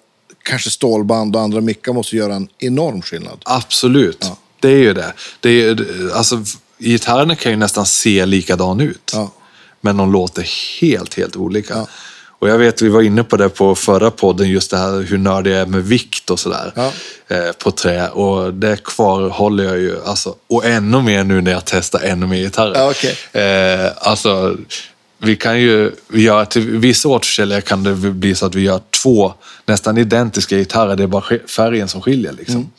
[0.43, 3.43] kanske stålband och andra mickar måste göra en enorm skillnad.
[3.44, 4.31] Absolut.
[4.60, 5.12] Det är ju det.
[5.40, 5.77] det, är,
[6.15, 6.44] alltså,
[6.79, 9.11] gitarrerna kan ju nästan se likadan ut.
[9.15, 9.33] Ja.
[9.81, 10.47] Men de låter
[10.81, 11.75] helt, helt olika.
[11.75, 11.87] Ja.
[12.41, 15.19] Och jag vet, vi var inne på det på förra podden, just det här hur
[15.19, 16.73] nördig jag är med vikt och sådär.
[16.75, 16.93] Ja.
[17.29, 18.09] Eh, på trä.
[18.09, 20.05] Och det kvarhåller jag ju.
[20.05, 22.75] Alltså, och ännu mer nu när jag testar ännu mer gitarrer.
[22.75, 23.17] Ja, okej.
[23.33, 24.57] eh, alltså,
[25.19, 28.81] vi kan ju vi gör till vissa återförsäljare kan det bli så att vi gör
[29.03, 29.35] två
[29.67, 30.97] nästan identiska gitarrer.
[30.97, 31.25] Det är bara
[31.57, 32.33] färgen som skiljer.
[32.33, 32.55] Liksom.
[32.55, 32.71] Mm.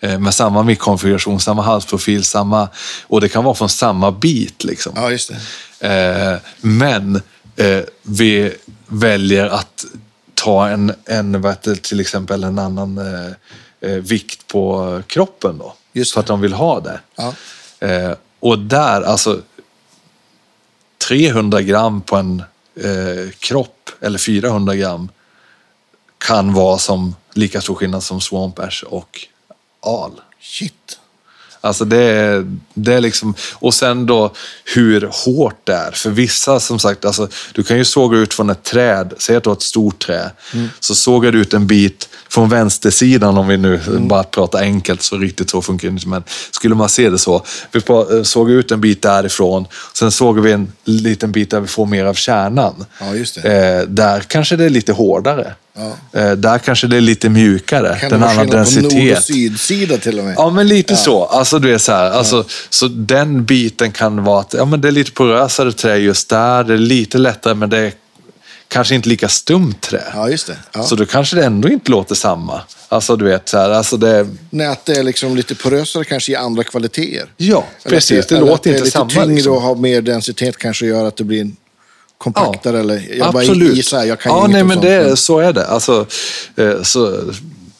[0.00, 2.68] Eh, Med samma mickkonfiguration, samma halsprofil, samma...
[3.06, 4.64] Och det kan vara från samma bit.
[4.64, 4.92] Liksom.
[4.96, 5.32] Ja, just
[5.80, 5.88] det.
[5.88, 7.16] Eh, men
[7.56, 8.52] eh, vi
[8.86, 9.84] väljer att
[10.34, 13.00] ta en, en det, till exempel en annan
[14.02, 15.74] vikt på kroppen då.
[15.92, 17.00] Just för att de vill ha det.
[17.16, 17.34] Ja.
[18.40, 19.40] Och där, alltså
[21.08, 22.42] 300 gram på en
[22.80, 25.08] eh, kropp, eller 400 gram,
[26.18, 29.26] kan vara som lika stor skillnad som Swamp Ash och
[29.86, 30.12] Al.
[30.40, 30.72] Shit.
[31.60, 34.32] Alltså det är, det är liksom, och sen då
[34.74, 35.90] hur hårt det är.
[35.90, 39.44] För vissa som sagt, alltså, du kan ju såga ut från ett träd, säg att
[39.44, 40.30] du har ett stort trä,
[40.80, 45.18] så sågar du ut en bit från vänstersidan om vi nu bara pratar enkelt, så
[45.18, 46.08] riktigt så funkar det inte.
[46.08, 50.40] Men skulle man se det så, vi pra- såg ut en bit därifrån, sen såg
[50.40, 52.84] vi en liten bit där vi får mer av kärnan.
[53.00, 53.14] Ja.
[53.50, 55.54] Eh, där kanske det är lite hårdare.
[55.76, 56.20] Ja.
[56.20, 57.98] Eh, där kanske det är lite mjukare.
[58.00, 59.24] Kan den det annan skillnad på nord och densitet.
[59.24, 60.34] sydsida till och med?
[60.36, 61.24] Ja, men lite så.
[61.24, 64.88] Alltså, du är så här, alltså, Så den biten kan vara att ja, men det
[64.88, 66.64] är lite porösare trä just där.
[66.64, 67.92] Det är lite lättare, men det är
[68.68, 70.02] kanske inte lika stumt trä.
[70.14, 70.56] Ja, just det.
[70.72, 70.82] Ja.
[70.82, 72.60] Så då kanske det ändå inte låter samma.
[72.88, 74.26] Alltså, du vet, så här, alltså det...
[74.50, 77.28] Nej, att det är liksom lite porösare kanske i andra kvaliteter.
[77.36, 78.20] Ja, Eller precis.
[78.20, 79.10] att Det, eller att låter det är inte lite samma.
[79.10, 79.52] tyngre Liksom.
[79.52, 81.56] och har mer densitet kanske gör att det blir en
[82.18, 82.80] kompaktare.
[82.80, 83.76] Eller, jag bara Absolut.
[83.76, 85.66] gissar, jag kan ja, nej, men det, så är det.
[85.66, 86.06] Alltså,
[86.56, 87.20] eh, så,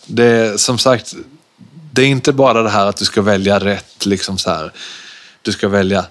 [0.07, 1.15] det är som sagt,
[1.91, 4.73] det är inte bara det här att du ska välja rätt, liksom så här.
[5.43, 6.05] Du ska välja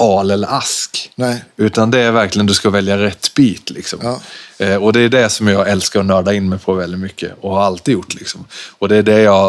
[0.00, 1.10] al eller ask.
[1.14, 1.44] Nej.
[1.56, 3.70] Utan det är verkligen du ska välja rätt bit.
[3.70, 3.98] Liksom.
[4.02, 4.20] Ja.
[4.58, 7.32] Eh, och det är det som jag älskar att nörda in mig på väldigt mycket
[7.40, 8.14] och har alltid gjort.
[8.14, 8.44] Liksom.
[8.78, 9.46] Och det är det jag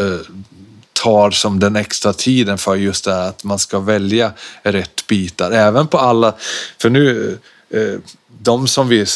[0.00, 0.20] eh,
[1.02, 4.32] tar som den extra tiden för just det här att man ska välja
[4.62, 5.50] rätt bitar.
[5.50, 6.34] Även på alla,
[6.78, 7.38] för nu,
[7.70, 8.00] eh,
[8.42, 9.06] de som vi eh,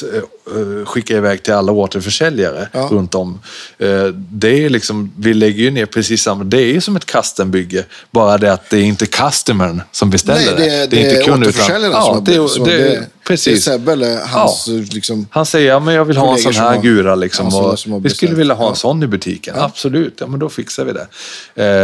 [0.86, 2.88] skickar iväg till alla återförsäljare Ja.
[2.92, 3.40] runt om.
[3.78, 7.04] Eh, det är liksom, vi lägger ju ner precis samma, det är ju som ett
[7.06, 7.84] custombygge.
[8.10, 10.96] Bara det att det är inte customern som beställer Nej, det är, det.
[11.06, 11.48] är inte kunden.
[11.48, 13.64] utan- ja, som det, som- det, det, precis.
[13.64, 15.26] Det är Sebbe eller hans liksom...
[15.30, 17.44] Han säger, ja men jag vill ha en sån här som har- gura liksom.
[17.46, 18.74] ja, som- och som har vi skulle vilja ha en Ja.
[18.74, 19.54] sån i butiken.
[19.58, 21.06] Absolut, ja men då fixar vi det.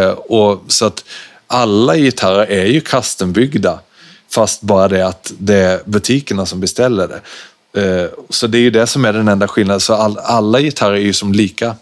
[0.02, 1.04] Eh, och så att
[1.46, 3.78] alla gitarrer är ju custombyggda.
[4.30, 7.20] Fast bara det att det är butikerna som beställer det.
[7.82, 9.80] Eh, så det är ju det som är den enda skillnaden.
[9.80, 11.74] Så all, alla gitarrer är ju som lika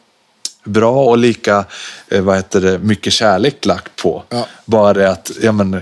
[0.64, 1.64] bra och lika
[2.08, 4.22] eh, vad heter det, mycket kärlek lagt på.
[4.28, 4.46] Ja.
[4.64, 5.80] Bara det att ja, men, eh,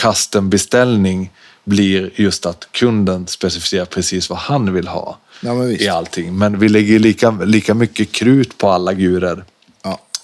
[0.00, 1.30] custom-beställning
[1.64, 6.38] blir just att kunden specificerar precis vad han vill ha Ja, i allting.
[6.38, 9.44] Men vi lägger lika, lika mycket krut på alla gurer.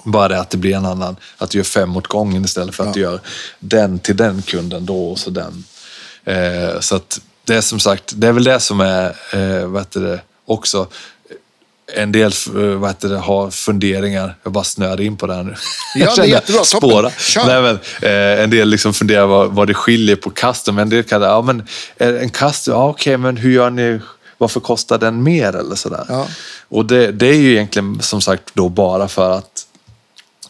[0.04, 0.10] Ja.
[0.10, 2.84] Bara det att det blir en annan, att du gör fem åt gången istället för
[2.84, 3.20] att du gör
[3.58, 5.64] den till den kunden då och så den.
[6.24, 9.82] Eh, så att det är som sagt, det är väl det som är, eh, vad
[9.82, 10.88] heter det, också
[11.92, 14.34] en del eh, vad heter det, har funderingar.
[14.42, 15.54] Jag bara snöade in på det här nu.
[15.94, 16.64] det är jättebra.
[16.64, 17.10] Spåra.
[17.46, 20.78] Nej, men, eh, en del liksom funderar vad, vad det skiljer på custom.
[20.78, 21.66] En del kan ja men
[21.96, 24.00] eh, en custom, ja, okej, men hur gör ni?
[24.38, 26.04] Varför kostar den mer eller sådär?
[26.08, 26.26] Ja.
[26.68, 29.66] Och det, det är ju egentligen som sagt då bara för att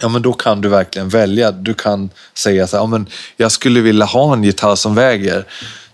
[0.05, 1.53] Ja, men då kan du verkligen välja.
[1.53, 3.07] Du kan säga så här, ja, men
[3.37, 5.45] jag skulle vilja ha en gitarr som väger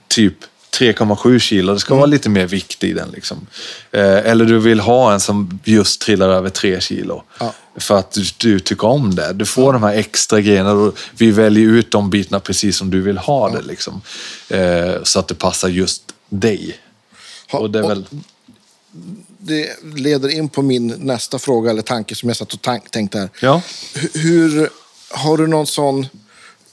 [0.08, 0.34] typ
[0.78, 1.72] 3,7 kilo.
[1.72, 3.10] Det ska vara lite mer vikt i den.
[3.10, 3.46] Liksom.
[3.92, 7.22] Eh, eller du vill ha en som just trillar över 3 kilo.
[7.40, 7.54] Ja.
[7.76, 9.32] För att du, tycker om det.
[9.32, 10.72] Du får de här extra grejerna.
[10.72, 13.62] Och vi väljer ut de bitarna precis som du vill ha det.
[13.62, 14.02] Liksom.
[14.48, 16.78] Eh, så att det passar just dig.
[17.52, 18.06] Ha- Och det är väl...
[19.42, 23.18] Det leder in på min nästa fråga eller tanke som jag satt och tank, tänkte
[23.18, 23.28] här.
[23.40, 23.62] Ja.
[23.94, 24.68] Hu- Hur,
[25.10, 26.06] har du någon sån,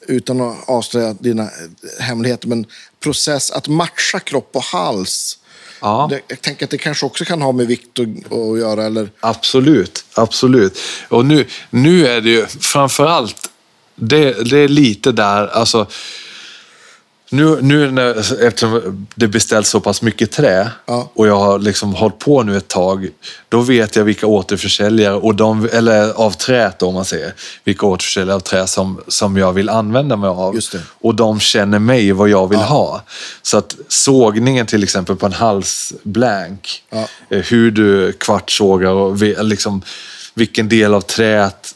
[0.07, 2.65] utan att avslöja dina eh, hemligheter, men
[2.99, 5.39] process att matcha kropp och hals
[5.81, 6.11] Ja.
[6.27, 8.85] Jag tänker att det kanske också kan ha med vikt att, att göra.
[8.85, 10.79] Eller, Absolut, absolut.
[11.09, 13.49] Och nu, nu är det ju framförallt,
[13.95, 15.87] det, det är lite där, alltså
[17.29, 21.11] nu, nu när, eftersom det beställs så pass mycket trä Ja.
[21.15, 23.07] och jag har liksom hållit på nu ett tag,
[23.49, 27.33] då vet jag vilka återförsäljare, och de, eller av träet då, om man säger,
[27.63, 30.55] vilka återförsäljare av trä som, som jag vill använda mig av.
[31.01, 33.01] Och de känner mig vad jag vill ha.
[33.41, 37.07] Så att sågningen till exempel på en halsblank, Ja.
[37.29, 39.81] eh, hur du kvartssågar och liksom,
[40.35, 41.66] vilken del av träet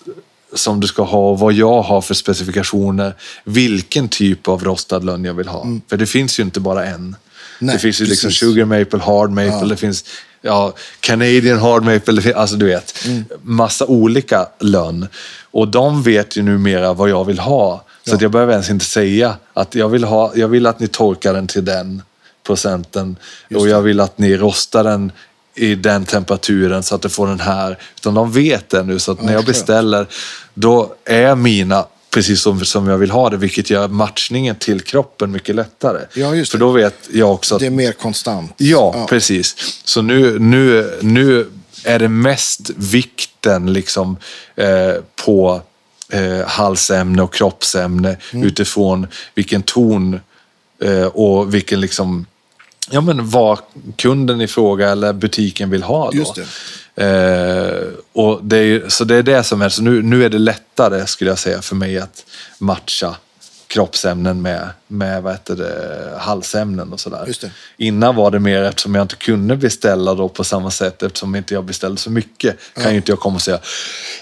[0.56, 3.14] som du ska ha och vad jag har för specifikationer.
[3.44, 5.66] Vilken typ av rostad lönn jag vill ha.
[5.90, 6.96] För det finns ju inte bara en.
[6.96, 7.16] Mm.
[7.60, 8.40] Nej, det finns ju liksom precis.
[8.40, 10.06] sugar maple, hard maple, det finns
[10.42, 13.24] ja, Canadian hard maple, finns, alltså du vet, Mm.
[13.42, 15.08] massa olika lönn.
[15.52, 17.86] Och de vet ju numera vad jag vill ha.
[18.08, 18.18] Så Ja.
[18.22, 21.48] jag behöver ens inte säga att jag vill, ha, jag vill att ni torkar den
[21.48, 22.02] till den
[22.44, 23.16] procenten
[23.50, 23.72] Just och det.
[23.72, 25.12] jag vill att ni rostar den
[25.56, 27.78] i den temperaturen så att du får den här.
[27.96, 30.08] Utan de vet det nu, så att när jag beställer,
[30.54, 35.32] då är mina precis som, som jag vill ha det, vilket gör matchningen till kroppen
[35.32, 36.00] mycket lättare.
[36.14, 36.66] Ja, just För det.
[36.66, 38.54] då vet jag också att det är mer konstant.
[38.58, 39.56] Ja, precis.
[39.84, 41.52] Så nu, nu, nu
[41.84, 44.18] är det mest vikten liksom,
[44.56, 44.94] eh,
[45.26, 45.62] på
[46.10, 48.48] eh, halsämne och kroppsämne Mm.
[48.48, 50.20] utifrån vilken ton
[50.84, 52.26] eh, och vilken liksom,
[52.92, 53.60] ja, men vad
[53.96, 56.12] kunden i fråga eller butiken vill ha.
[56.12, 56.18] Då.
[56.18, 56.40] Just
[56.96, 60.38] Eh, och det är, så det är det som är, så nu, nu är det
[60.38, 62.26] lättare skulle jag säga för mig att
[62.58, 63.16] matcha
[63.68, 67.36] kroppsämnen med, med vad heter det, halsämnen och sådär.
[67.42, 67.52] Det.
[67.78, 71.54] Innan var det mer eftersom jag inte kunde beställa då på samma sätt eftersom inte
[71.54, 73.60] jag beställde så mycket kan ju inte jag komma och säga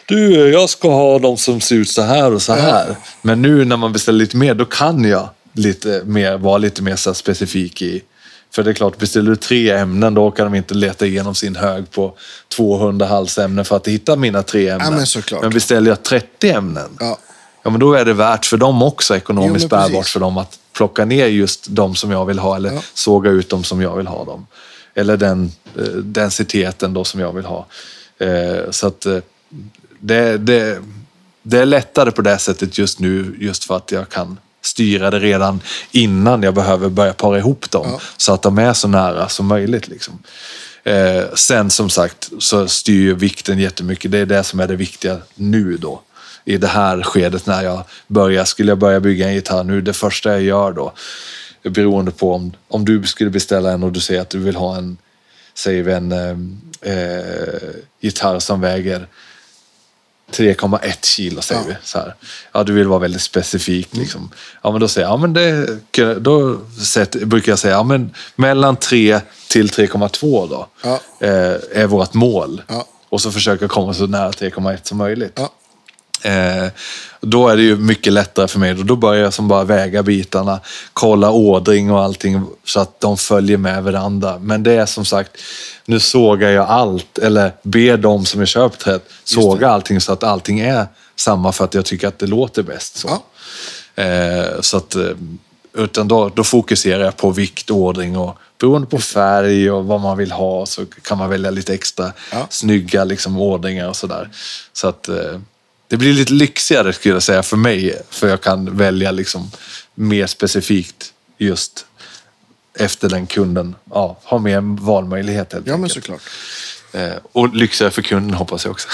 [0.05, 2.95] du, jag ska ha de som ser ut så här och så här.
[3.21, 6.95] Men nu när man beställer lite mer då kan jag lite mer, vara lite mer
[6.95, 8.01] så specifik i
[8.51, 11.55] för det är klart, beställer du tre ämnen då kan de inte leta igenom sin
[11.55, 12.13] hög på
[12.55, 14.93] 200 halsämnen för att hitta mina tre ämnen.
[14.93, 15.41] men såklart.
[15.41, 17.17] men beställer jag 30 ämnen, Ja.
[17.63, 20.59] Ja, men då är det värt för dem också ekonomiskt Jo, bärbart för dem att
[20.73, 22.81] plocka ner just de som jag vill ha eller Ja.
[22.93, 24.47] såga ut de som jag vill ha dem.
[24.95, 27.65] Eller den eh, densiteten då som jag vill ha.
[28.19, 29.17] Eh, så att eh,
[29.99, 30.79] det, det,
[31.43, 34.37] det är lättare på det sättet just nu just för att jag kan
[34.69, 37.87] styra det redan innan jag behöver börja para ihop dem.
[37.89, 37.99] Ja.
[38.17, 39.87] Så att de är så nära som möjligt.
[39.87, 40.19] Liksom.
[40.83, 44.11] Eh, sen som sagt så styr ju vikten jättemycket.
[44.11, 46.01] Det är det som är det viktiga nu då.
[46.45, 49.93] I det här skedet när jag börjar, skulle jag börja bygga en gitarr nu, det
[49.93, 50.93] första jag gör då,
[51.63, 54.77] beroende på om, om du skulle beställa en och du säger att du vill ha
[54.77, 54.97] en,
[55.53, 59.07] säger vi en eh, eh, gitarr som väger
[60.31, 61.67] 3,1 kilo säger Ja.
[61.67, 61.75] vi.
[61.83, 62.15] Så här.
[62.51, 63.95] Ja, du vill vara väldigt specifik.
[63.95, 64.31] Liksom.
[64.61, 65.67] Ja, men då säger jag, ja, men det,
[66.19, 66.57] då
[67.25, 69.19] brukar jag säga, ja, men mellan 3
[69.49, 70.99] till 3,2 då Ja.
[71.27, 72.61] eh, är vårt mål.
[72.67, 72.85] Ja.
[73.09, 75.33] Och så försöka komma så nära 3,1 som möjligt.
[75.35, 75.49] Ja.
[76.21, 76.67] Eh,
[77.21, 78.73] då är det ju mycket lättare för mig.
[78.73, 80.59] Då börjar jag som bara väga bitarna,
[80.93, 84.39] kolla ådring och allting så att de följer med varandra.
[84.39, 85.31] Men det är som sagt,
[85.85, 90.23] nu sågar jag allt, eller ber de som jag köpt träet såga allting så att
[90.23, 92.97] allting är samma för att jag tycker att det låter bäst.
[92.97, 93.07] Så.
[93.07, 94.03] Ja.
[94.03, 95.11] Eh, så att, eh,
[95.73, 100.17] utan då, då fokuserar jag på vikt, ordning och beroende på färg och vad man
[100.17, 102.47] vill ha så kan man välja lite extra Ja.
[102.49, 104.29] snygga liksom, ordningar och sådär.
[104.73, 105.39] Så att eh,
[105.89, 108.01] det blir lite lyxigare skulle jag säga för mig.
[108.09, 109.51] För jag kan välja liksom
[109.95, 111.85] mer specifikt just
[112.79, 113.75] efter den kunden.
[113.89, 116.05] Ja, ha mer valmöjlighet helt ja, men enkelt.
[116.05, 116.21] såklart.
[116.93, 118.87] Eh, och lyxigare för kunden hoppas jag också.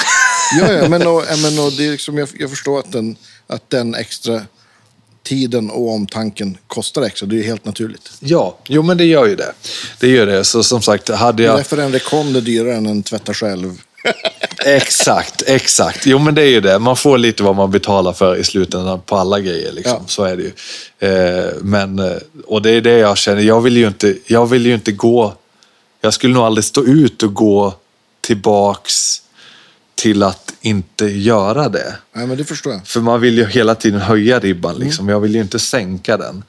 [0.60, 3.16] Ja, ja men, och, men och det är liksom, jag, jag förstår att den,
[3.48, 4.42] att den extra
[5.24, 7.28] tiden och omtanken kostar extra.
[7.28, 8.12] Det är helt naturligt.
[8.20, 9.54] ja, jo men det gör ju det.
[10.00, 10.44] Det gör det.
[10.44, 11.58] Så som sagt, hade är jag...
[11.58, 13.82] därför en rekond är dyrare än en tvätta själv.
[14.66, 16.06] Exakt, exakt.
[16.06, 16.80] Jo, men det är ju det.
[16.80, 19.72] Man får lite vad man betalar för i slutändan på alla grejer.
[19.72, 19.98] Liksom.
[20.00, 20.08] Ja.
[20.08, 20.52] Så är det ju.
[21.10, 23.42] Eh, men, eh, och det är det jag känner.
[23.42, 25.34] Jag vill ju inte, jag vill ju inte gå...
[26.02, 27.74] Jag skulle nog aldrig stå ut och gå
[28.22, 29.22] tillbaks
[29.96, 31.96] till att inte göra det.
[32.14, 32.88] Nej, men det förstår jag.
[32.88, 34.76] För man vill ju hela tiden höja ribban.
[34.76, 34.88] Mm.
[34.88, 35.10] Liksom.
[35.10, 36.44] Jag vill ju inte sänka den.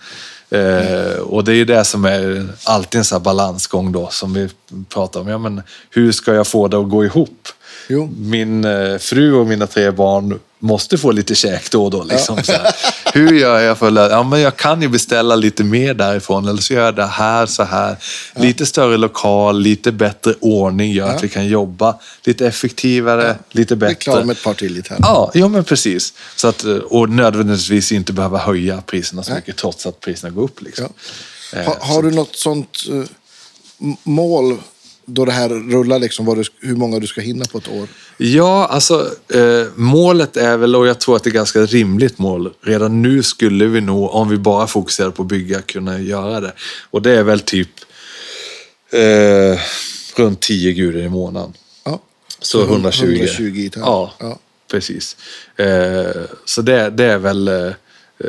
[0.50, 4.48] Eh, och det är ju det som är alltid en sån balansgång då, som vi
[4.88, 5.28] pratar om.
[5.28, 7.48] Ja, men hur ska jag få det att gå ihop?
[7.88, 8.10] Jo.
[8.16, 12.04] Min eh, fru och mina tre barn måste få lite käk då och då.
[12.04, 12.74] Liksom, här.
[13.14, 14.10] Hur gör jag för att...
[14.10, 17.46] Ja, men jag kan ju beställa lite mer därifrån, eller så gör jag det här,
[17.46, 17.96] så här.
[18.34, 21.12] Lite större lokal, lite bättre ordning gör Ja.
[21.12, 23.94] att vi kan jobba lite effektivare, lite Vi är bättre.
[23.94, 24.98] klara med ett par till lite här.
[25.02, 26.12] Ja, ja men precis.
[26.36, 30.42] Så att, eh, och nödvändigtvis inte behöva höja priserna så mycket trots att priserna går
[30.42, 30.62] upp.
[30.62, 30.88] Liksom.
[31.52, 32.78] Eh, Ha, har du något sånt...
[32.90, 33.02] eh,
[34.02, 34.58] mål
[35.06, 37.88] då det här rullar, liksom, du, hur många du ska hinna på ett år?
[38.16, 42.52] Ja, alltså eh, målet är väl, och jag tror att det är ganska rimligt mål.
[42.62, 46.52] Redan nu skulle vi nog, om vi bara fokuserar på att bygga, kunna göra det.
[46.90, 47.68] Och det är väl typ
[48.92, 49.60] eh,
[50.16, 51.52] runt 10 gurer i månaden.
[51.84, 52.00] Ja.
[52.40, 53.04] Så 120.
[53.04, 53.84] 120 gitarrer.
[53.86, 54.38] Ja, Ja.
[54.70, 55.16] precis.
[55.56, 57.70] Eh, så det, det är väl, eh,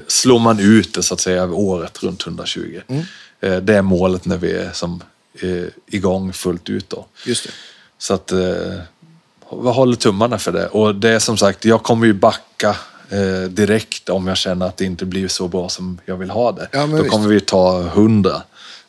[0.08, 2.82] slår man ut det så att säga året runt 120.
[2.88, 3.04] Mm.
[3.42, 5.04] Eh, det är målet när vi är som,
[5.44, 7.06] eh, igång fullt ut då.
[7.26, 7.52] Just det.
[7.98, 8.40] Så att eh,
[9.50, 10.68] jag håller tummarna för det.
[10.68, 12.76] Och det är som sagt, jag kommer ju backa
[13.10, 16.52] eh, direkt om jag känner att det inte blir så bra som jag vill ha
[16.52, 16.68] det.
[16.72, 17.10] Ja, Då visst.
[17.10, 18.42] kommer vi ta 100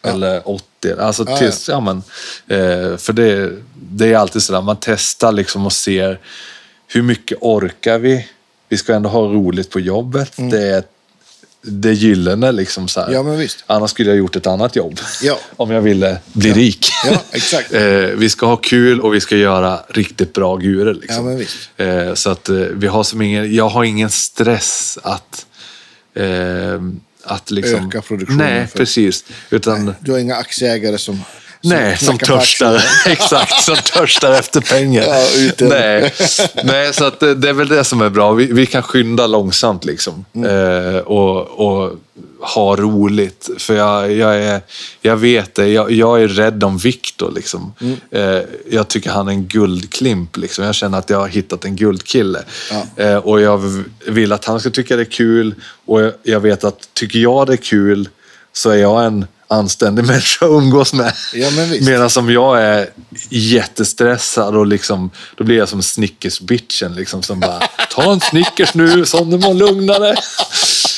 [0.02, 0.64] eller 80.
[0.98, 1.80] Alltså Ja, tills, ja.
[1.80, 1.96] men,
[2.46, 6.20] eh, för det, det är alltid sådär, man testar liksom och ser
[6.86, 8.28] hur mycket orkar vi?
[8.68, 10.32] Vi ska ändå ha roligt på jobbet.
[10.36, 10.82] Det är
[11.70, 13.12] det gyllene liksom så här.
[13.12, 13.64] Ja, men visst.
[13.66, 15.00] Annars skulle jag gjort ett annat jobb.
[15.22, 15.38] Ja.
[15.56, 16.90] Om jag ville bli rik.
[17.06, 17.72] Ja, exakt.
[17.78, 17.82] Eh,
[18.16, 20.94] vi ska ha kul och vi ska göra riktigt bra gurer.
[20.94, 21.16] Liksom.
[21.16, 21.56] Ja, men visst.
[21.76, 25.46] Eh, så att eh, vi har som ingen, jag har ingen stress att,
[26.14, 26.82] eh,
[27.24, 29.24] att liksom, Öka produktionen Nej, för- precis.
[29.50, 31.20] Utan, Du har inga aktieägare som
[31.62, 35.04] Nej, som törstar, exakt, som törstar efter pengar.
[35.04, 35.26] Ja.
[35.60, 36.14] Nej,
[36.64, 38.32] nej, så att det, det är väl det som är bra.
[38.32, 40.24] Vi, vi kan skynda långsamt liksom.
[40.34, 40.50] Mm.
[40.94, 41.92] Eh, och, och
[42.40, 43.48] ha roligt.
[43.58, 44.60] För jag, jag, är,
[45.00, 47.32] jag vet det, jag, jag är rädd om Viktor.
[47.34, 47.72] Liksom.
[47.80, 47.96] Mm.
[48.10, 50.36] Eh, jag tycker han är en guldklimp.
[50.36, 50.64] Liksom.
[50.64, 52.42] Jag känner att jag har hittat en guldkille.
[52.70, 53.04] Ja.
[53.04, 55.54] Eh, och jag vill att han ska tycka det är kul.
[55.86, 58.08] Och jag- jag vet att tycker jag det är kul
[58.52, 61.12] så är jag en anständig människa att umgås med.
[61.34, 61.84] Ja, men.
[61.84, 62.88] Medan som jag är
[63.30, 67.58] jättestressad och liksom, då blir jag som Snickers-bitchen liksom som bara,
[67.90, 70.14] ta en Snickers nu, sån du må lugna dig.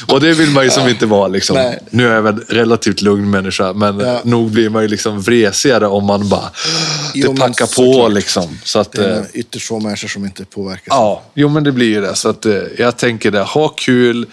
[0.07, 1.57] Och det vill man ju som inte vara liksom.
[1.57, 1.79] Nej.
[1.91, 4.21] Nu är jag väl relativt lugn människa, men Ja.
[4.25, 6.51] nog blir man ju liksom vresigare om man bara,
[7.15, 8.13] Jo, det packar på såklart.
[8.13, 8.59] liksom.
[8.65, 10.87] Så att, Det eh, är ytterst få människor som inte påverkas.
[10.89, 12.15] Ja, jo men det blir ju det.
[12.15, 14.27] Så att, eh, jag tänker det, ha kul.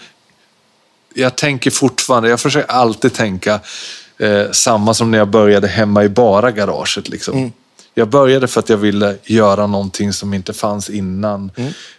[1.14, 3.60] Jag tänker fortfarande, jag försöker alltid tänka
[4.18, 7.08] eh, samma som när jag började hemma i bara garaget.
[7.08, 7.52] Liksom.
[7.94, 11.50] Jag började för att jag ville göra någonting som inte fanns innan.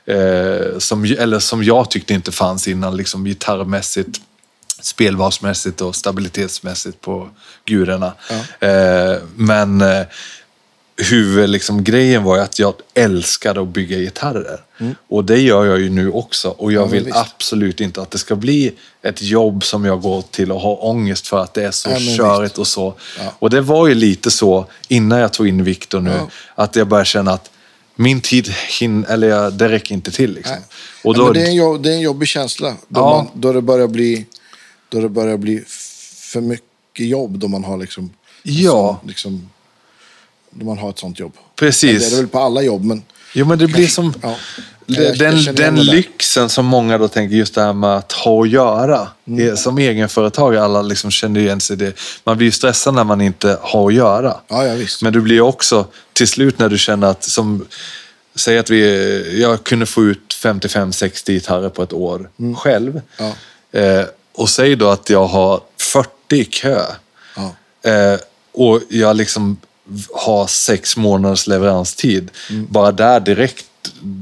[0.06, 4.22] Eh, som, eller som jag tyckte inte fanns innan, liksom gitarrmässigt
[4.82, 7.30] spelvalsmässigt och stabilitetsmässigt på
[7.66, 8.14] gurorna.
[8.60, 9.84] Eh, men
[11.00, 14.60] eh, huvud, liksom, grejen var att jag älskade att bygga gitarrer.
[15.10, 16.50] Och det gör jag ju nu också.
[16.50, 16.90] Och jag Mm.
[16.90, 17.18] men vill visst.
[17.18, 18.72] absolut inte att det ska bli
[19.02, 21.98] ett jobb som jag går till och har ångest för att det är så Ja,
[22.18, 22.94] körigt och så.
[23.20, 23.34] Ja.
[23.40, 26.12] Och det var ju lite så innan jag tog in Viktor nu.
[26.12, 26.30] Ja.
[26.56, 27.52] Att jag började känna att
[27.96, 28.48] min tid
[28.80, 30.34] hin, eller jag, det räcker inte till.
[30.34, 30.56] Liksom.
[31.04, 32.70] Och ja, då, det, är en jobb, det är en jobbig känsla.
[32.88, 33.16] Då, Ja.
[33.16, 34.26] man, då, det börjar bli,
[34.90, 35.64] då det börjar bli
[36.32, 37.38] för mycket jobb.
[37.40, 38.10] Då man har liksom...
[38.44, 38.98] Ja.
[39.02, 39.50] Som, liksom
[40.52, 41.34] då man har ett sånt jobb.
[41.56, 42.02] Precis.
[42.02, 43.04] Det är det väl på alla jobb, men...
[43.34, 44.14] Jo, men det blir som...
[44.22, 44.36] Ja.
[45.18, 49.08] Den, den lyxen som många då tänker, just det här med att ha att göra.
[49.28, 49.58] Mm.
[49.58, 51.94] Som egenföretagare, alla liksom känner igen sig i det.
[52.24, 54.38] Man blir ju stressad när man inte har att göra.
[54.48, 55.02] Ja, ja, visst.
[55.02, 57.66] Men du blir också till slut när du känner att, som,
[58.36, 63.02] säg att vi, jag kunde få ut 55-60 gitarrer på ett år själv.
[63.18, 63.34] Mm.
[63.72, 63.80] Ja.
[63.80, 64.06] Eh,
[64.36, 65.62] och säg då att jag har
[65.94, 66.82] 40 i kö.
[67.36, 67.56] Ja.
[67.92, 68.20] Eh,
[68.52, 69.58] och jag liksom
[70.14, 72.32] har sex månaders leveranstid.
[72.50, 72.68] Mm.
[72.70, 73.66] Bara där direkt,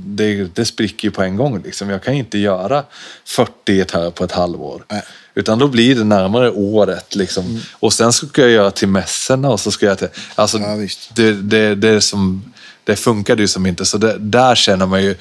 [0.05, 1.61] det, det spricker ju på en gång.
[1.61, 1.89] Liksom.
[1.89, 2.83] Jag kan inte göra
[3.25, 4.85] 40 gitarrer på ett halvår.
[4.89, 5.03] Nej.
[5.35, 7.15] Utan då blir det närmare året.
[7.15, 7.45] Liksom.
[7.45, 7.61] Mm.
[7.71, 10.07] Och sen ska jag göra till mässorna och så ska jag till...
[10.35, 12.53] Alltså, Ja, det, det, det, som,
[12.83, 13.85] det funkade ju som inte.
[13.85, 15.15] Så det, där känner man ju,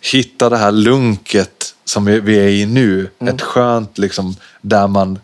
[0.00, 3.10] hitta det här lunket som vi, är i nu.
[3.18, 3.34] Mm.
[3.34, 5.18] Ett skönt, liksom, där man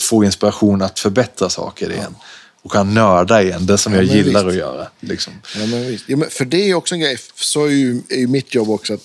[0.00, 2.14] får inspiration att förbättra saker igen.
[2.62, 4.52] Och kan nörda igen, det som Ja, jag gillar visst.
[4.54, 4.86] att göra.
[5.00, 5.32] Liksom.
[5.58, 6.04] Ja, men visst.
[6.08, 7.18] Ja, men för det är också en grej.
[7.34, 9.00] Så är ju, är ju mitt jobb också att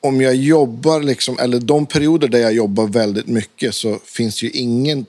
[0.00, 4.50] om jag jobbar, liksom, eller de perioder där jag jobbar väldigt mycket så finns ju
[4.50, 5.06] ingen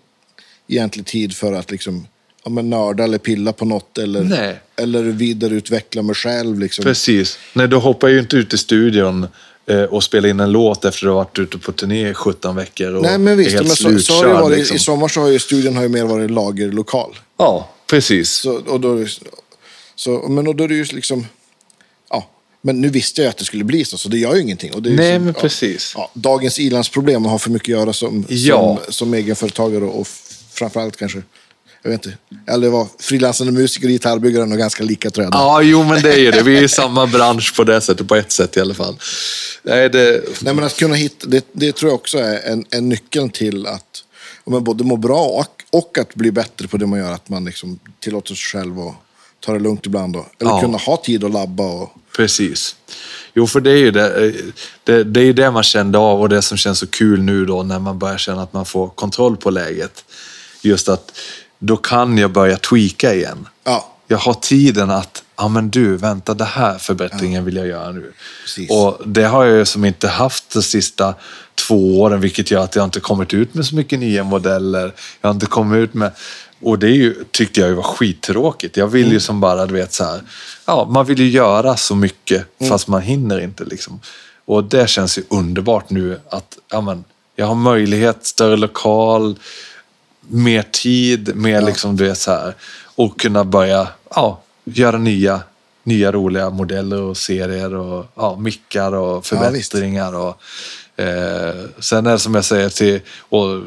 [0.68, 2.08] egentlig tid för att liksom,
[2.44, 4.60] ja, men nörda eller pilla på något eller, Nej.
[4.76, 6.60] eller vidareutveckla mig själv.
[6.60, 6.84] Liksom.
[6.84, 7.40] Precis.
[7.54, 9.28] Nej, du hoppar ju inte ut i studion
[9.90, 12.94] och spelar in en låt efter att har varit ute på turné i 17 veckor
[12.94, 13.50] och Nej, men visst.
[13.50, 14.76] är helt Men så, så har det varit, liksom.
[14.76, 17.20] I sommar så har ju studion har ju mer varit lagerlokal.
[17.38, 18.30] Ja, precis.
[18.32, 19.06] Så, och då,
[19.96, 21.26] så, men och då är det ju liksom...
[22.10, 22.30] Ja,
[22.62, 24.74] men nu visste jag att det skulle bli så, så det gör ju ingenting.
[24.74, 25.94] Och det är Nej, som, men ja, precis.
[25.96, 28.80] Ja, dagens ilandsproblem att ha för mycket att göra som, Ja.
[28.84, 30.08] som, som egenföretagare och, och
[30.52, 31.22] framförallt kanske...
[31.84, 32.18] Jag vet inte.
[32.48, 35.34] Eller var frilansande musiker och gitarrbyggare nog ganska lika tror jag.
[35.34, 36.44] Ja, jo men det är ju det.
[36.44, 38.96] Vi är i samma bransch på det sättet, på ett sätt i alla fall.
[39.64, 40.24] Nej, det...
[40.42, 43.66] Nej, men att kunna hitta, det, det tror jag också är en, en nyckeln till
[43.68, 44.04] att
[44.50, 47.12] men både må bra och Och att bli bättre på det man gör.
[47.12, 48.96] Att man liksom tillåter sig själv att
[49.40, 50.14] ta det lugnt ibland.
[50.14, 50.26] Då.
[50.40, 50.62] Eller Ja.
[50.62, 51.64] kunna ha tid att labba.
[51.64, 52.76] Och, Precis.
[53.34, 54.34] Jo, för det är ju det,
[54.84, 57.64] det, det, är det man kände av och det som känns så kul nu då
[57.64, 60.06] när man börjar känna att man får kontroll på läget.
[60.62, 61.12] Just att
[61.60, 63.48] då kan jag börja tweaka igen.
[63.64, 67.92] ja, Jag har tiden att, ja men du, vänta, det här förbättringen vill jag göra
[67.92, 68.14] nu.
[68.44, 68.72] Precis.
[68.72, 71.16] Och det har jag ju som inte haft de sista
[71.68, 74.94] två åren, vilket gör att jag inte kommit ut med så mycket nya modeller.
[75.22, 76.12] Jag har inte kommit ut med...
[76.62, 78.78] Och det ju, tyckte jag ju var skittråkigt.
[78.78, 80.22] Jag vill ju som bara, du vet så här,
[80.66, 84.00] ja, man vill ju göra så mycket fast man hinner inte liksom.
[84.46, 87.04] Och det känns ju underbart nu att, ja men,
[87.36, 89.36] jag har möjlighet, större lokal,
[90.30, 92.56] mer tid, mer liksom, du vet så här.
[92.96, 95.42] Och kunna börja ja, göra nya,
[95.84, 100.16] nya roliga modeller och serier och ja, mickar och förbättringar.
[100.16, 100.42] och,
[101.04, 103.00] eh, sen är det som jag säger till
[103.30, 103.62] och,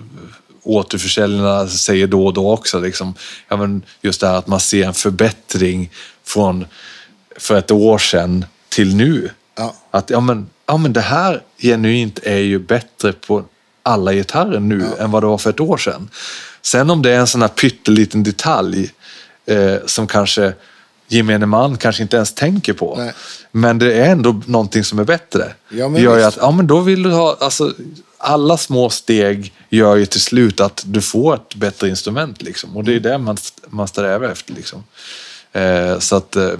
[0.63, 3.15] återförsäljarna säger då och då också, liksom,
[3.49, 5.91] ja, men just det här att man ser en förbättring
[6.25, 6.67] från
[7.37, 9.31] för ett år sedan till nu.
[9.57, 9.75] Ja.
[9.91, 13.45] Att ja men, ja, men det här genuint är ju bättre på
[13.83, 16.09] alla gitarrer nu än vad det var för ett år sedan.
[16.63, 18.93] Sen om det är en sån här pytteliten detalj
[19.47, 20.53] eh, som kanske
[21.09, 22.95] gemene man kanske inte ens tänker på.
[22.99, 23.13] Nej.
[23.53, 25.55] Men det är ändå någonting som är bättre.
[25.69, 27.73] Ja, men gör ju att, ja men då vill du ha, alltså
[28.19, 32.77] alla små steg gör ju till slut att du får ett bättre instrument liksom.
[32.77, 33.37] Och det är det man,
[33.69, 34.85] man strävar efter liksom.
[35.53, 36.53] Eh, så att, eh,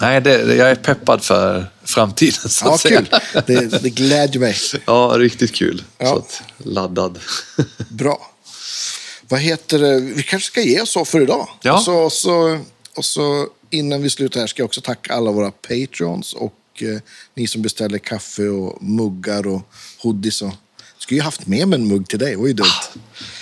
[0.00, 2.98] nej det, jag är peppad för framtiden så ja att säga.
[2.98, 3.42] kul.
[3.46, 4.56] Det, det glädjer mig.
[4.86, 5.82] Ja, riktigt kul.
[5.98, 6.06] Ja.
[6.06, 7.18] Så att, laddad.
[7.88, 8.29] Bra.
[9.30, 10.00] Vad heter det?
[10.00, 11.48] Vi kanske ska ge oss så för idag.
[11.62, 11.74] Ja.
[11.74, 12.58] Och, så, och, så,
[12.96, 17.00] och så innan vi slutar här ska jag också tacka alla våra patreons och eh,
[17.34, 19.62] ni som beställer kaffe och muggar och
[20.02, 20.42] hoodies.
[20.42, 20.52] Och...
[20.98, 22.66] Skulle ju haft med mig en mugg till dig, det var ju dumt.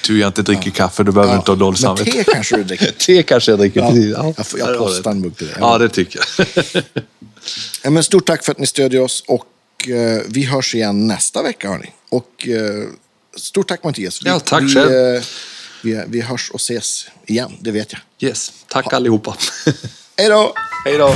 [0.07, 2.11] Tur jag inte dricker kaffe, du behöver Ja, inte ha dåligt men samvete.
[2.11, 2.91] te kanske du dricker.
[2.99, 3.81] te kanske jag dricker.
[3.81, 5.57] Ja, jag får- jag postar en mugg till dig.
[5.61, 6.47] Ja, det tycker jag.
[7.83, 11.43] Ja, men stort tack för att ni stödjer oss och eh, vi hörs igen nästa
[11.43, 11.93] vecka hörni.
[12.09, 12.89] Och eh,
[13.37, 14.23] stort tack Mattias.
[14.25, 14.93] Vi, Ja, tack vi, själv.
[15.17, 15.23] eh,
[15.83, 18.29] vi, vi hörs och ses igen, det vet jag.
[18.29, 19.37] Yes, tack allihopa.
[20.17, 20.55] Hej då!
[20.85, 21.15] Hej då.